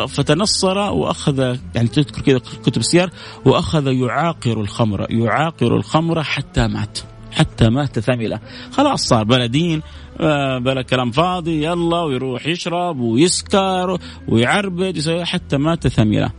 فتنصر 0.08 0.78
وأخذ 0.78 1.40
يعني 1.76 1.88
تذكر 1.88 2.22
كذا 2.22 2.38
كتب 2.38 2.78
السير 2.82 3.10
وأخذ 3.46 3.88
يعاقر 3.88 4.62
الخمر 4.62 5.08
يعاقر 5.10 5.76
الخمر 5.78 6.24
حتى 6.24 6.68
مات. 6.68 7.00
حتى 7.34 7.70
مات 7.70 8.00
ثملة 8.00 8.40
خلاص 8.72 9.08
صار 9.08 9.24
بلا 9.24 9.46
دين 9.46 9.82
آه، 10.20 10.58
بلا 10.58 10.82
كلام 10.82 11.12
فاضي 11.12 11.64
يلا 11.64 12.02
ويروح 12.02 12.48
يشرب 12.48 13.00
ويسكر 13.00 14.00
ويعربد 14.28 14.98
يسوي 14.98 15.26
حتى 15.26 15.58
مات 15.58 15.88
ثملة 15.88 16.32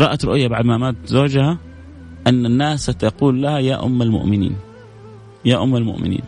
رأت 0.00 0.24
رؤية 0.24 0.48
بعد 0.48 0.64
ما 0.64 0.78
مات 0.78 0.96
زوجها؟ 1.04 1.58
أن 2.26 2.46
الناس 2.46 2.86
تقول 2.86 3.42
لها 3.42 3.58
يا 3.58 3.84
أم 3.84 4.02
المؤمنين. 4.02 4.56
يا 5.44 5.62
أم 5.62 5.76
المؤمنين. 5.76 6.22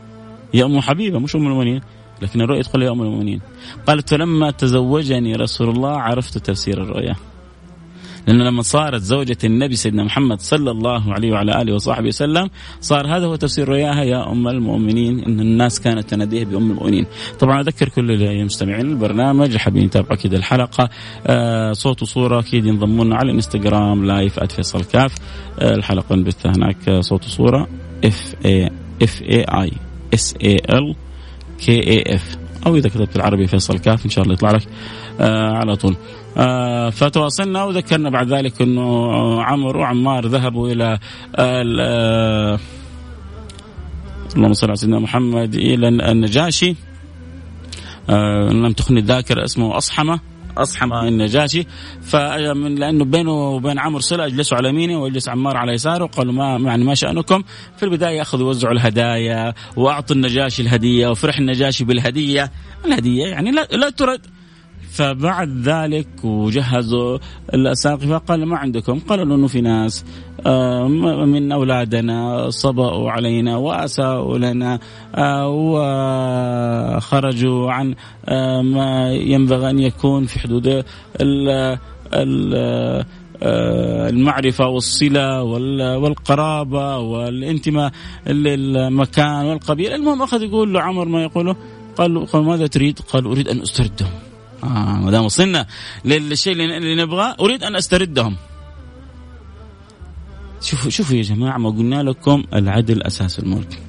يا 0.55 0.65
أم 0.65 0.81
حبيبة 0.81 1.19
مش 1.19 1.37
أم 1.37 1.47
المؤمنين 1.47 1.81
لكن 2.23 2.41
الرؤيا 2.41 2.63
تقول 2.63 2.83
يا 2.83 2.91
أم 2.91 3.03
المؤمنين. 3.03 3.41
قالت 3.87 4.11
فلما 4.11 4.51
تزوجني 4.51 5.37
رسول 5.37 5.69
الله 5.69 5.91
عرفت 5.91 6.39
تفسير 6.39 6.83
الرؤيا 6.83 7.17
لأنه 8.27 8.45
لما 8.45 8.63
صارت 8.63 9.03
زوجة 9.03 9.37
النبي 9.45 9.77
سيدنا 9.77 10.05
محمد 10.05 10.41
صلى 10.41 10.71
الله 10.71 11.13
عليه 11.13 11.33
وعلى 11.33 11.63
آله 11.63 11.75
وصحبه 11.75 12.07
وسلم 12.09 12.51
صار 12.81 13.07
هذا 13.07 13.27
هو 13.27 13.37
تفسير 13.37 13.69
رؤياها 13.69 14.05
يا 14.05 14.33
أم 14.33 14.49
المؤمنين 14.49 15.25
إن 15.25 15.41
الناس 15.41 15.81
كانت 15.81 16.11
تناديه 16.11 16.45
بأم 16.45 16.71
المؤمنين. 16.71 17.07
طبعا 17.41 17.61
أذكر 17.61 17.89
كل 17.89 18.11
المستمعين 18.23 18.87
البرنامج 18.91 19.57
حابين 19.57 19.85
يتابعوا 19.85 20.15
أكيد 20.15 20.35
الحلقة. 20.35 20.89
آه 21.27 21.73
صوت 21.73 22.03
وصورة 22.03 22.41
أكيد 22.41 22.67
ينضموا 22.67 23.05
لنا 23.05 23.17
على 23.17 23.31
الإنستغرام 23.31 24.05
live 24.05 24.41
@فيصل 24.45 24.85
كاف 24.85 25.15
آه 25.59 25.75
الحلقة 25.75 26.17
نبثها 26.17 26.53
هناك 26.57 26.89
آه، 26.89 27.01
صوت 27.01 27.25
وصورة. 27.25 27.69
F 28.05 28.35
A 28.45 28.71
F 29.03 29.23
A 29.23 29.45
I 29.45 29.73
S 30.15 30.35
A 30.45 30.57
L 30.57 30.95
K 31.59 31.91
A 31.91 32.15
F 32.15 32.37
أو 32.67 32.77
إذا 32.77 32.89
كتبت 32.89 33.17
العربي 33.17 33.47
فيصل 33.47 33.79
كاف 33.79 34.05
إن 34.05 34.11
شاء 34.11 34.25
الله 34.25 34.35
يطلع 34.35 34.51
لك 34.51 34.69
آه 35.21 35.53
على 35.53 35.77
طول. 35.77 35.97
فتواصلنا 36.91 37.65
وذكرنا 37.65 38.11
بعد 38.11 38.33
ذلك 38.33 38.63
إنه 38.63 39.43
عمرو 39.43 39.81
وعمار 39.81 40.27
ذهبوا 40.27 40.69
إلى 40.69 40.99
آه 41.37 42.59
اللهم 44.37 44.53
صل 44.53 44.67
على 44.67 44.77
سيدنا 44.77 44.99
محمد 44.99 45.55
إلى 45.55 45.89
النجاشي. 45.89 46.77
آه 48.11 48.49
لم 48.49 48.73
تخني 48.73 49.01
الذاكرة 49.01 49.45
اسمه 49.45 49.77
أصحمة 49.77 50.21
اصحم 50.59 50.93
النجاشي. 50.93 51.67
فمن 52.03 52.75
لأنه 52.75 53.05
بينه 53.05 53.33
وبين 53.33 53.79
عمرو 53.79 54.01
صله 54.01 54.27
اجلسوا 54.27 54.57
على 54.57 54.69
يمينه 54.69 54.99
واجلس 54.99 55.29
عمار 55.29 55.57
على 55.57 55.73
يساره. 55.73 56.07
قالوا 56.07 56.33
ما 56.33 56.71
يعني 56.71 56.85
ما 56.85 56.95
شأنكم؟ 56.95 57.43
في 57.77 57.83
البداية 57.83 58.23
أخذوا 58.23 58.47
يوزعوا 58.47 58.75
الهدايا 58.75 59.55
وأعطوا 59.77 60.17
النجاشي 60.17 60.63
الهدية 60.63 61.09
وفرح 61.09 61.39
النجاشي 61.39 61.85
بالهدية. 61.85 62.53
الهدية 62.85 63.25
يعني 63.25 63.51
لا, 63.51 63.69
لا 63.73 63.91
ترد. 63.91 64.21
فبعد 64.97 65.49
ذلك 65.63 66.09
وجهزوا 66.25 67.19
الاساقفه 67.55 68.19
قال 68.19 68.47
ما 68.47 68.57
عندكم؟ 68.57 68.99
قالوا 68.99 69.37
انه 69.37 69.47
في 69.47 69.61
ناس 69.61 70.05
آه، 70.47 70.89
من 71.27 71.53
أولادنا 71.53 72.51
صبأوا 72.51 73.11
علينا 73.11 73.57
وأساءوا 73.57 74.39
لنا 74.39 74.79
آه، 75.15 75.49
وخرجوا 76.97 77.73
عن 77.73 77.95
آه، 78.27 78.63
ما 78.63 79.13
ينبغي 79.13 79.71
أن 79.71 79.79
يكون 79.79 80.27
في 80.27 80.39
حدود 80.39 80.85
المعرفة 83.43 84.67
والصلة 84.67 85.43
والقرابة 85.99 86.99
والانتماء 86.99 87.93
للمكان 88.27 89.45
والقبيلة. 89.45 89.95
المهم 89.95 90.23
أخذ 90.23 90.43
يقول 90.43 90.75
له 90.75 90.81
عمر 90.81 91.09
ما 91.09 91.23
يقوله 91.23 91.57
قال 91.97 92.27
ماذا 92.35 92.67
تريد؟ 92.67 92.99
قال 92.99 93.25
أريد 93.25 93.49
أن 93.49 93.61
أستردهم 93.61 94.26
آه 94.67 95.01
ما 95.01 95.11
دام 95.11 95.25
وصلنا 95.25 95.67
للشيء 96.05 96.53
اللي 96.53 97.03
نبغاه 97.03 97.37
أريد 97.41 97.63
أن 97.63 97.77
أستردهم. 97.77 98.37
شوفوا 100.61 100.91
شوفوا 100.91 101.17
يا 101.17 101.23
جماعة 101.23 101.59
ما 101.59 101.71
قلنا 101.71 102.03
لكم 102.03 102.45
العدل 102.55 103.03
أساس 103.03 103.39
الملك. 103.39 103.83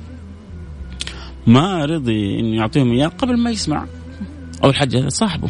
ما 1.47 1.85
رضي 1.85 2.39
انه 2.39 2.57
يعطيهم 2.57 2.91
إياه 2.91 3.07
قبل 3.07 3.37
ما 3.37 3.49
يسمع. 3.49 3.85
اول 4.63 4.75
حاجة 4.75 5.07
صاحبه. 5.07 5.49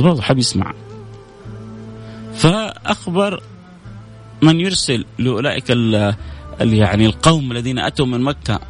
برضه 0.00 0.22
حاب 0.22 0.38
يسمع. 0.38 0.74
فأخبر 2.34 3.42
من 4.42 4.60
يرسل 4.60 5.04
لأولئك 5.18 5.64
ال 5.70 6.14
يعني 6.60 7.06
القوم 7.06 7.52
الذين 7.52 7.78
أتوا 7.78 8.06
من 8.06 8.20
مكة. 8.20 8.60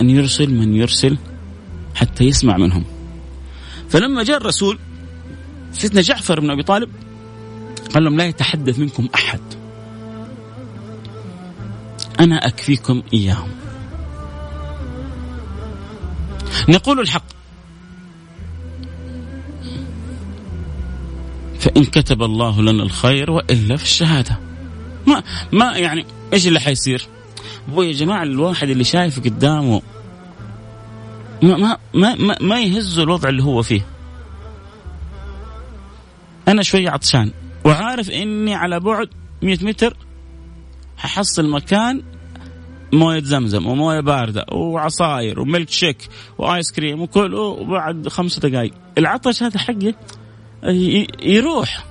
أن 0.00 0.10
يرسل 0.10 0.54
من 0.54 0.74
يرسل 0.74 1.18
حتى 1.94 2.24
يسمع 2.24 2.56
منهم. 2.56 2.84
فلما 3.88 4.22
جاء 4.22 4.36
الرسول 4.36 4.78
سيدنا 5.72 6.00
جعفر 6.00 6.40
بن 6.40 6.50
أبي 6.50 6.62
طالب 6.62 6.90
قال 7.94 8.04
لهم 8.04 8.16
لا 8.16 8.24
يتحدث 8.24 8.78
منكم 8.78 9.08
أحد. 9.14 9.40
أنا 12.20 12.46
أكفيكم 12.46 13.02
إياهم. 13.14 13.48
نقول 16.68 17.00
الحق. 17.00 17.24
فإن 21.60 21.84
كتب 21.84 22.22
الله 22.22 22.62
لنا 22.62 22.82
الخير 22.82 23.30
وإلا 23.30 23.76
في 23.76 23.84
الشهادة. 23.84 24.38
ما 25.06 25.22
ما 25.52 25.76
يعني 25.76 26.06
إيش 26.32 26.46
اللي 26.46 26.60
حيصير؟ 26.60 27.06
يا 27.76 27.92
جماعة 27.92 28.22
الواحد 28.22 28.68
اللي 28.68 28.84
شايف 28.84 29.20
قدامه 29.20 29.82
ما 31.42 31.78
ما 31.94 32.14
ما, 32.14 32.36
ما 32.40 32.60
يهزه 32.60 33.02
الوضع 33.02 33.28
اللي 33.28 33.42
هو 33.42 33.62
فيه. 33.62 33.86
أنا 36.48 36.62
شوية 36.62 36.90
عطشان 36.90 37.30
وعارف 37.64 38.10
إني 38.10 38.54
على 38.54 38.80
بعد 38.80 39.08
100 39.42 39.58
متر 39.62 39.96
ححصل 40.96 41.50
مكان 41.50 42.02
موية 42.92 43.22
زمزم 43.22 43.66
وموية 43.66 44.00
باردة 44.00 44.46
وعصاير 44.52 45.40
وميلك 45.40 45.70
شيك 45.70 46.08
وآيس 46.38 46.72
كريم 46.72 47.02
وكل 47.02 47.34
وبعد 47.34 48.08
خمس 48.08 48.38
دقائق 48.38 48.72
العطش 48.98 49.42
هذا 49.42 49.58
حقي 49.58 49.94
يروح. 51.22 51.84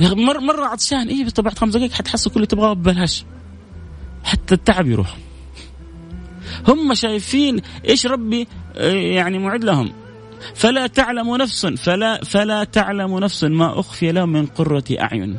مر 0.00 0.40
مرة 0.40 0.64
عطشان 0.64 1.08
إيه 1.08 1.24
بس 1.24 1.40
بعد 1.40 1.58
خمس 1.58 1.76
دقائق 1.76 1.92
حتحصل 1.92 2.30
كل 2.30 2.36
اللي 2.36 2.46
تبغاه 2.46 2.72
ببلاش. 2.72 3.24
حتى 4.24 4.54
التعب 4.54 4.86
يروح. 4.86 5.16
هم 6.68 6.94
شايفين 6.94 7.60
إيش 7.88 8.06
ربي 8.06 8.48
آه، 8.76 8.90
يعني 8.92 9.38
معد 9.38 9.64
لهم. 9.64 9.92
فلا 10.54 10.86
تعلم 10.86 11.36
نفس 11.36 11.66
فلا 11.66 12.24
فلا 12.24 12.64
تعلم 12.64 13.18
نفس 13.18 13.44
ما 13.44 13.80
أخفي 13.80 14.12
لهم 14.12 14.32
من 14.32 14.46
قرة 14.46 14.84
أعين. 15.00 15.38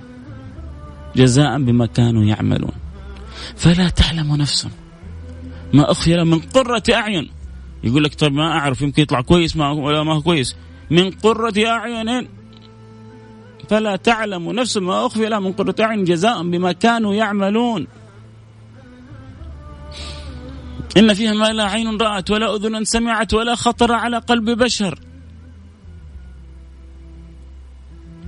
جزاء 1.15 1.57
بما 1.61 1.85
كانوا 1.85 2.23
يعملون. 2.23 2.71
فلا 3.55 3.89
تعلم 3.89 4.35
نفس 4.35 4.67
ما 5.73 5.91
أخفي 5.91 6.13
له 6.13 6.23
من 6.23 6.39
قرة 6.39 6.83
أعين. 6.93 7.29
يقول 7.83 8.03
لك 8.03 8.15
طيب 8.15 8.33
ما 8.33 8.51
أعرف 8.51 8.81
يمكن 8.81 9.01
يطلع 9.01 9.21
كويس 9.21 9.55
ما 9.55 9.71
ولا 9.71 10.03
ما 10.03 10.13
هو 10.13 10.21
كويس. 10.21 10.55
من 10.91 11.11
قرة 11.11 11.53
أعين. 11.65 12.27
فلا 13.69 13.95
تعلم 13.95 14.51
نفس 14.51 14.77
ما 14.77 15.05
أخفي 15.05 15.25
له 15.25 15.39
من 15.39 15.51
قرة 15.51 15.75
أعين 15.79 16.03
جزاء 16.03 16.43
بما 16.43 16.71
كانوا 16.71 17.13
يعملون. 17.13 17.87
إن 20.97 21.13
فيها 21.13 21.33
ما 21.33 21.53
لا 21.53 21.63
عين 21.63 21.97
رأت 21.97 22.31
ولا 22.31 22.55
أذن 22.55 22.83
سمعت 22.83 23.33
ولا 23.33 23.55
خطر 23.55 23.91
على 23.91 24.17
قلب 24.17 24.49
بشر. 24.49 24.99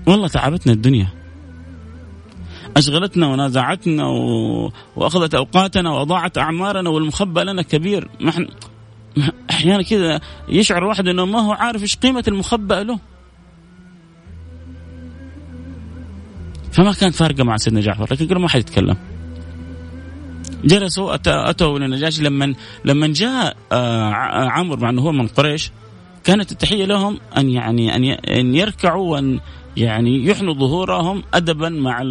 والله 0.07 0.27
تعبتنا 0.27 0.73
الدنيا. 0.73 1.07
أشغلتنا 2.77 3.27
ونازعتنا 3.27 4.05
و... 4.07 4.71
وأخذت 4.95 5.35
أوقاتنا 5.35 5.91
وأضاعت 5.91 6.37
أعمارنا 6.37 6.89
والمخبى 6.89 7.43
لنا 7.43 7.61
كبير. 7.61 8.09
ما 8.19 8.29
إحنا 8.29 8.47
أحيانا 9.49 9.83
كذا 9.83 10.21
يشعر 10.49 10.77
الواحد 10.77 11.07
أنه 11.07 11.25
ما 11.25 11.39
هو 11.39 11.51
عارف 11.51 11.81
إيش 11.81 11.95
قيمة 11.97 12.23
المخبأ 12.27 12.83
له. 12.83 12.99
فما 16.71 16.93
كانت 16.93 17.15
فارقة 17.15 17.43
مع 17.43 17.57
سيدنا 17.57 17.81
جعفر 17.81 18.07
لكن 18.11 18.27
قالوا 18.27 18.41
ما 18.41 18.49
حد 18.49 18.59
يتكلم. 18.59 18.97
جلسوا 20.63 21.15
أتوا 21.49 21.79
للنجاشي 21.79 22.23
لما 22.23 22.55
لما 22.85 23.07
جاء 23.07 23.57
آه، 23.71 24.13
عمرو 24.49 24.81
مع 24.81 24.89
أنه 24.89 25.01
هو 25.01 25.11
من 25.11 25.27
قريش 25.27 25.71
كانت 26.23 26.51
التحية 26.51 26.85
لهم 26.85 27.19
أن 27.37 27.49
يعني 27.49 28.13
أن 28.13 28.55
يركعوا 28.55 29.11
وأن 29.11 29.39
يعني 29.77 30.25
يحنوا 30.25 30.53
ظهورهم 30.53 31.23
أدبا 31.33 31.69
مع 31.69 32.01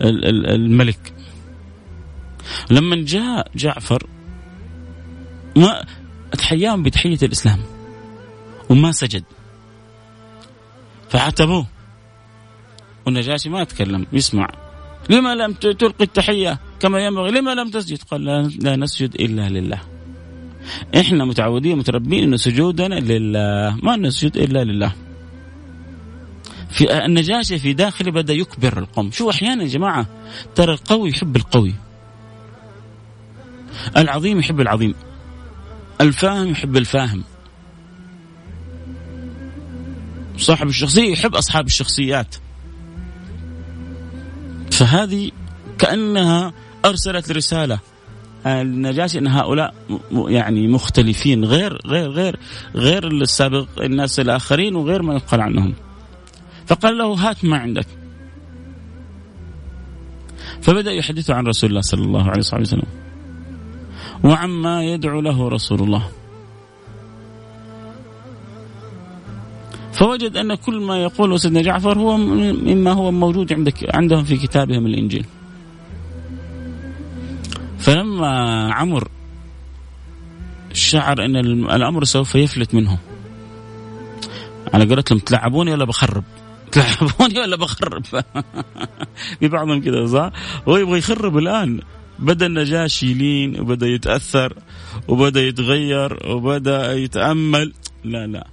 الملك. 0.00 1.12
لما 2.70 2.96
جاء 2.96 3.50
جعفر 3.56 4.06
ما 5.56 5.84
تحياهم 6.32 6.82
بتحية 6.82 7.18
الإسلام 7.22 7.58
وما 8.70 8.92
سجد. 8.92 9.24
فعتبوه 11.08 11.66
والنجاشي 13.06 13.48
ما 13.48 13.64
تكلم 13.64 14.06
يسمع. 14.12 14.48
لما 15.10 15.34
لم 15.34 15.52
تلقي 15.52 16.04
التحية 16.04 16.58
كما 16.80 16.98
ينبغي. 16.98 17.30
لما 17.30 17.54
لم 17.54 17.70
تسجد؟ 17.70 18.02
قال 18.02 18.24
لا 18.62 18.76
نسجد 18.76 19.14
إلا 19.14 19.48
لله. 19.48 19.80
إحنا 21.00 21.24
متعودين 21.24 21.78
متربين 21.78 22.22
إن 22.24 22.36
سجودنا 22.36 22.94
لله. 22.94 23.76
ما 23.82 23.96
نسجد 23.96 24.36
إلا 24.36 24.64
لله. 24.64 24.92
في 26.70 27.04
النجاشي 27.04 27.58
في 27.58 27.72
داخله 27.72 28.12
بدأ 28.12 28.34
يكبر 28.34 28.78
القوم. 28.78 29.10
شو 29.10 29.30
أحيانا 29.30 29.62
يا 29.62 29.68
جماعة؟ 29.68 30.06
ترى 30.54 30.72
القوي 30.72 31.10
يحب 31.10 31.36
القوي. 31.36 31.74
العظيم 33.96 34.38
يحب 34.38 34.60
العظيم. 34.60 34.94
الفاهم 36.00 36.48
يحب 36.48 36.76
الفاهم. 36.76 37.24
صاحب 40.36 40.68
الشخصية 40.68 41.12
يحب 41.12 41.34
أصحاب 41.34 41.66
الشخصيات. 41.66 42.34
فهذه 44.70 45.30
كأنها 45.78 46.52
أرسلت 46.84 47.32
رسالة 47.32 47.78
النجاشي 48.46 49.18
إن 49.18 49.26
هؤلاء 49.26 49.74
يعني 50.12 50.68
مختلفين 50.68 51.44
غير 51.44 51.78
غير 51.86 52.10
غير 52.10 52.36
غير 52.74 53.06
السابق 53.06 53.66
الناس 53.82 54.20
الآخرين 54.20 54.74
وغير 54.74 55.02
ما 55.02 55.14
يقال 55.14 55.40
عنهم. 55.40 55.74
فقال 56.66 56.98
له 56.98 57.06
هات 57.06 57.44
ما 57.44 57.58
عندك. 57.58 57.86
فبدأ 60.62 60.92
يحدثه 60.92 61.34
عن 61.34 61.46
رسول 61.46 61.70
الله 61.70 61.80
صلى 61.80 62.04
الله 62.04 62.30
عليه 62.30 62.38
وسلم. 62.38 62.82
وعما 64.24 64.84
يدعو 64.84 65.20
له 65.20 65.48
رسول 65.48 65.82
الله. 65.82 66.08
فوجد 69.92 70.36
أن 70.36 70.54
كل 70.54 70.80
ما 70.80 71.02
يقوله 71.02 71.36
سيدنا 71.36 71.62
جعفر 71.62 71.98
هو 71.98 72.16
مما 72.16 72.92
هو 72.92 73.10
موجود 73.10 73.52
عندك 73.52 73.94
عندهم 73.96 74.24
في 74.24 74.36
كتابهم 74.36 74.86
الإنجيل. 74.86 75.26
فلما 77.80 78.74
عمر 78.74 79.08
شعر 80.72 81.24
إن 81.24 81.36
الأمر 81.70 82.04
سوف 82.04 82.34
يفلت 82.34 82.74
منه. 82.74 82.98
على 84.74 84.84
قولتهم 84.84 85.18
تلعبوني 85.18 85.72
ولا 85.72 85.84
بخرب؟ 85.84 86.24
تلعبوني 86.72 87.40
ولا 87.40 87.56
بخرب؟ 87.56 88.04
في 89.40 89.48
بعضهم 89.48 89.80
كذا 89.80 90.06
صح؟ 90.06 90.30
هو 90.68 90.76
يبغى 90.76 90.98
يخرب 90.98 91.38
الآن. 91.38 91.80
بدأ 92.18 92.46
النجاشي 92.46 93.10
يلين 93.10 93.60
وبدأ 93.60 93.86
يتأثر 93.86 94.54
وبدأ 95.08 95.40
يتغير 95.40 96.18
وبدأ 96.26 96.92
يتأمل. 96.92 97.72
لا 98.04 98.26
لا. 98.26 98.46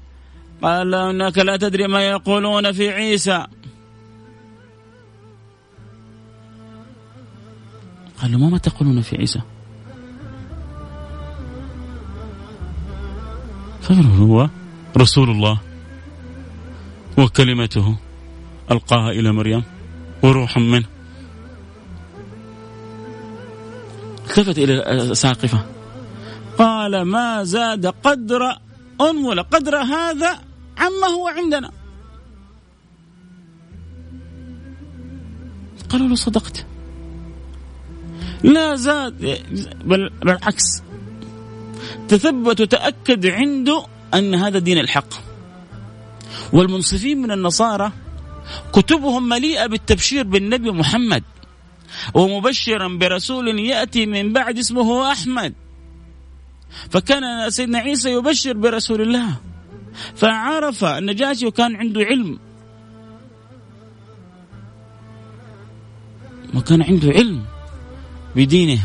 قال 0.61 0.95
إنك 0.95 1.37
لا 1.37 1.57
تدري 1.57 1.87
ما 1.87 2.01
يقولون 2.01 2.71
في 2.71 2.89
عيسى. 2.89 3.45
قال 8.21 8.31
له 8.31 8.49
ما 8.49 8.57
تقولون 8.57 9.01
في 9.01 9.17
عيسى؟ 9.17 9.41
فمن 13.81 14.05
هو 14.05 14.49
رسول 14.97 15.29
الله 15.29 15.61
وكلمته 17.17 17.97
ألقاها 18.71 19.11
إلى 19.11 19.31
مريم 19.31 19.63
وروح 20.23 20.57
منه؟ 20.57 20.85
التفت 24.37 24.57
إلى 24.57 25.15
ساقفة. 25.15 25.65
قال 26.57 27.01
ما 27.01 27.43
زاد 27.43 27.85
قدر 27.85 28.41
أنمل 29.01 29.43
قدر 29.43 29.75
هذا 29.75 30.39
عما 30.77 31.07
هو 31.07 31.27
عندنا. 31.27 31.71
قالوا 35.89 36.07
له 36.07 36.15
صدقت. 36.15 36.65
لا 38.43 38.75
زاد 38.75 39.39
بل 39.85 40.09
بالعكس. 40.09 40.83
تثبت 42.07 42.61
وتأكد 42.61 43.25
عنده 43.25 43.85
أن 44.13 44.35
هذا 44.35 44.59
دين 44.59 44.77
الحق. 44.77 45.13
والمنصفين 46.53 47.21
من 47.21 47.31
النصارى 47.31 47.91
كتبهم 48.73 49.29
مليئة 49.29 49.65
بالتبشير 49.65 50.23
بالنبي 50.23 50.71
محمد 50.71 51.23
ومبشرا 52.13 52.87
برسول 52.87 53.59
يأتي 53.59 54.05
من 54.05 54.33
بعد 54.33 54.57
اسمه 54.57 55.11
أحمد. 55.11 55.53
فكان 56.89 57.49
سيدنا 57.49 57.79
عيسى 57.79 58.11
يبشر 58.11 58.53
برسول 58.53 59.01
الله 59.01 59.35
فعرف 60.15 60.83
النجاشي 60.83 61.45
وكان 61.45 61.75
عنده 61.75 62.01
علم. 62.01 62.39
وكان 66.55 66.81
عنده 66.81 67.09
علم. 67.11 67.45
بدينه. 68.37 68.79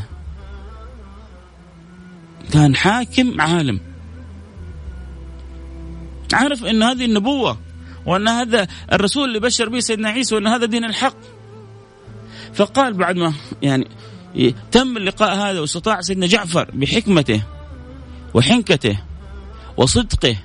كان 2.53 2.77
حاكم 2.77 3.41
عالم. 3.41 3.81
عارف 6.33 6.65
إن 6.65 6.83
هذه 6.83 7.05
النبوة 7.05 7.59
وأن 8.07 8.29
هذا 8.29 8.69
الرسول 8.93 9.29
اللي 9.29 9.41
بشر 9.41 9.69
به 9.69 9.81
سيدنا 9.81 10.09
عيسى 10.09 10.35
وأن 10.35 10.47
هذا 10.47 10.67
دين 10.67 10.85
الحق. 10.85 11.17
فقال 12.55 12.95
بعد 12.95 13.17
ما 13.17 13.33
يعني 13.63 13.89
تم 14.71 14.97
اللقاء 14.97 15.35
هذا 15.35 15.61
واستطاع 15.61 16.01
سيدنا 16.01 16.27
جعفر 16.27 16.71
بحكمته 16.75 17.43
وحنكته 18.35 19.01
وصدقه 19.77 20.37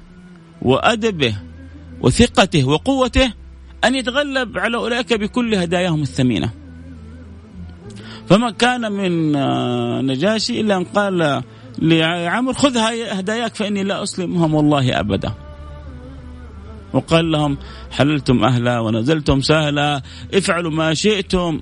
وأدبه 0.62 1.36
وثقته 2.01 2.64
وقوته 2.64 3.34
أن 3.84 3.95
يتغلب 3.95 4.58
على 4.58 4.78
أولئك 4.78 5.14
بكل 5.14 5.55
هداياهم 5.55 6.01
الثمينة. 6.01 6.66
فما 8.30 8.52
كان 8.52 8.92
من 8.92 9.36
آه، 9.36 10.02
نجاشي 10.02 10.62
إلا 10.62 10.78
أن 10.78 10.84
قال 10.84 11.44
لعمر 11.80 12.54
خذ 12.54 12.78
هداياك 13.12 13.56
فإني 13.56 13.84
لا 13.84 14.04
أسلمهم 14.04 14.54
والله 14.54 15.00
أبدا. 15.00 15.34
وقال 16.94 17.32
لهم 17.32 17.58
حللتم 17.92 18.44
أهلا 18.44 18.80
ونزلتم 18.80 19.42
سهلا 19.42 20.02
افعلوا 20.34 20.72
ما 20.72 20.94
شئتم 20.94 21.62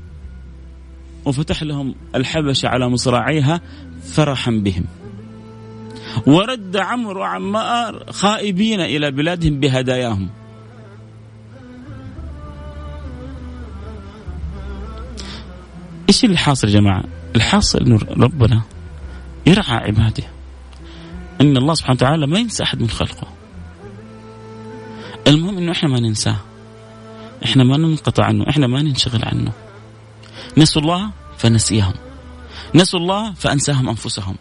وفتح 1.26 1.64
لهم 1.64 1.96
الحبشه 2.16 2.68
على 2.68 2.90
مصراعيها 2.90 3.62
فرحا 4.04 4.52
بهم. 4.52 4.86
ورد 6.28 6.78
عمرو 6.78 7.20
وعمار 7.20 8.04
خائبين 8.12 8.82
إلى 8.82 9.12
بلادهم 9.12 9.60
بهداياهم. 9.60 10.30
إيش 16.10 16.26
اللي 16.26 16.38
حاصل 16.38 16.68
يا 16.68 16.74
جماعة؟ 16.74 17.04
الحاصل 17.36 17.80
إنه 17.80 18.00
ربنا 18.10 18.62
يرعى 19.46 19.78
عباده. 19.78 20.24
إن 21.42 21.58
الله 21.58 21.74
سبحانه 21.74 21.96
وتعالى 21.96 22.28
ما 22.28 22.40
ينسى 22.40 22.64
أحد 22.64 22.82
من 22.82 22.90
خلقه. 22.90 23.28
المهم 25.28 25.58
إنه 25.58 25.72
إحنا 25.72 25.90
ما 25.90 26.00
ننساه. 26.00 26.38
إحنا 27.46 27.64
ما 27.64 27.78
ننقطع 27.78 28.24
عنه، 28.24 28.50
إحنا 28.50 28.68
ما 28.68 28.82
ننشغل 28.82 29.22
عنه. 29.26 29.52
نسوا 30.58 30.82
الله 30.82 31.12
فنسيهم. 31.38 31.94
نسوا 32.76 33.00
الله 33.00 33.34
فأنساهم 33.34 33.90
أنفسهم. 33.90 34.36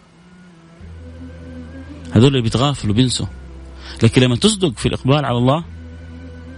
هذول 2.11 2.27
اللي 2.27 2.41
بيتغافلوا 2.41 2.95
بينسوا. 2.95 3.25
لكن 4.03 4.21
لما 4.21 4.35
تصدق 4.35 4.77
في 4.77 4.85
الإقبال 4.85 5.25
على 5.25 5.37
الله 5.37 5.63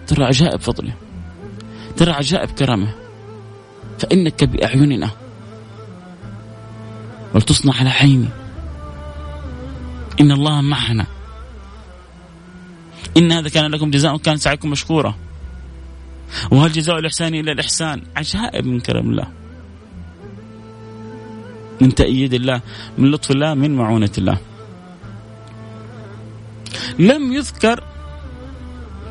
ترى 0.07 0.25
عجائب 0.25 0.59
فضله. 0.59 0.93
ترى 1.97 2.11
عجائب 2.11 2.49
كرمه. 2.49 3.06
فإنك 3.99 4.43
بأعيننا 4.43 5.09
ولتصنع 7.33 7.73
على 7.73 7.89
عيني. 7.89 8.29
إن 10.21 10.31
الله 10.31 10.61
معنا. 10.61 11.05
إن 13.17 13.31
هذا 13.31 13.49
كان 13.49 13.71
لكم 13.71 13.91
جزاء 13.91 14.17
كان 14.17 14.37
سعيكم 14.37 14.69
مشكورا. 14.69 15.15
وهل 16.51 16.71
جزاء 16.71 16.99
الإحسان 16.99 17.35
إلا 17.35 17.51
الإحسان؟ 17.51 18.01
عجائب 18.15 18.65
من 18.65 18.79
كرم 18.79 19.09
الله. 19.09 19.27
من 21.81 21.95
تأييد 21.95 22.33
الله 22.33 22.61
من 22.97 23.11
لطف 23.11 23.31
الله 23.31 23.53
من 23.53 23.75
معونة 23.75 24.11
الله. 24.17 24.37
لم 26.99 27.33
يذكر 27.33 27.83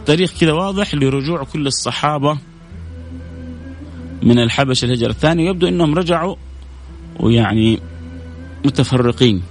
تاريخ 0.06 0.32
كذا 0.40 0.52
واضح 0.52 0.94
لرجوع 0.94 1.44
كل 1.44 1.66
الصحابة 1.66 2.38
من 4.22 4.38
الحبشة 4.38 4.84
الهجرة. 4.84 5.10
الثانية 5.10 5.50
يبدو 5.50 5.68
أنهم 5.68 5.94
رجعوا 5.94 6.36
ويعني 7.20 7.80
متفرقين. 8.64 9.42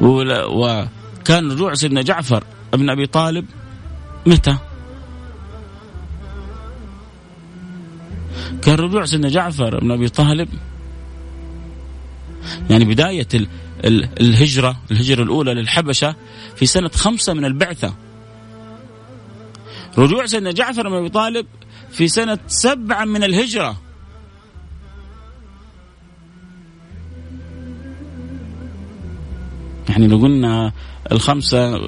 وكان 0.00 1.52
رجوع 1.52 1.74
سيدنا 1.74 2.02
جعفر 2.02 2.44
ابن 2.74 2.90
أبي 2.90 3.06
طالب 3.06 3.44
متى؟ 4.26 4.56
كان 8.62 8.74
رجوع 8.74 9.04
سيدنا 9.04 9.28
جعفر 9.28 9.80
بن 9.80 9.90
أبي 9.90 10.08
طالب 10.08 10.48
يعني 12.70 12.84
بداية 12.84 13.28
الهجرة 14.20 14.76
الهجرة 14.90 15.22
الأولى 15.22 15.54
للحبشة 15.54 16.14
في 16.56 16.66
سنة 16.66 16.88
خمسة 16.88 17.32
من 17.32 17.44
البعثة. 17.44 17.94
رجوع 19.98 20.26
سيدنا 20.26 20.52
جعفر 20.52 20.88
بن 20.88 20.94
أبي 20.94 21.08
طالب 21.08 21.46
في 21.90 22.08
سنة 22.08 22.38
سبعة 22.46 23.04
من 23.04 23.24
الهجرة. 23.24 23.76
يعني 29.88 30.06
لو 30.06 30.16
قلنا 30.16 30.72
الخمسة 31.12 31.78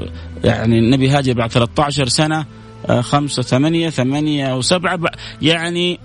يعني 0.45 0.79
النبي 0.79 1.09
هاجر 1.09 1.33
بعد 1.33 1.51
13 1.51 2.09
سنة 2.09 2.47
آه، 2.87 3.01
خمسة 3.01 3.43
ثمانية 3.43 3.91
ثمانية 3.91 4.57
وسبعة 4.57 5.01
يعني 5.43 6.01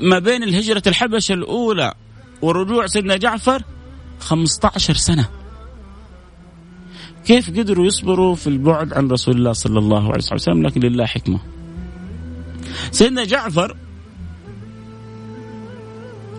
ما 0.00 0.18
بين 0.18 0.42
الهجرة 0.42 0.82
الحبشة 0.86 1.32
الأولى 1.32 1.94
ورجوع 2.42 2.86
سيدنا 2.86 3.16
جعفر 3.16 3.62
15 4.20 4.94
سنة. 4.94 5.28
كيف 7.28 7.50
قدروا 7.50 7.86
يصبروا 7.86 8.34
في 8.34 8.46
البعد 8.46 8.92
عن 8.92 9.08
رسول 9.08 9.36
الله 9.36 9.52
صلى 9.52 9.78
الله 9.78 10.02
عليه 10.02 10.24
وسلم؟ 10.32 10.62
لكن 10.62 10.80
لله 10.80 11.06
حكمة. 11.06 11.38
سيدنا 12.90 13.24
جعفر 13.24 13.76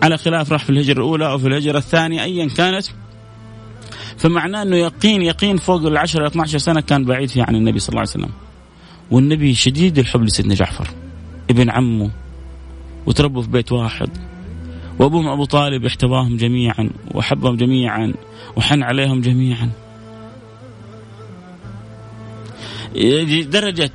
على 0.02 0.18
خلاف 0.18 0.52
راح 0.52 0.64
في 0.64 0.70
الهجرة 0.70 0.98
الأولى 0.98 1.30
أو 1.30 1.38
في 1.38 1.48
الهجرة 1.48 1.78
الثانية 1.78 2.22
أيا 2.22 2.48
كانت 2.48 2.86
فمعناه 4.16 4.62
أنه 4.62 4.76
يقين 4.76 5.22
يقين 5.22 5.56
فوق 5.56 5.86
العشرة 5.86 6.26
12 6.26 6.58
سنة 6.58 6.80
كان 6.80 7.04
بعيد 7.04 7.28
فيه 7.28 7.42
عن 7.42 7.56
النبي 7.56 7.78
صلى 7.78 7.88
الله 7.88 8.00
عليه 8.00 8.10
وسلم. 8.10 8.30
والنبي 9.10 9.54
شديد 9.54 9.98
الحب 9.98 10.22
لسيدنا 10.22 10.54
جعفر. 10.54 10.88
ابن 11.50 11.70
عمه 11.70 12.10
وتربوا 13.06 13.42
في 13.42 13.48
بيت 13.48 13.72
واحد. 13.72 14.10
وأبوهم 14.98 15.28
أبو 15.28 15.44
طالب 15.44 15.84
احتواهم 15.84 16.36
جميعا 16.36 16.90
وحبهم 17.14 17.56
جميعا 17.56 18.14
وحن 18.56 18.82
عليهم 18.82 19.20
جميعا. 19.20 19.70
درجة 23.44 23.92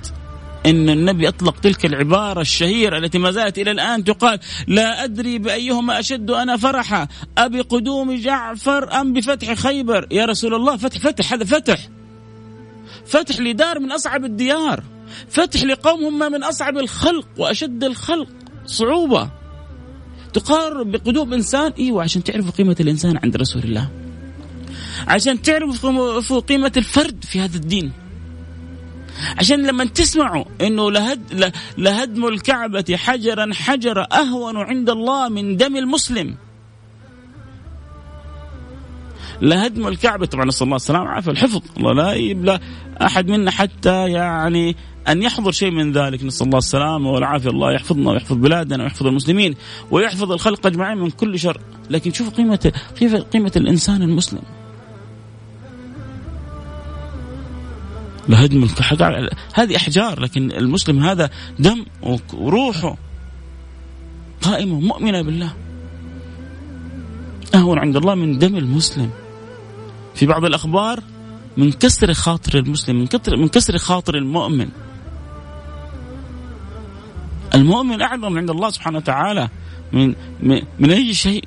إن 0.66 0.90
النبي 0.90 1.28
أطلق 1.28 1.60
تلك 1.60 1.86
العبارة 1.86 2.42
الشهيرة 2.42 2.98
التي 2.98 3.18
ما 3.18 3.32
زالت 3.32 3.58
إلى 3.58 3.72
الآن 3.72 4.04
تقال 4.04 4.40
لا 4.68 5.04
أدري 5.04 5.40
بأيهما 5.40 6.00
أشد 6.00 6.32
أنا 6.32 6.58
فرحا 6.58 7.08
أبي 7.38 7.62
قدوم 7.62 8.16
جعفر 8.16 9.02
أم 9.02 9.14
بفتح 9.14 9.54
خيبر؟ 9.54 10.08
يا 10.12 10.26
رسول 10.26 10.54
الله 10.54 10.78
فتح 10.78 10.98
فتح 10.98 11.34
هذا 11.34 11.46
فتح. 11.46 11.90
فتح 13.06 13.40
لدار 13.40 13.80
من 13.80 13.92
أصعب 13.92 14.26
الديار 14.26 14.84
فتح 15.30 15.64
لقوم 15.64 16.06
هم 16.06 16.32
من 16.32 16.44
أصعب 16.44 16.78
الخلق 16.78 17.28
وأشد 17.38 17.84
الخلق 17.84 18.30
صعوبة. 18.66 19.30
تقارب 20.34 20.92
بقدوم 20.92 21.34
إنسان 21.34 21.74
إيوه 21.80 22.04
عشان 22.04 22.24
تعرفوا 22.24 22.52
قيمة 22.52 22.76
الإنسان 22.80 23.20
عند 23.24 23.38
رسول 23.38 23.64
الله. 23.64 23.90
عشان 25.08 25.42
تعرفوا 25.42 26.40
قيمة 26.40 26.72
الفرد 26.78 27.24
في 27.24 27.40
هذا 27.40 27.56
الدين. 27.58 27.92
عشان 29.38 29.68
لما 29.68 29.86
تسمعوا 29.86 30.46
إنه 30.62 30.92
لهد 30.92 31.54
لهدم 31.78 32.26
الكعبة 32.26 32.86
حجرا 32.96 33.54
حجرا 33.54 34.04
أهون 34.12 34.58
عند 34.58 34.90
الله 34.90 35.30
من 35.30 35.58
دم 35.58 35.78
المسلم. 35.78 36.36
لهدم 39.42 39.88
الكعبة 39.88 40.26
طبعا 40.26 40.46
نسأل 40.46 40.66
الله 40.66 40.76
السلامة 40.76 41.04
والعافية 41.04 41.32
الحفظ 41.32 41.62
الله 41.78 41.94
لا 41.94 42.14
يبلى 42.14 42.60
أحد 43.02 43.28
منا 43.28 43.52
حتى 43.52 44.10
يعني 44.10 44.76
أن 45.08 45.24
يحضر 45.24 45.52
شيء 45.52 45.72
من 45.72 45.92
ذلك. 45.92 46.24
نسأل 46.24 46.46
الله 46.46 46.58
السلامة 46.58 47.12
والعافية. 47.12 47.50
الله 47.50 47.72
يحفظنا 47.72 48.12
ويحفظ 48.12 48.36
بلادنا 48.36 48.84
ويحفظ 48.84 49.08
المسلمين 49.08 49.56
ويحفظ 49.92 50.32
الخلق 50.32 50.68
أجمعين 50.68 50.98
من 50.98 51.10
كل 51.10 51.40
شر. 51.40 51.62
لكن 51.90 52.12
شوفوا 52.12 52.34
قيمة 52.34 52.72
قيمة 53.34 53.52
الإنسان 53.56 54.02
المسلم. 54.02 54.42
لهدم 58.30 58.64
الحجر 58.64 59.30
هذه 59.54 59.76
أحجار 59.76 60.20
لكن 60.20 60.52
المسلم 60.52 61.04
هذا 61.04 61.30
دم 61.60 61.86
وروحه 62.34 62.98
قائمة 64.42 64.80
مؤمنة 64.80 65.22
بالله. 65.22 65.54
أهون 67.56 67.80
عند 67.80 67.96
الله 67.96 68.16
من 68.16 68.38
دم 68.38 68.56
المسلم. 68.56 69.10
في 70.16 70.26
بعض 70.26 70.46
الأخبار 70.46 71.00
من 71.58 71.72
كسر 71.72 72.14
خاطر 72.14 72.60
المسلم 72.60 72.96
من 72.96 73.08
كسر 73.08 73.38
من 73.38 73.48
كسر 73.48 73.78
خاطر 73.78 74.16
المؤمن. 74.16 74.70
المؤمن 77.56 78.02
أعظم 78.02 78.38
عند 78.38 78.50
الله 78.50 78.70
سبحانه 78.70 78.98
وتعالى 78.98 79.50
من 79.94 80.16
من, 80.42 80.62
من 80.80 80.92
أي 80.92 81.14
شيء؟ 81.14 81.44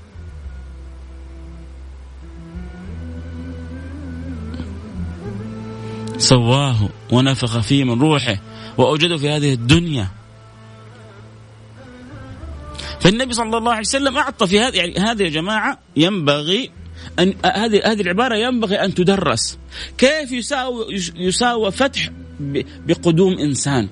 سواه 6.19 6.89
ونفخ 7.13 7.61
فيه 7.61 7.85
من 7.85 8.01
روحه 8.01 8.37
وأوجده 8.79 9.17
في 9.17 9.29
هذه 9.29 9.53
الدنيا. 9.53 10.09
فالنبي 13.01 13.33
صلى 13.35 13.59
الله 13.59 13.71
عليه 13.71 13.81
وسلم 13.81 14.17
أعطى 14.17 14.47
في 14.47 14.61
هذه 14.61 14.77
يعني 14.77 14.99
هذه 14.99 15.23
يا 15.23 15.29
جماعة 15.29 15.79
ينبغي 15.97 16.71
أن 17.19 17.35
هذه 17.45 17.81
هذه 17.85 18.01
العبارة 18.01 18.37
ينبغي 18.37 18.77
أن 18.77 18.95
تدرس. 18.95 19.59
كيف 19.99 20.33
يساوي 20.33 20.87
يساوى 21.17 21.71
فتح 21.71 22.11
بقدوم 22.87 23.39
إنسان؟ 23.39 23.89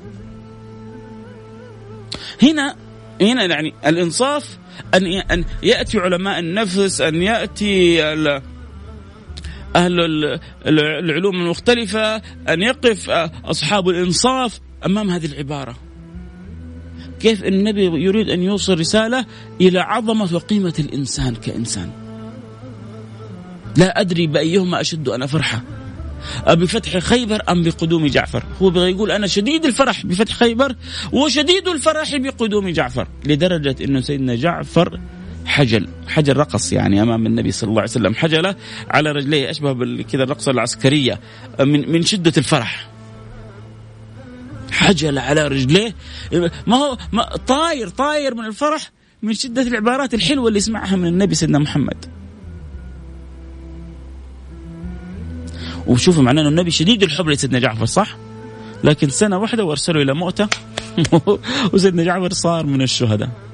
هنا 2.43 2.77
هنا 3.21 3.45
يعني 3.45 3.75
الإنصاف 3.87 4.59
أن 4.95 5.07
أن 5.07 5.45
يأتي 5.63 5.99
علماء 5.99 6.39
النفس 6.39 7.01
أن 7.01 7.23
يأتي 7.23 8.03
أهل 9.77 10.01
العلوم 10.67 11.37
المختلفة 11.37 12.17
أن 12.49 12.63
يقف 12.63 13.11
أصحاب 13.45 13.89
الإنصاف 13.89 14.61
أمام 14.87 15.11
هذه 15.11 15.27
العبارة. 15.27 15.77
كيف 17.21 17.45
النبي 17.45 17.85
يريد 17.85 18.29
أن 18.29 18.43
يوصل 18.43 18.81
رسالة 18.81 19.27
إلى 19.61 19.81
عظمة 19.81 20.35
وقيمة 20.35 20.75
الإنسان 20.79 21.35
كإنسان؟ 21.35 21.91
لا 23.77 24.01
أدري 24.01 24.27
بأيهما 24.27 24.81
أشد 24.81 25.09
أنا 25.09 25.27
فرحة 25.27 25.63
بفتح 26.49 26.99
خيبر 26.99 27.43
أم 27.49 27.63
بقدوم 27.63 28.07
جعفر؟ 28.07 28.45
هو 28.63 28.85
يقول 28.85 29.11
أنا 29.11 29.27
شديد 29.27 29.65
الفرح 29.65 30.07
بفتح 30.07 30.35
خيبر 30.35 30.77
وشديد 31.13 31.69
الفرح 31.69 32.17
بقدوم 32.17 32.69
جعفر. 32.69 33.09
لدرجة 33.27 33.85
أنه 33.85 34.01
سيدنا 34.01 34.35
جعفر 34.35 35.01
حجل 35.47 35.89
حجل 36.09 36.37
رقص 36.37 36.73
يعني 36.73 37.03
أمام 37.03 37.27
النبي 37.27 37.53
صلى 37.53 37.69
الله 37.69 37.81
عليه 37.81 37.91
وسلم. 37.91 38.15
حجلة 38.15 38.57
على 38.91 39.13
رجليه 39.13 39.51
أشبه 39.51 40.03
كذا 40.03 40.23
الرقصة 40.23 40.51
العسكرية 40.51 41.21
من 41.61 41.93
من 41.93 42.03
شدة 42.03 42.33
الفرح. 42.39 42.89
حجل 44.73 45.19
على 45.19 45.49
رجليه. 45.49 45.95
ما 46.67 46.77
هو 46.77 46.99
ما 47.13 47.37
طاير 47.37 47.89
طاير 47.89 48.35
من 48.35 48.45
الفرح 48.45 48.91
من 49.23 49.33
شدة 49.33 49.63
العبارات 49.63 50.15
الحلوة 50.15 50.49
اللي 50.49 50.59
يسمعها 50.59 50.97
من 50.97 51.07
النبي 51.07 51.35
سيدنا 51.35 51.59
محمد. 51.59 52.05
وشوفوا 55.87 56.23
معناه 56.23 56.43
إنه 56.43 56.51
النبي 56.51 56.71
شديد 56.71 57.03
الحب 57.03 57.29
لسيدنا 57.29 57.59
جعفر 57.59 57.87
صح؟ 57.87 58.17
لكن 58.85 59.09
سنة 59.09 59.39
واحدة 59.39 59.65
وارسله 59.65 60.03
إلى 60.03 60.15
مؤته 60.15 60.49
وسيدنا 61.73 62.05
جعفر 62.05 62.33
صار 62.33 62.67
من 62.67 62.83
الشهداء. 62.83 63.46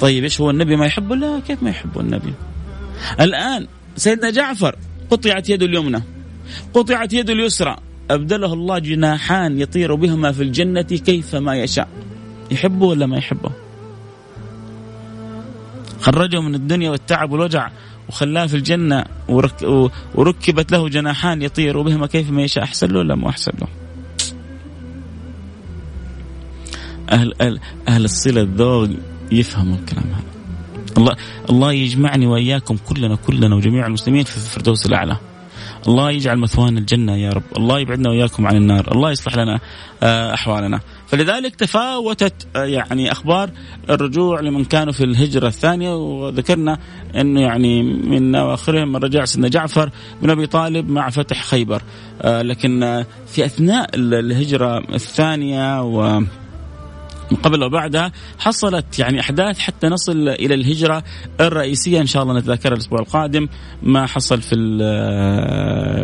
طيب 0.00 0.24
إيش 0.24 0.40
هو 0.40 0.50
النبي 0.50 0.76
ما 0.76 0.86
يحبه؟ 0.86 1.16
لا 1.16 1.40
كيف 1.40 1.62
ما 1.62 1.70
يحبه 1.70 2.00
النبي؟ 2.00 2.34
الآن 3.20 3.66
سيدنا 3.96 4.30
جعفر 4.30 4.76
قطعت 5.10 5.50
يده 5.50 5.66
اليمنى 5.66 6.02
قطعت 6.74 7.12
يده 7.12 7.32
اليسرى 7.32 7.76
أبدله 8.10 8.52
الله 8.52 8.78
جناحان 8.78 9.60
يطير 9.60 9.94
بهما 9.94 10.32
في 10.32 10.42
الجنة 10.42 10.82
كيفما 10.82 11.56
يشاء 11.56 11.88
يحبه 12.50 12.86
ولا 12.86 13.06
ما 13.06 13.18
يحبه؟ 13.18 13.50
خرجه 16.00 16.40
من 16.40 16.54
الدنيا 16.54 16.90
والتعب 16.90 17.32
والوجع 17.32 17.70
وخلاه 18.08 18.46
في 18.46 18.54
الجنة 18.54 19.04
ورك 19.28 19.54
وركبت 20.14 20.72
له 20.72 20.88
جناحان 20.88 21.42
يطير 21.42 21.82
بهما 21.82 22.06
كيفما 22.06 22.42
يشاء 22.42 22.64
أحسن 22.64 22.86
له 22.86 22.98
ولا 22.98 23.14
مو 23.14 23.28
أحسن 23.28 23.52
له 23.60 23.68
أهل, 27.10 27.34
أهل, 27.40 27.60
أهل 27.88 28.04
الصلة 28.04 28.40
الذوق 28.40 28.88
يفهموا 29.32 29.76
الكلام 29.76 30.04
هذا. 30.04 30.38
الله 30.98 31.16
الله 31.50 31.72
يجمعني 31.72 32.26
وإياكم 32.26 32.76
كلنا 32.88 33.16
كلنا 33.16 33.56
وجميع 33.56 33.86
المسلمين 33.86 34.24
في 34.24 34.36
الفردوس 34.36 34.86
الأعلى. 34.86 35.16
الله 35.88 36.10
يجعل 36.10 36.38
مثوانا 36.38 36.78
الجنة 36.78 37.16
يا 37.16 37.30
رب. 37.30 37.42
الله 37.56 37.78
يبعدنا 37.78 38.10
وإياكم 38.10 38.46
عن 38.46 38.56
النار. 38.56 38.92
الله 38.92 39.10
يصلح 39.10 39.36
لنا 39.36 39.60
آه، 40.02 40.34
أحوالنا. 40.34 40.80
فلذلك 41.06 41.54
تفاوتت 41.56 42.46
آه، 42.56 42.64
يعني 42.64 43.12
أخبار 43.12 43.50
الرجوع 43.90 44.40
لمن 44.40 44.64
كانوا 44.64 44.92
في 44.92 45.04
الهجرة 45.04 45.46
الثانية 45.46 45.94
وذكرنا 45.94 46.78
إنه 47.16 47.40
يعني 47.40 47.82
من 47.82 48.34
أواخرهم 48.34 48.92
من 48.92 48.96
رجع 48.96 49.24
سيدنا 49.24 49.48
جعفر 49.48 49.90
بن 50.22 50.30
أبي 50.30 50.46
طالب 50.46 50.90
مع 50.90 51.10
فتح 51.10 51.44
خيبر. 51.44 51.82
آه، 52.22 52.42
لكن 52.42 53.04
في 53.26 53.44
أثناء 53.44 53.90
الهجرة 53.94 54.78
الثانية 54.94 55.82
و 55.82 56.22
قبل 57.42 57.64
وبعدها 57.64 58.12
حصلت 58.38 58.98
يعني 58.98 59.20
أحداث 59.20 59.58
حتى 59.58 59.86
نصل 59.86 60.28
إلى 60.28 60.54
الهجرة 60.54 61.02
الرئيسية. 61.40 62.00
إن 62.00 62.06
شاء 62.06 62.22
الله 62.22 62.38
نتذكرها 62.38 62.74
الأسبوع 62.74 63.00
القادم. 63.00 63.48
ما 63.82 64.06
حصل 64.06 64.42
في 64.42 64.54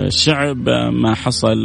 الشعب 0.07 0.69
ما 0.93 1.15
حصل 1.15 1.57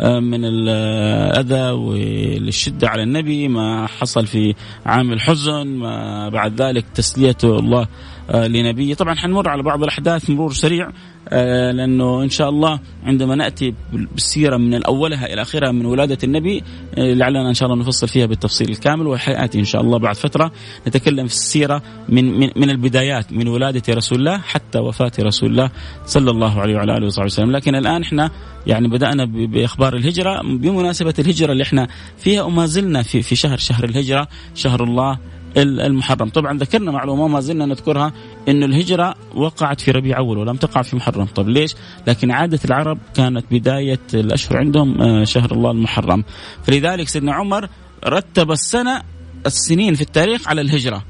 من 0.00 0.44
الأذى 0.44 1.70
والشدة 1.70 2.88
على 2.88 3.02
النبي 3.02 3.48
ما 3.48 3.86
حصل 3.86 4.26
في 4.26 4.54
عام 4.86 5.12
الحزن 5.12 5.66
ما 5.66 6.28
بعد 6.28 6.62
ذلك 6.62 6.84
تسليته 6.94 7.58
الله 7.58 7.82
آه، 7.82 7.88
لنبيه 8.34 8.94
طبعا 8.94 9.14
حنمر 9.14 9.48
على 9.48 9.62
بعض 9.62 9.82
الأحداث 9.82 10.30
مرور 10.30 10.52
سريع 10.52 10.90
آه، 11.28 11.72
لأنه 11.72 12.22
إن 12.22 12.28
شاء 12.28 12.48
الله 12.48 12.80
عندما 13.04 13.34
نأتي 13.34 13.74
بالسيرة 13.92 14.56
من 14.56 14.84
أولها 14.84 15.32
إلى 15.32 15.42
آخرها 15.42 15.72
من 15.72 15.86
ولادة 15.86 16.18
النبي 16.24 16.62
لعلنا 16.96 17.48
إن 17.48 17.54
شاء 17.54 17.68
الله 17.68 17.80
نفصل 17.82 18.08
فيها 18.08 18.26
بالتفصيل 18.26 18.68
الكامل 18.68 19.06
وحياتي 19.06 19.58
إن 19.58 19.64
شاء 19.64 19.82
الله 19.82 19.98
بعد 19.98 20.16
فترة 20.16 20.52
نتكلم 20.88 21.26
في 21.26 21.32
السيرة 21.32 21.82
من, 22.08 22.38
من, 22.38 22.50
من 22.56 22.70
البدايات 22.70 23.32
من 23.32 23.48
ولادة 23.48 23.94
رسول 23.94 24.18
الله 24.18 24.38
حتى 24.38 24.78
وفاة 24.78 25.12
رسول 25.20 25.50
الله 25.50 25.70
صلى 26.06 26.30
الله 26.30 26.60
عليه 26.60 26.74
وعلى 26.74 26.96
آله 26.96 27.06
وصحبه 27.06 27.26
وسلم. 27.26 27.50
لكن 27.52 27.74
الآن 27.74 28.02
إحنا 28.02 28.30
يعني 28.66 28.88
بدأنا 28.88 29.24
بإخبار 29.24 29.96
الهجرة 29.96 30.42
بمناسبة 30.42 31.14
الهجرة 31.18 31.52
اللي 31.52 31.62
إحنا 31.62 31.88
فيها 32.18 32.42
وما 32.42 32.66
زلنا 32.66 33.02
في, 33.02 33.22
في 33.22 33.36
شهر 33.36 33.58
شهر 33.58 33.84
الهجرة 33.84 34.28
شهر 34.54 34.84
الله 34.84 35.18
المحرم. 35.56 36.28
طبعا 36.28 36.58
ذكرنا 36.58 36.90
معلومة 36.90 37.28
ما 37.28 37.40
زلنا 37.40 37.66
نذكرها 37.66 38.12
إنه 38.48 38.66
الهجرة 38.66 39.14
وقعت 39.34 39.80
في 39.80 39.90
ربيع 39.90 40.18
أول 40.18 40.38
ولم 40.38 40.56
تقع 40.56 40.82
في 40.82 40.96
محرم. 40.96 41.24
طب 41.24 41.48
ليش؟ 41.48 41.74
لكن 42.06 42.30
عادة 42.30 42.60
العرب 42.64 42.98
كانت 43.14 43.44
بداية 43.50 44.00
الأشهر 44.14 44.58
عندهم 44.58 45.02
آه، 45.02 45.24
شهر 45.24 45.52
الله 45.52 45.70
المحرم. 45.70 46.24
فلذلك 46.62 47.08
سيدنا 47.08 47.34
عمر 47.34 47.68
رتب 48.06 48.50
السنة 48.50 49.02
السنين 49.46 49.94
في 49.94 50.02
التاريخ 50.02 50.48
على 50.48 50.60
الهجرة 50.60 51.04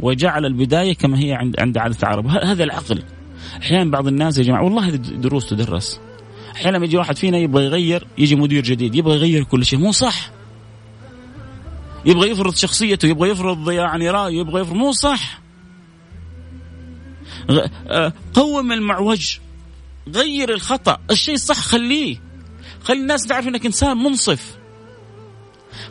وجعل 0.00 0.46
البداية 0.46 0.94
كما 0.94 1.18
هي 1.18 1.32
عند 1.32 1.60
عند 1.60 1.78
عادة 1.78 1.96
العرب. 2.02 2.26
هذا 2.26 2.64
العقل. 2.64 3.02
أحيانا 3.62 3.90
بعض 3.90 4.06
الناس 4.06 4.38
يا 4.38 4.42
جماعة 4.42 4.64
والله 4.64 4.88
هذه 4.88 4.96
دروس 4.96 5.46
تدرس. 5.46 6.00
أحيانا 6.56 6.84
يجي 6.84 6.96
واحد 6.96 7.16
فينا 7.16 7.38
يبغى 7.38 7.64
يغير 7.64 8.06
يجي 8.18 8.36
مدير 8.36 8.62
جديد 8.62 8.94
يبغى 8.94 9.14
يغير 9.16 9.44
كل 9.44 9.64
شيء. 9.64 9.78
مو 9.78 9.92
صح. 9.92 10.35
يبغى 12.06 12.30
يفرض 12.30 12.54
شخصيته 12.54 13.06
يبغى 13.06 13.28
يفرض 13.28 13.70
يعني 13.70 14.10
رأيه 14.10 14.40
يبغى 14.40 14.60
يفرض 14.60 14.76
مو 14.76 14.92
صح. 14.92 15.40
آه، 17.88 18.12
قوم 18.34 18.72
المعوج. 18.72 19.38
غير 20.08 20.54
الخطأ. 20.54 20.98
الشيء 21.10 21.34
الصح 21.34 21.60
خليه. 21.60 22.16
خلي 22.84 23.00
الناس 23.00 23.26
تعرف 23.26 23.48
إنك 23.48 23.66
إنسان 23.66 23.96
منصف. 23.96 24.56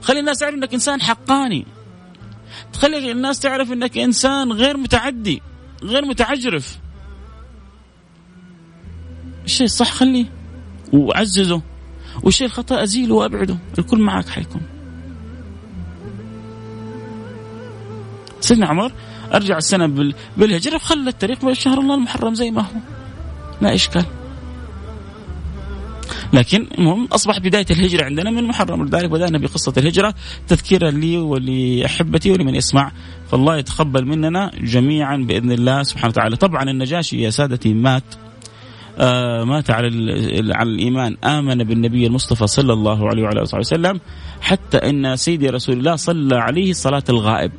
خلي 0.01 0.20
الناس 0.20 0.38
تعرف 0.38 0.55
إنك 0.55 0.74
إنسان 0.74 1.01
حقاني. 1.01 1.66
خلي 2.76 3.11
الناس 3.11 3.39
تعرف 3.39 3.72
إنك 3.72 3.97
إنسان 3.97 4.51
غير 4.51 4.78
متعدي 4.78 5.41
غير 5.84 6.05
متعجرف. 6.05 6.78
الشيء 9.45 9.66
الصح 9.66 9.91
خليه. 9.91 10.26
وعززه. 10.93 11.61
والشيء 12.24 12.47
الخطأ 12.47 12.84
أزيله 12.84 13.16
وأبعده. 13.16 13.57
الكل 13.80 13.99
معك 13.99 14.30
حيكون. 14.30 14.74
سيدنا 18.46 18.68
عمر 18.68 18.91
أرجع 19.34 19.58
السنة 19.58 20.14
بالهجرة 20.38 20.76
وخلى 20.76 21.10
التاريخ 21.10 21.46
بشهر 21.46 21.80
الله 21.80 21.96
المحرم 21.96 22.34
زي 22.34 22.52
ما 22.52 22.62
هو. 22.62 22.80
لا 23.62 23.74
إشكال. 23.74 24.06
لكن 26.34 26.68
المهم 26.78 27.06
اصبح 27.06 27.39
بداية 27.39 27.66
الهجرة 27.72 28.06
عندنا 28.06 28.32
من 28.32 28.43
محرم 28.43 28.86
لذلك 28.86 29.10
بدأنا 29.10 29.38
بقصة 29.38 29.74
الهجرة 29.78 30.14
تذكيرا 30.48 30.91
لي 30.91 31.18
ولأحبتي 31.18 32.32
ولمن 32.32 32.56
يسمع. 32.56 32.91
فالله 33.32 33.58
يتقبل 33.58 34.06
مننا 34.06 34.52
جميعا 34.62 35.18
بإذن 35.18 35.52
الله 35.52 35.84
سبحانه 35.84 36.08
وتعالى. 36.08 36.36
طبعا 36.36 36.64
النجاشي 36.64 37.22
يا 37.22 37.30
سادتي 37.30 37.74
مات. 37.74 38.04
آه 38.98 39.43
مات 39.43 39.72
على 39.72 39.88
على 40.54 40.70
الإيمان. 40.70 41.18
آمن 41.24 41.64
بالنبي 41.64 42.08
المصطفى 42.08 42.48
صلى 42.48 42.74
الله 42.74 43.10
عليه 43.10 43.24
وعلى 43.24 43.41
آله 43.41 43.58
وسلم 43.58 44.00
حتى 44.41 44.78
إن 44.78 45.16
سيدي 45.16 45.50
رسول 45.50 45.78
الله 45.78 45.96
صلى 45.96 46.36
عليه 46.36 46.74
صلاه 46.74 47.04
الغائب. 47.10 47.52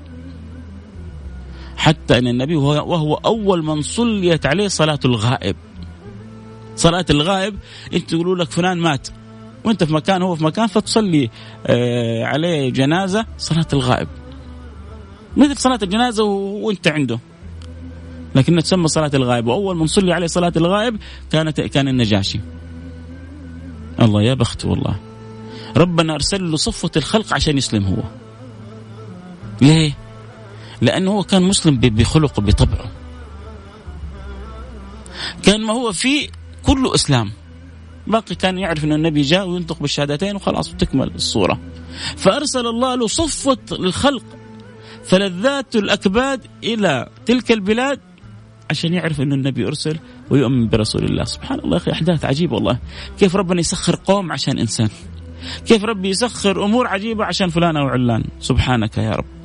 حتى 1.76 2.18
إن 2.18 2.26
النبي 2.26 2.56
وهو 2.56 3.14
أول 3.14 3.64
من 3.64 3.82
صليت 3.82 4.46
عليه 4.46 4.68
صلاة 4.68 4.98
الغائب. 5.04 5.56
صلاة 6.76 7.06
الغائب 7.10 7.58
أنت 7.94 8.10
تقولوا 8.10 8.36
لك 8.36 8.50
فلان 8.50 8.78
مات. 8.78 9.08
وأنت 9.64 9.84
في 9.84 9.94
مكان 9.94 10.22
هو 10.22 10.36
في 10.36 10.44
مكان 10.44 10.66
فتصلي 10.66 11.30
آه، 11.66 12.24
عليه 12.24 12.70
جنازة 12.70 13.26
صلاة 13.38 13.66
الغائب. 13.72 14.08
مثل 15.36 15.56
صلاة 15.56 15.78
الجنازة 15.82 16.24
وأنت 16.24 16.88
عنده. 16.88 17.18
لكنها 18.34 18.60
تسمى 18.60 18.88
صلاة 18.88 19.10
الغائب. 19.14 19.46
وأول 19.46 19.76
من 19.76 19.86
صلي 19.86 20.12
عليه 20.12 20.26
صلاة 20.26 20.52
الغائب 20.56 20.96
كانت 21.32 21.60
كان 21.60 21.88
النجاشي. 21.88 22.40
الله 24.02 24.22
يا 24.22 24.34
بخت 24.34 24.64
والله. 24.64 24.96
ربنا 25.76 26.14
أرسل 26.14 26.50
له 26.50 26.56
صفوة 26.56 26.90
الخلق 26.96 27.34
عشان 27.34 27.58
يسلم 27.58 27.84
هو. 27.84 28.02
ليه؟ 29.62 30.05
لأنه 30.80 31.10
هو 31.10 31.22
كان 31.22 31.42
مسلم 31.42 31.76
بخلقه 31.76 32.42
بطبعه. 32.42 32.90
كان 35.42 35.64
ما 35.64 35.72
هو 35.72 35.92
فيه 35.92 36.28
كله 36.62 36.94
إسلام. 36.94 37.32
باقي 38.06 38.34
كان 38.34 38.58
يعرف 38.58 38.84
أن 38.84 38.92
النبي 38.92 39.22
جاء 39.22 39.48
وينطق 39.48 39.80
بالشهادتين 39.80 40.36
وخلاص 40.36 40.74
تكمل 40.74 41.14
الصورة. 41.14 41.60
فأرسل 42.16 42.66
الله 42.66 42.94
له 42.94 43.06
صفوة 43.06 43.58
الخلق 43.72 44.24
فلذات 45.04 45.76
الأكباد 45.76 46.46
إلى 46.64 47.08
تلك 47.26 47.52
البلاد 47.52 48.00
عشان 48.70 48.94
يعرف 48.94 49.20
أن 49.20 49.32
النبي 49.32 49.66
أرسل 49.66 49.98
ويؤمن 50.30 50.68
برسول 50.68 51.04
الله. 51.04 51.24
سبحان 51.24 51.58
الله 51.58 51.76
أخي 51.76 51.92
أحداث 51.92 52.24
عجيبة 52.24 52.54
والله. 52.54 52.78
كيف 53.18 53.36
ربنا 53.36 53.60
يسخر 53.60 54.00
قوم 54.04 54.32
عشان 54.32 54.58
إنسان؟ 54.58 54.88
كيف 55.66 55.84
ربي 55.84 56.08
يسخر 56.08 56.64
أمور 56.64 56.86
عجيبة 56.86 57.24
عشان 57.24 57.48
فلان 57.48 57.76
أو 57.76 57.86
علان؟ 57.86 58.24
سبحانك 58.40 58.98
يا 58.98 59.10
رب. 59.10 59.35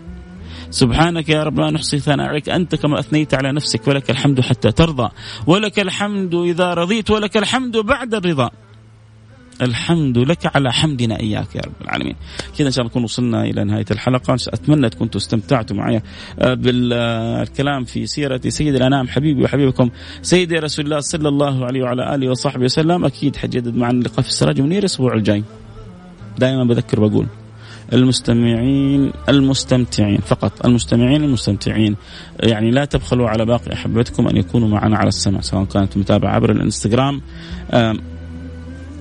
سبحانك 0.72 1.30
يا 1.30 1.44
رب 1.44 1.60
لا 1.60 1.72
نحصي 1.72 2.00
ثناء 2.00 2.28
عليك 2.28 2.50
أنت 2.50 2.76
كما 2.76 3.00
أثنيت 3.00 3.34
على 3.34 3.52
نفسك 3.52 3.88
ولك 3.88 4.10
الحمد 4.10 4.42
حتى 4.42 4.72
ترضى. 4.72 5.10
ولك 5.48 5.80
الحمد 5.80 6.36
إذا 6.36 6.74
رضيت 6.74 7.12
ولك 7.12 7.38
الحمد 7.38 7.78
بعد 7.78 8.16
الرضا. 8.16 8.50
الحمد 9.62 10.18
لك 10.18 10.56
على 10.56 10.74
حمدنا 10.74 11.20
إياك 11.20 11.56
يا 11.56 11.62
رب 11.62 11.74
العالمين. 11.82 12.16
كذا 12.58 12.68
إن 12.68 12.72
شاء 12.72 12.82
الله 12.82 12.92
نكون 12.92 13.04
وصلنا 13.04 13.44
إلى 13.44 13.64
نهاية 13.64 13.86
الحلقة، 13.92 14.34
أتمنى 14.34 14.90
تكونوا 14.90 15.16
استمتعتوا 15.16 15.76
معي 15.76 16.02
آه، 16.40 16.54
بالكلام 16.54 17.84
في 17.84 18.06
سيرة 18.06 18.42
سيد 18.48 18.76
الأنام. 18.76 19.08
حبيبي 19.08 19.44
وحبيبكم 19.44 19.90
سيدي 20.22 20.56
رسول 20.56 20.86
الله 20.86 21.00
صلى 21.00 21.30
الله 21.30 21.66
عليه 21.66 21.84
وعلى 21.84 22.16
آله 22.16 22.30
وصحبه 22.30 22.64
وسلم، 22.64 23.06
أكيد 23.06 23.36
حجدد 23.36 23.76
معنا 23.76 24.00
اللقاء 24.00 24.22
في 24.22 24.30
السراج 24.30 24.62
منير 24.62 24.80
الأسبوع 24.80 25.14
الجاي. 25.14 25.44
دائما 26.38 26.64
بذكر 26.64 27.00
بقول 27.08 27.28
المستمعين 27.94 29.12
المستمتعين 29.30 30.18
فقط 30.18 30.66
المستمعين 30.66 31.24
المستمتعين. 31.24 31.96
يعني 32.40 32.72
لا 32.72 32.86
تبخلوا 32.86 33.30
على 33.30 33.46
باقي 33.46 33.74
أحبتكم 33.74 34.28
أن 34.28 34.38
يكونوا 34.38 34.68
معنا 34.68 34.98
على 34.98 35.08
السمع 35.08 35.42
سواء 35.42 35.66
كانت 35.66 35.98
متابعة 35.98 36.32
عبر 36.32 36.52
الإنستغرام 36.52 37.22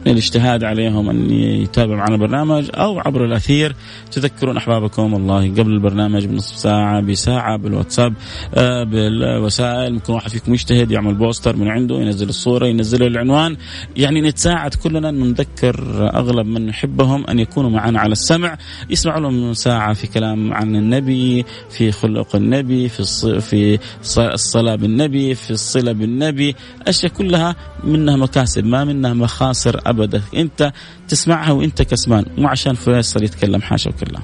الاجتهاد 0.07 0.65
عليهم 0.65 1.11
أن 1.11 1.31
يتابعوا 1.31 1.99
معنا 1.99 2.15
البرنامج 2.15 2.71
أو 2.75 2.99
عبر 2.99 3.25
الأثير. 3.25 3.77
تذكرون 4.13 4.57
أحبابكم 4.57 5.13
والله 5.13 5.51
قبل 5.51 5.73
البرنامج 5.73 6.27
بنصف 6.27 6.57
ساعة 6.57 7.01
بساعة 7.01 7.57
بالواتساب 7.57 8.15
آه 8.55 8.85
بالوسائل. 8.85 9.93
ممكن 9.93 10.13
واحد 10.13 10.31
فيكم 10.31 10.55
يجتهد 10.55 10.91
يعمل 10.91 11.15
بوستر 11.15 11.57
من 11.57 11.69
عنده 11.69 11.95
ينزل 11.95 12.29
الصورة 12.29 12.67
ينزل 12.67 13.03
العنوان. 13.03 13.57
يعني 13.97 14.21
نتساعد 14.21 14.75
كلنا 14.75 15.11
نذكر 15.11 16.11
أغلب 16.15 16.47
من 16.47 16.67
نحبهم 16.67 17.25
أن 17.27 17.39
يكونوا 17.39 17.71
معنا 17.71 18.01
على 18.01 18.13
السمع. 18.13 18.59
يسمعوا 18.91 19.21
لهم 19.21 19.53
ساعة 19.55 19.93
في 19.93 20.07
كلام 20.07 20.55
عن 20.55 20.77
النبي 20.77 21.45
في 21.71 21.93
خلق 21.93 22.37
النبي 22.37 22.89
في 22.89 23.41
في 23.41 23.79
الصلاة 24.19 24.75
بالنبي 24.75 25.35
في 25.35 25.51
الصلة 25.51 25.93
بالنبي. 25.93 26.55
أشياء 26.87 27.13
كلها 27.13 27.57
منها 27.85 28.17
مكاسب 28.17 28.65
ما 28.67 28.85
منها 28.85 29.15
مخاسر 29.15 29.81
ابدا. 29.91 30.23
أنت 30.37 30.73
تسمعها 31.09 31.53
وأنت 31.53 31.83
كسبان. 31.83 32.25
مو 32.39 32.49
عشان 32.49 32.75
فيصل 32.75 33.23
يتكلم 33.25 33.63
حاشا 33.63 33.91
وكلا 33.91 34.21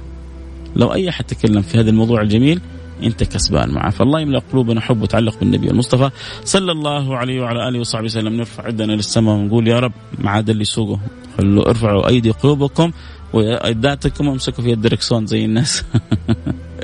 لو 0.77 0.95
أي 0.95 1.09
أحد 1.09 1.25
تكلم 1.25 1.63
في 1.63 1.81
هذا 1.81 1.91
الموضوع 1.91 2.21
الجميل 2.21 2.61
أنت 3.03 3.25
كسبان 3.25 3.71
معه. 3.71 3.91
فالله 3.91 4.21
يملأ 4.21 4.43
قلوبنا 4.53 4.81
حب 4.81 5.03
وتعلق 5.03 5.39
بالنبي 5.41 5.71
المصطفى 5.71 6.11
صلى 6.45 6.73
الله 6.73 7.17
عليه 7.17 7.41
وعلى 7.41 7.69
آله 7.69 7.81
وصحبه 7.81 8.05
وسلم. 8.05 8.37
نرفع 8.37 8.69
يدنا 8.69 8.93
للسماء 8.93 9.35
ونقول 9.35 9.69
يا 9.69 9.81
رب 9.81 9.93
ما 10.19 10.31
عاد 10.31 10.51
اللي 10.51 10.63
يسوقه. 10.63 11.01
ارفعوا 11.41 12.09
أيدي 12.09 12.31
قلوبكم 12.31 12.93
وأيداتكم 13.33 14.29
وامسكوا 14.29 14.65
في 14.65 14.73
الدركسون 14.73 15.27
زي 15.27 15.45
الناس. 15.45 15.85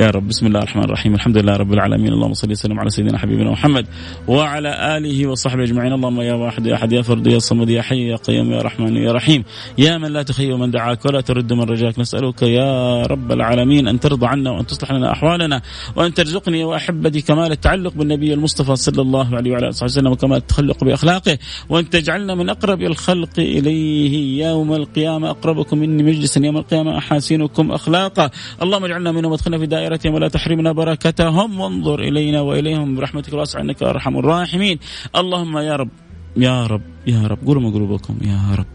يا 0.00 0.10
رب. 0.10 0.28
بسم 0.28 0.46
الله 0.46 0.58
الرحمن 0.58 0.84
الرحيم. 0.84 1.14
الحمد 1.14 1.38
لله 1.38 1.56
رب 1.56 1.72
العالمين. 1.72 2.12
اللهم 2.12 2.34
صل 2.34 2.50
وسلم 2.50 2.80
على 2.80 2.90
سيدنا 2.90 3.18
حبيبنا 3.18 3.50
محمد 3.50 3.86
وعلى 4.28 4.96
آله 4.96 5.26
وصحبه 5.26 5.62
أجمعين. 5.62 5.92
اللهم 5.92 6.20
يا 6.20 6.34
واحد 6.34 6.66
يا 6.66 6.74
أحد 6.74 6.92
يا 6.92 7.02
فرد 7.02 7.26
يا 7.26 7.38
صمد 7.38 7.70
يا 7.70 7.82
حي 7.82 8.08
يا 8.08 8.16
قيوم 8.16 8.52
يا 8.52 8.62
رحمن 8.62 8.96
يا 8.96 9.12
رحيم. 9.12 9.44
يا 9.78 9.98
من 9.98 10.12
لا 10.12 10.22
تخيب 10.22 10.50
من 10.50 10.70
دعاك 10.70 11.04
ولا 11.06 11.20
ترد 11.20 11.52
من 11.52 11.62
رجاك. 11.62 11.98
نسألك 11.98 12.42
يا 12.42 13.02
رب 13.02 13.32
العالمين 13.32 13.88
أن 13.88 14.00
ترضى 14.00 14.26
عنا 14.26 14.50
وأن 14.50 14.66
تصلح 14.66 14.92
لنا 14.92 15.12
أحوالنا 15.12 15.62
وأن 15.96 16.14
ترزقني 16.14 16.64
واحبتي 16.64 17.20
كمال 17.20 17.52
التعلق 17.52 17.92
بالنبي 17.94 18.34
المصطفى 18.34 18.76
صلى 18.76 19.02
الله 19.02 19.36
عليه 19.36 19.50
وعلى 19.50 19.68
آله 19.68 19.84
وسلم 19.84 20.12
وكمال 20.12 20.36
التخلق 20.36 20.84
بأخلاقه. 20.84 21.38
وأن 21.68 21.90
تجعلنا 21.90 22.34
من 22.34 22.48
أقرب 22.48 22.82
الخلق 22.82 23.38
إليه 23.38 24.44
يوم 24.46 24.72
القيامة. 24.74 25.30
أقربكم 25.30 25.78
مني 25.78 26.02
مجلسا 26.02 26.40
يوم 26.44 26.56
القيامة. 26.56 26.98
أحاسنكم 26.98 27.72
اخلاقا 27.72 28.30
اللهم 28.62 28.84
اجعلنا 28.84 29.12
منهم 29.12 29.31
وادخلنا 29.32 29.58
في 29.58 29.66
دائره 29.66 29.92
زيارتهم 29.92 30.14
ولا 30.14 30.28
تحرمنا 30.28 30.72
بركتهم. 30.72 31.60
وانظر 31.60 32.00
إلينا 32.00 32.40
وإليهم 32.40 32.96
برحمتك 32.96 33.32
الواسعة 33.32 33.60
إنك 33.60 33.82
أرحم 33.82 34.18
الراحمين. 34.18 34.78
اللهم 35.16 35.58
يا 35.58 35.76
رب 35.76 35.90
يا 36.36 36.66
رب 36.66 36.82
يا 37.06 37.26
رب 37.26 37.38
قولوا 37.46 37.70
قلوبكم 37.70 38.14
يا 38.22 38.54
رب. 38.58 38.66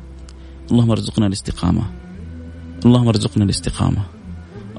اللهم 0.72 0.92
ارزقنا 0.92 1.28
الاستقامة. 1.28 1.84
اللهم 2.86 3.08
ارزقنا 3.08 3.44
الاستقامة. 3.44 4.04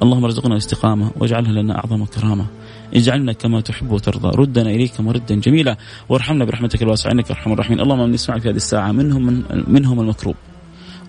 اللهم 0.03 0.25
ارزقنا 0.25 0.53
الاستقامة 0.53 1.11
واجعلها 1.17 1.53
لنا 1.53 1.79
أعظم 1.79 2.05
كرامة. 2.05 2.47
اجعلنا 2.95 3.33
كما 3.33 3.61
تحب 3.61 3.91
وترضى. 3.91 4.37
ردنا 4.37 4.71
إليك 4.71 5.01
مردا 5.01 5.35
جميلا. 5.35 5.77
وارحمنا 6.09 6.45
برحمتك 6.45 6.83
الواسعة 6.83 7.13
إنك 7.13 7.31
أرحم 7.31 7.53
الراحمين. 7.53 7.81
اللهم 7.81 8.01
من 8.09 8.15
يسمعك 8.15 8.41
في 8.41 8.49
هذه 8.49 8.57
الساعة. 8.57 8.93
منهم 8.93 9.23
من 9.27 9.43
منهم 9.69 10.01
المكروب. 10.01 10.37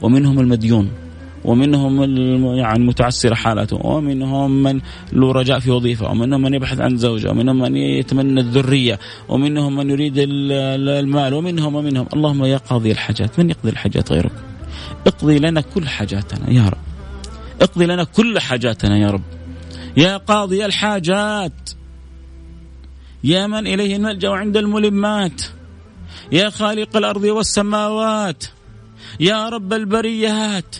ومنهم 0.01 0.39
المديون. 0.39 0.89
ومنهم 1.45 2.03
يعني 2.55 2.83
متعسر 2.83 3.35
حالته 3.35 3.85
ومنهم 3.85 4.63
من 4.63 4.79
له 5.13 5.31
رجاء 5.31 5.59
في 5.59 5.71
وظيفة 5.71 6.11
ومنهم 6.11 6.41
من 6.41 6.53
يبحث 6.53 6.81
عن 6.81 6.97
زوجة 6.97 7.29
ومنهم 7.31 7.59
من 7.59 7.75
يتمنى 7.75 8.41
الذرية 8.41 8.99
ومنهم 9.29 9.75
من 9.75 9.89
يريد 9.89 10.13
المال 10.17 11.33
ومنهم 11.33 11.75
ومنهم. 11.75 12.07
اللهم 12.13 12.45
يا 12.45 12.57
قاضي 12.57 12.91
الحاجات 12.91 13.39
من 13.39 13.49
يقضي 13.49 13.69
الحاجات 13.69 14.11
غيرك؟ 14.11 14.31
اقضي 15.07 15.39
لنا 15.39 15.61
كل 15.61 15.87
حاجاتنا 15.87 16.49
يا 16.49 16.69
رب. 16.69 16.77
اقضي 17.61 17.85
لنا 17.85 18.03
كل 18.03 18.39
حاجاتنا 18.39 18.97
يا 18.97 19.09
رب. 19.09 19.21
يا 19.97 20.17
قاضي 20.17 20.65
الحاجات 20.65 21.69
يا 23.23 23.47
من 23.47 23.67
إليه 23.67 23.97
نلجأ 23.97 24.29
عند 24.29 24.57
الملمات 24.57 25.41
يا 26.31 26.49
خالق 26.49 26.97
الأرض 26.97 27.23
والسماوات 27.23 28.43
يا 29.19 29.49
رب 29.49 29.73
البريات. 29.73 30.75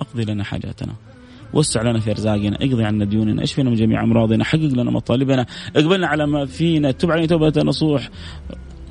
أقضي 0.00 0.24
لنا 0.24 0.44
حاجاتنا 0.44 0.94
وسع 1.52 1.82
لنا 1.82 2.00
في 2.00 2.10
أرزاقنا، 2.10 2.56
اقضي 2.56 2.84
عنا 2.84 3.04
ديوننا، 3.04 3.42
اشفنا 3.42 3.70
من 3.70 3.76
جميع 3.76 4.02
أمراضنا، 4.02 4.44
حقق 4.44 4.60
لنا 4.60 4.90
مطالبنا، 4.90 5.46
اقبلنا 5.76 6.06
على 6.06 6.26
ما 6.26 6.46
فينا، 6.46 6.90
تب 6.90 7.10
علينا 7.10 7.26
توبة 7.26 7.62
نصوح، 7.64 8.10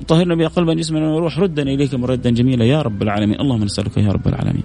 طهرنا 0.08 0.34
بها 0.34 0.48
قلبا 0.48 0.74
جسمنا 0.74 1.08
وروح 1.08 1.38
ردنا 1.38 1.72
إليك 1.72 1.94
مردا 1.94 2.30
جميلا 2.30 2.64
يا 2.64 2.82
رب 2.82 3.02
العالمين، 3.02 3.40
اللهم 3.40 3.64
نسألك 3.64 3.96
يا 3.96 4.12
رب 4.12 4.28
العالمين. 4.28 4.64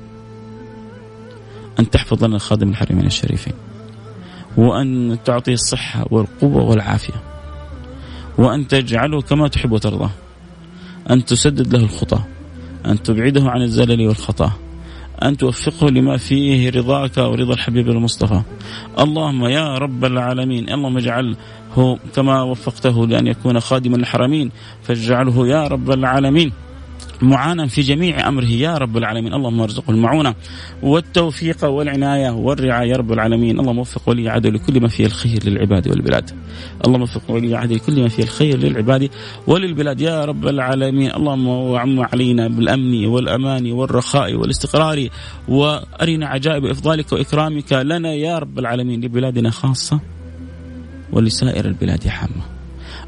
أن 1.80 1.89
تحفظ 1.89 2.24
لنا 2.24 2.38
خادم 2.38 2.70
الحرمين 2.70 3.06
الشريفين. 3.06 3.54
وأن 4.58 5.18
تعطيه 5.26 5.54
الصحة 5.54 6.06
والقوة 6.12 6.64
والعافية. 6.64 7.14
وأن 8.38 8.68
تجعله 8.68 9.22
كما 9.22 9.48
تحب 9.48 9.72
وترضى. 9.72 10.10
أن 11.10 11.26
تسدد 11.26 11.76
له 11.76 11.84
الخطى. 11.84 12.20
أن 12.86 13.04
تبعده 13.04 13.44
عن 13.50 13.62
الزلل 13.62 14.08
والخطأ. 14.08 14.52
أن 15.24 15.38
توفقه 15.38 15.90
لما 15.90 16.18
فيه 16.18 16.70
رضاك 16.70 17.18
ورضا 17.18 17.54
الحبيب 17.54 17.90
المصطفى. 17.90 18.42
اللهم 19.00 19.46
يا 19.46 19.78
رب 19.78 20.06
العالمين 20.06 20.70
اللهم 20.70 20.98
اجعله 20.98 21.36
كما 22.16 22.42
وفقته 22.42 23.08
لأن 23.08 23.28
يكون 23.28 23.60
خادما 23.60 23.96
الحرمين 23.98 24.52
فاجعله 24.84 25.48
يا 25.48 25.68
رب 25.68 25.92
العالمين. 25.92 26.52
معانا 27.22 27.68
في 27.68 27.82
جميع 27.82 28.28
أمره. 28.28 28.46
يا 28.46 28.78
رب 28.78 28.98
العالمين، 28.98 29.34
اللهم 29.34 29.62
ارزقه 29.62 29.92
المعونة 29.92 30.36
والتوفيق 30.84 31.66
والعناية 31.66 32.30
والرعاية. 32.30 32.90
يا 32.90 32.98
رب 32.98 33.12
العالمين، 33.12 33.60
اللهم 33.60 33.80
وفق 33.80 34.10
ولي 34.10 34.30
عهده 34.30 34.50
لكل 34.50 34.82
ما 34.82 34.88
فيه 34.88 35.06
الخير 35.06 35.44
للعباد 35.46 35.88
والبلاد. 35.88 36.32
اللهم 36.86 37.02
وفق 37.02 37.32
ولي 37.32 37.56
عهده 37.56 37.76
لكل 37.76 38.02
ما 38.02 38.08
فيه 38.08 38.24
الخير 38.24 38.58
للعباد 38.58 39.10
وللبلاد. 39.48 40.02
يا 40.02 40.26
رب 40.26 40.48
العالمين، 40.48 41.12
اللهم 41.12 41.48
وعم 41.48 42.00
علينا 42.00 42.48
بالأمن 42.48 43.06
والأمان 43.06 43.72
والرخاء 43.72 44.36
والاستقرار. 44.36 45.08
وأرنا 45.48 46.28
عجائب 46.28 46.66
إفضالك 46.66 47.14
وإكرامك 47.14 47.74
لنا. 47.74 48.14
يا 48.14 48.40
رب 48.40 48.60
العالمين 48.60 49.02
لبلادنا 49.02 49.50
خاصة 49.50 50.00
ولسائر 51.14 51.66
البلاد 51.66 52.08
عامة. 52.08 52.44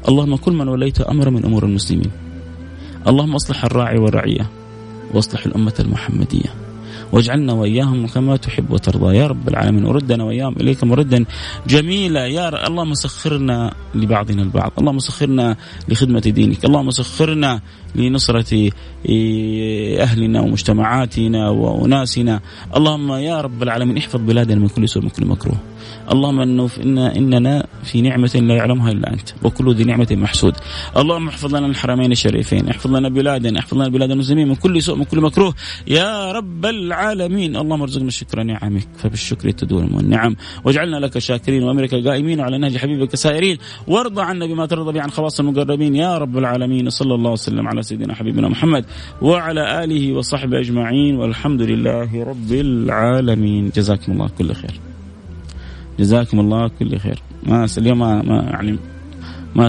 اللهم 0.08 0.36
كل 0.36 0.52
من 0.52 0.68
وليت 0.68 1.00
أمر 1.00 1.30
من 1.30 1.44
أمور 1.44 1.64
المسلمين. 1.64 2.10
اللهم 3.06 3.34
اصلح 3.34 3.64
الراعي 3.64 3.98
والرعية 3.98 4.46
واصلح 5.14 5.46
الأمة 5.46 5.74
المحمدية. 5.80 6.63
واجعلنا 7.14 7.52
وإياهم 7.52 8.06
كما 8.06 8.36
تحب 8.36 8.70
وترضى. 8.70 9.16
يا 9.16 9.26
رب 9.26 9.48
العالمين 9.48 9.84
وردنا 9.84 10.24
وإياهم 10.24 10.54
اليك 10.60 10.84
مردا 10.84 11.24
جميلا. 11.66 12.26
يا 12.26 12.48
رب 12.48 12.60
اللهم 12.70 12.94
سخرنا 12.94 13.74
لبعضنا 13.94 14.42
البعض 14.42 14.72
اللهم 14.78 14.98
سخرنا 14.98 15.56
لخدمة 15.88 16.20
دينك 16.20 16.64
اللهم 16.64 16.90
سخرنا 16.90 17.60
لنصرة 17.94 18.70
أهلنا 20.06 20.38
ومجتمعاتنا 20.40 21.42
وأناسنا. 21.48 22.40
اللهم 22.76 23.12
يا 23.12 23.40
رب 23.40 23.62
العالمين 23.62 23.96
احفظ 23.98 24.20
بلادنا 24.20 24.58
من 24.60 24.68
كل 24.68 24.88
سوء 24.88 25.02
من 25.02 25.08
كل 25.08 25.24
مكروه. 25.26 25.60
اللهم 26.12 26.40
انه 26.40 26.70
إن 26.82 26.98
إننا 26.98 27.66
في 27.84 28.00
نعمة 28.00 28.34
لا 28.34 28.54
يعلمها 28.54 28.90
إلا 28.90 29.12
أنت 29.12 29.28
وكل 29.42 29.74
ذي 29.74 29.84
نعمة 29.84 30.10
محسود. 30.10 30.54
اللهم 30.96 31.28
احفظ 31.28 31.54
لنا 31.54 31.66
الحرمين 31.66 32.12
الشريفين 32.12 32.68
احفظ 32.68 32.90
لنا 32.96 33.08
بلادنا 33.08 33.58
احفظ 33.60 33.74
لنا 33.78 33.88
بلاد 33.88 34.10
المسلمين 34.10 34.48
من 34.48 34.54
كل 34.54 34.82
سوء 34.82 34.96
من 34.96 35.04
كل 35.04 35.20
مكروه. 35.20 35.54
يا 35.86 36.32
رب 36.32 36.66
العالمين. 36.66 37.03
اللهم 37.12 37.82
ارزقنا 37.82 38.10
شكر 38.10 38.42
نعمك 38.42 38.88
فبالشكر 38.96 39.50
تدوم 39.50 39.98
النعم. 40.00 40.36
واجعلنا 40.64 40.96
لك 40.96 41.18
شاكرين 41.18 41.62
وأمرك 41.62 41.94
قائمين 41.94 42.40
على 42.40 42.58
نهج 42.58 42.76
حبيبك 42.76 43.16
سائرين. 43.16 43.58
وارضى 43.86 44.22
عنا 44.22 44.46
بما 44.46 44.66
ترضى 44.66 44.92
به 44.92 45.02
عن 45.02 45.10
خواص 45.10 45.40
المقربين. 45.40 45.96
يا 45.96 46.18
رب 46.18 46.38
العالمين 46.38 46.90
صلى 46.90 47.14
الله 47.14 47.30
وسلم 47.30 47.68
على 47.68 47.82
سيدنا 47.82 48.14
حبيبنا 48.14 48.48
محمد 48.48 48.84
وعلى 49.22 49.84
آله 49.84 50.12
وصحبه 50.12 50.60
أجمعين. 50.60 51.16
والحمد 51.16 51.62
لله 51.62 52.24
رب 52.24 52.52
العالمين. 52.52 53.70
جزاكم 53.76 54.12
الله 54.12 54.28
كل 54.38 54.52
خير. 54.54 54.80
جزاكم 55.98 56.40
الله 56.40 56.68
كل 56.68 56.98
خير. 56.98 57.18
ما 57.46 57.66
اليوم 57.78 57.98
ما, 57.98 58.48
يعني 58.50 58.78
ما 59.54 59.68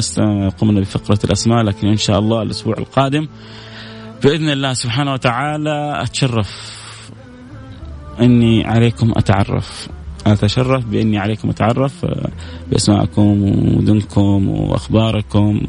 قمنا 0.50 0.80
بفقرة 0.80 1.20
الأسماء 1.24 1.64
لكن 1.64 1.88
إن 1.88 1.98
شاء 1.98 2.20
الله 2.20 2.42
الأسبوع 2.42 2.78
القادم 2.78 3.28
بإذن 4.24 4.50
الله 4.50 4.74
سبحانه 4.74 5.14
وتعالى 5.14 5.94
أتشرف 6.02 6.75
أني 8.22 8.66
عليكم 8.66 9.12
أتعرف 9.16 9.88
أتشرف 10.28 10.86
بإني 10.86 11.18
عليكم 11.18 11.50
أتعرف 11.50 12.06
بأسماءكم 12.72 13.44
ومدنكم 13.44 14.50
وأخباركم 14.50 15.62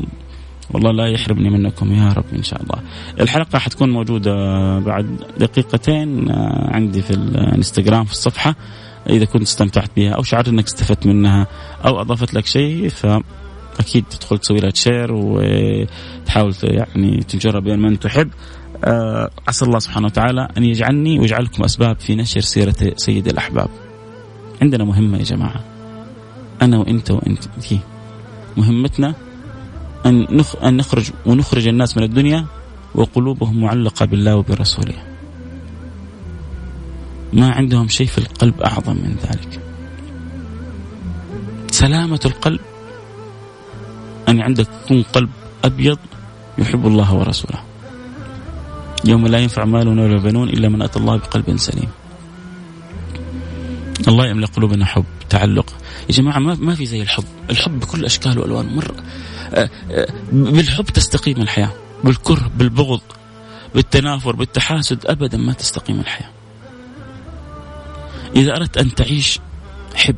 والله 0.70 0.92
لا 0.92 1.06
يحرمني 1.06 1.50
منكم 1.50 1.92
يا 1.92 2.12
رب 2.12 2.24
إن 2.36 2.42
شاء 2.42 2.62
الله. 2.62 2.78
الحلقة 3.20 3.58
حتكون 3.58 3.90
موجودة 3.90 4.32
بعد 4.78 5.16
دقيقتين 5.38 6.30
عندي 6.72 7.02
في 7.02 7.10
الانستغرام 7.10 8.04
في 8.04 8.12
الصفحة 8.12 8.54
إذا 9.10 9.24
كنت 9.24 9.42
استمتعت 9.42 9.90
بها 9.96 10.10
أو 10.10 10.22
شعرت 10.22 10.48
إنك 10.48 10.64
استفدت 10.64 11.06
منها 11.06 11.46
أو 11.84 12.00
أضافت 12.00 12.34
لك 12.34 12.46
شيء 12.46 12.88
فأكيد 12.88 14.04
تدخل 14.10 14.38
تسوي 14.38 14.60
لها 14.60 14.70
شير 14.74 15.12
وتحاول 15.12 16.54
يعني 16.62 17.22
تنشرها 17.22 17.60
بين 17.60 17.78
من 17.78 17.98
تحب. 17.98 18.30
آه، 18.84 19.30
عسى 19.48 19.64
الله 19.64 19.78
سبحانه 19.78 20.06
وتعالى 20.06 20.48
أن 20.58 20.64
يجعلني 20.64 21.18
ويجعلكم 21.18 21.64
أسباب 21.64 22.00
في 22.00 22.14
نشر 22.14 22.40
سيرة 22.40 22.92
سيد 22.96 23.28
الأحباب. 23.28 23.68
عندنا 24.62 24.84
مهمة 24.84 25.18
يا 25.18 25.22
جماعة. 25.22 25.64
أنا 26.62 26.78
وأنت 26.78 27.10
وأنت 27.10 27.44
مهمتنا 28.56 29.14
أن 30.06 30.42
أن 30.64 30.76
نخرج 30.76 31.10
ونخرج 31.26 31.68
الناس 31.68 31.96
من 31.96 32.02
الدنيا 32.02 32.46
وقلوبهم 32.94 33.60
معلقة 33.60 34.06
بالله 34.06 34.36
وبرسوله. 34.36 34.94
ما 37.32 37.50
عندهم 37.50 37.88
شيء 37.88 38.06
في 38.06 38.18
القلب 38.18 38.62
أعظم 38.62 38.96
من 38.96 39.16
ذلك. 39.22 39.60
سلامة 41.70 42.20
القلب. 42.24 42.60
أن 44.28 44.40
عندك 44.40 44.66
يكون 44.84 45.02
قلب 45.02 45.30
أبيض 45.64 45.98
يحب 46.58 46.86
الله 46.86 47.14
ورسوله. 47.14 47.75
يوم 49.04 49.26
لا 49.26 49.38
ينفع 49.38 49.64
مال 49.64 49.88
ولا 49.88 50.18
بنون 50.18 50.48
إلا 50.48 50.68
من 50.68 50.82
أتى 50.82 50.98
الله 50.98 51.16
بقلب 51.16 51.56
سليم. 51.56 51.88
الله 54.08 54.26
يملأ 54.26 54.46
قلوبنا 54.46 54.84
حب 54.84 55.04
تعلق. 55.30 55.74
يا 56.08 56.14
جماعة 56.14 56.38
ما 56.38 56.54
ما 56.54 56.74
في 56.74 56.86
زي 56.86 57.02
الحب. 57.02 57.24
الحب 57.50 57.80
بكل 57.80 58.04
أشكاله 58.04 58.40
وألوانه 58.40 58.74
مرة 58.74 58.94
آه، 59.54 59.70
آه، 59.90 60.08
بالحب 60.32 60.84
تستقيم 60.84 61.40
الحياة. 61.42 61.72
بالكره 62.04 62.50
بالبغض 62.56 63.00
بالتنافر 63.74 64.36
بالتحاسد 64.36 65.06
أبدا 65.06 65.38
ما 65.38 65.52
تستقيم 65.52 66.00
الحياة. 66.00 66.30
إذا 68.36 68.56
أردت 68.56 68.78
أن 68.78 68.94
تعيش 68.94 69.40
حب. 69.94 70.16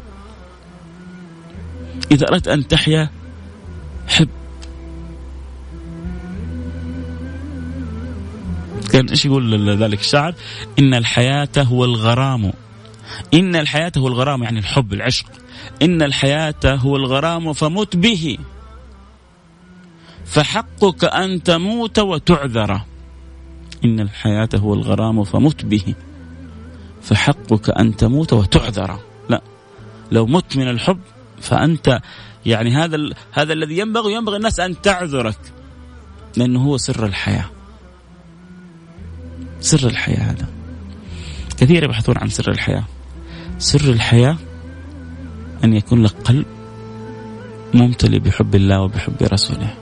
إذا 2.10 2.28
أردت 2.28 2.48
أن 2.48 2.68
تحيا 2.68 3.10
حب. 4.08 4.28
كان 8.98 9.08
إيش 9.08 9.26
يقول 9.26 9.78
ذلك 9.82 10.00
الشاعر؟ 10.00 10.34
إن 10.78 10.94
الحياة 10.94 11.48
هو 11.58 11.84
الغرام. 11.84 12.52
إن 13.34 13.56
الحياة 13.56 13.92
هو 13.98 14.08
الغرام 14.08 14.42
يعني 14.42 14.58
الحب 14.58 14.92
العشق. 14.92 15.26
إن 15.82 16.02
الحياة 16.02 16.54
هو 16.64 16.96
الغرام 16.96 17.52
فمت 17.52 17.96
به. 17.96 18.38
فحقك 20.24 21.04
أن 21.04 21.42
تموت 21.42 21.98
وتعذر. 21.98 22.80
إن 23.84 24.00
الحياة 24.00 24.48
هو 24.54 24.74
الغرام 24.74 25.24
فمت 25.24 25.64
به. 25.64 25.94
فحقك 27.02 27.70
أن 27.70 27.96
تموت 27.96 28.32
وتعذر. 28.32 28.98
لا 29.30 29.42
لو 30.12 30.26
مت 30.26 30.56
من 30.56 30.68
الحب 30.68 31.00
فأنت 31.40 32.00
يعني 32.46 32.70
هذا. 32.70 32.96
هذا 33.32 33.52
الذي 33.52 33.78
ينبغي 33.78 34.12
ينبغي 34.12 34.36
الناس 34.36 34.60
أن 34.60 34.80
تعذرك 34.82 35.38
لأنه 36.36 36.64
هو 36.64 36.76
سر 36.76 37.06
الحياة. 37.06 37.57
سر 39.60 39.88
الحياة 39.88 40.30
هذا. 40.30 40.46
كثير 41.56 41.84
يبحثون 41.84 42.18
عن 42.18 42.28
سر 42.28 42.50
الحياة. 42.50 42.84
سر 43.58 43.80
الحياة 43.80 44.36
أن 45.64 45.74
يكون 45.74 46.02
لك 46.02 46.14
قلب 46.24 46.46
ممتلئ 47.74 48.18
بحب 48.18 48.54
الله 48.54 48.80
وبحب 48.80 49.16
رسوله. 49.22 49.74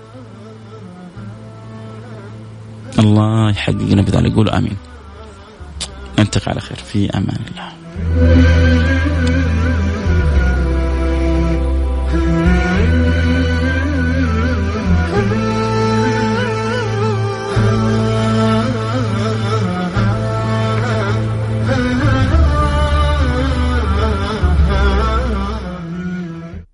الله 2.98 3.50
يحققنا 3.50 4.02
بذلك. 4.02 4.32
قولوا 4.32 4.58
آمين. 4.58 4.76
نلتقي 6.18 6.50
على 6.50 6.60
خير. 6.60 6.76
في 6.76 7.10
أمان 7.10 7.40
الله. 7.50 8.85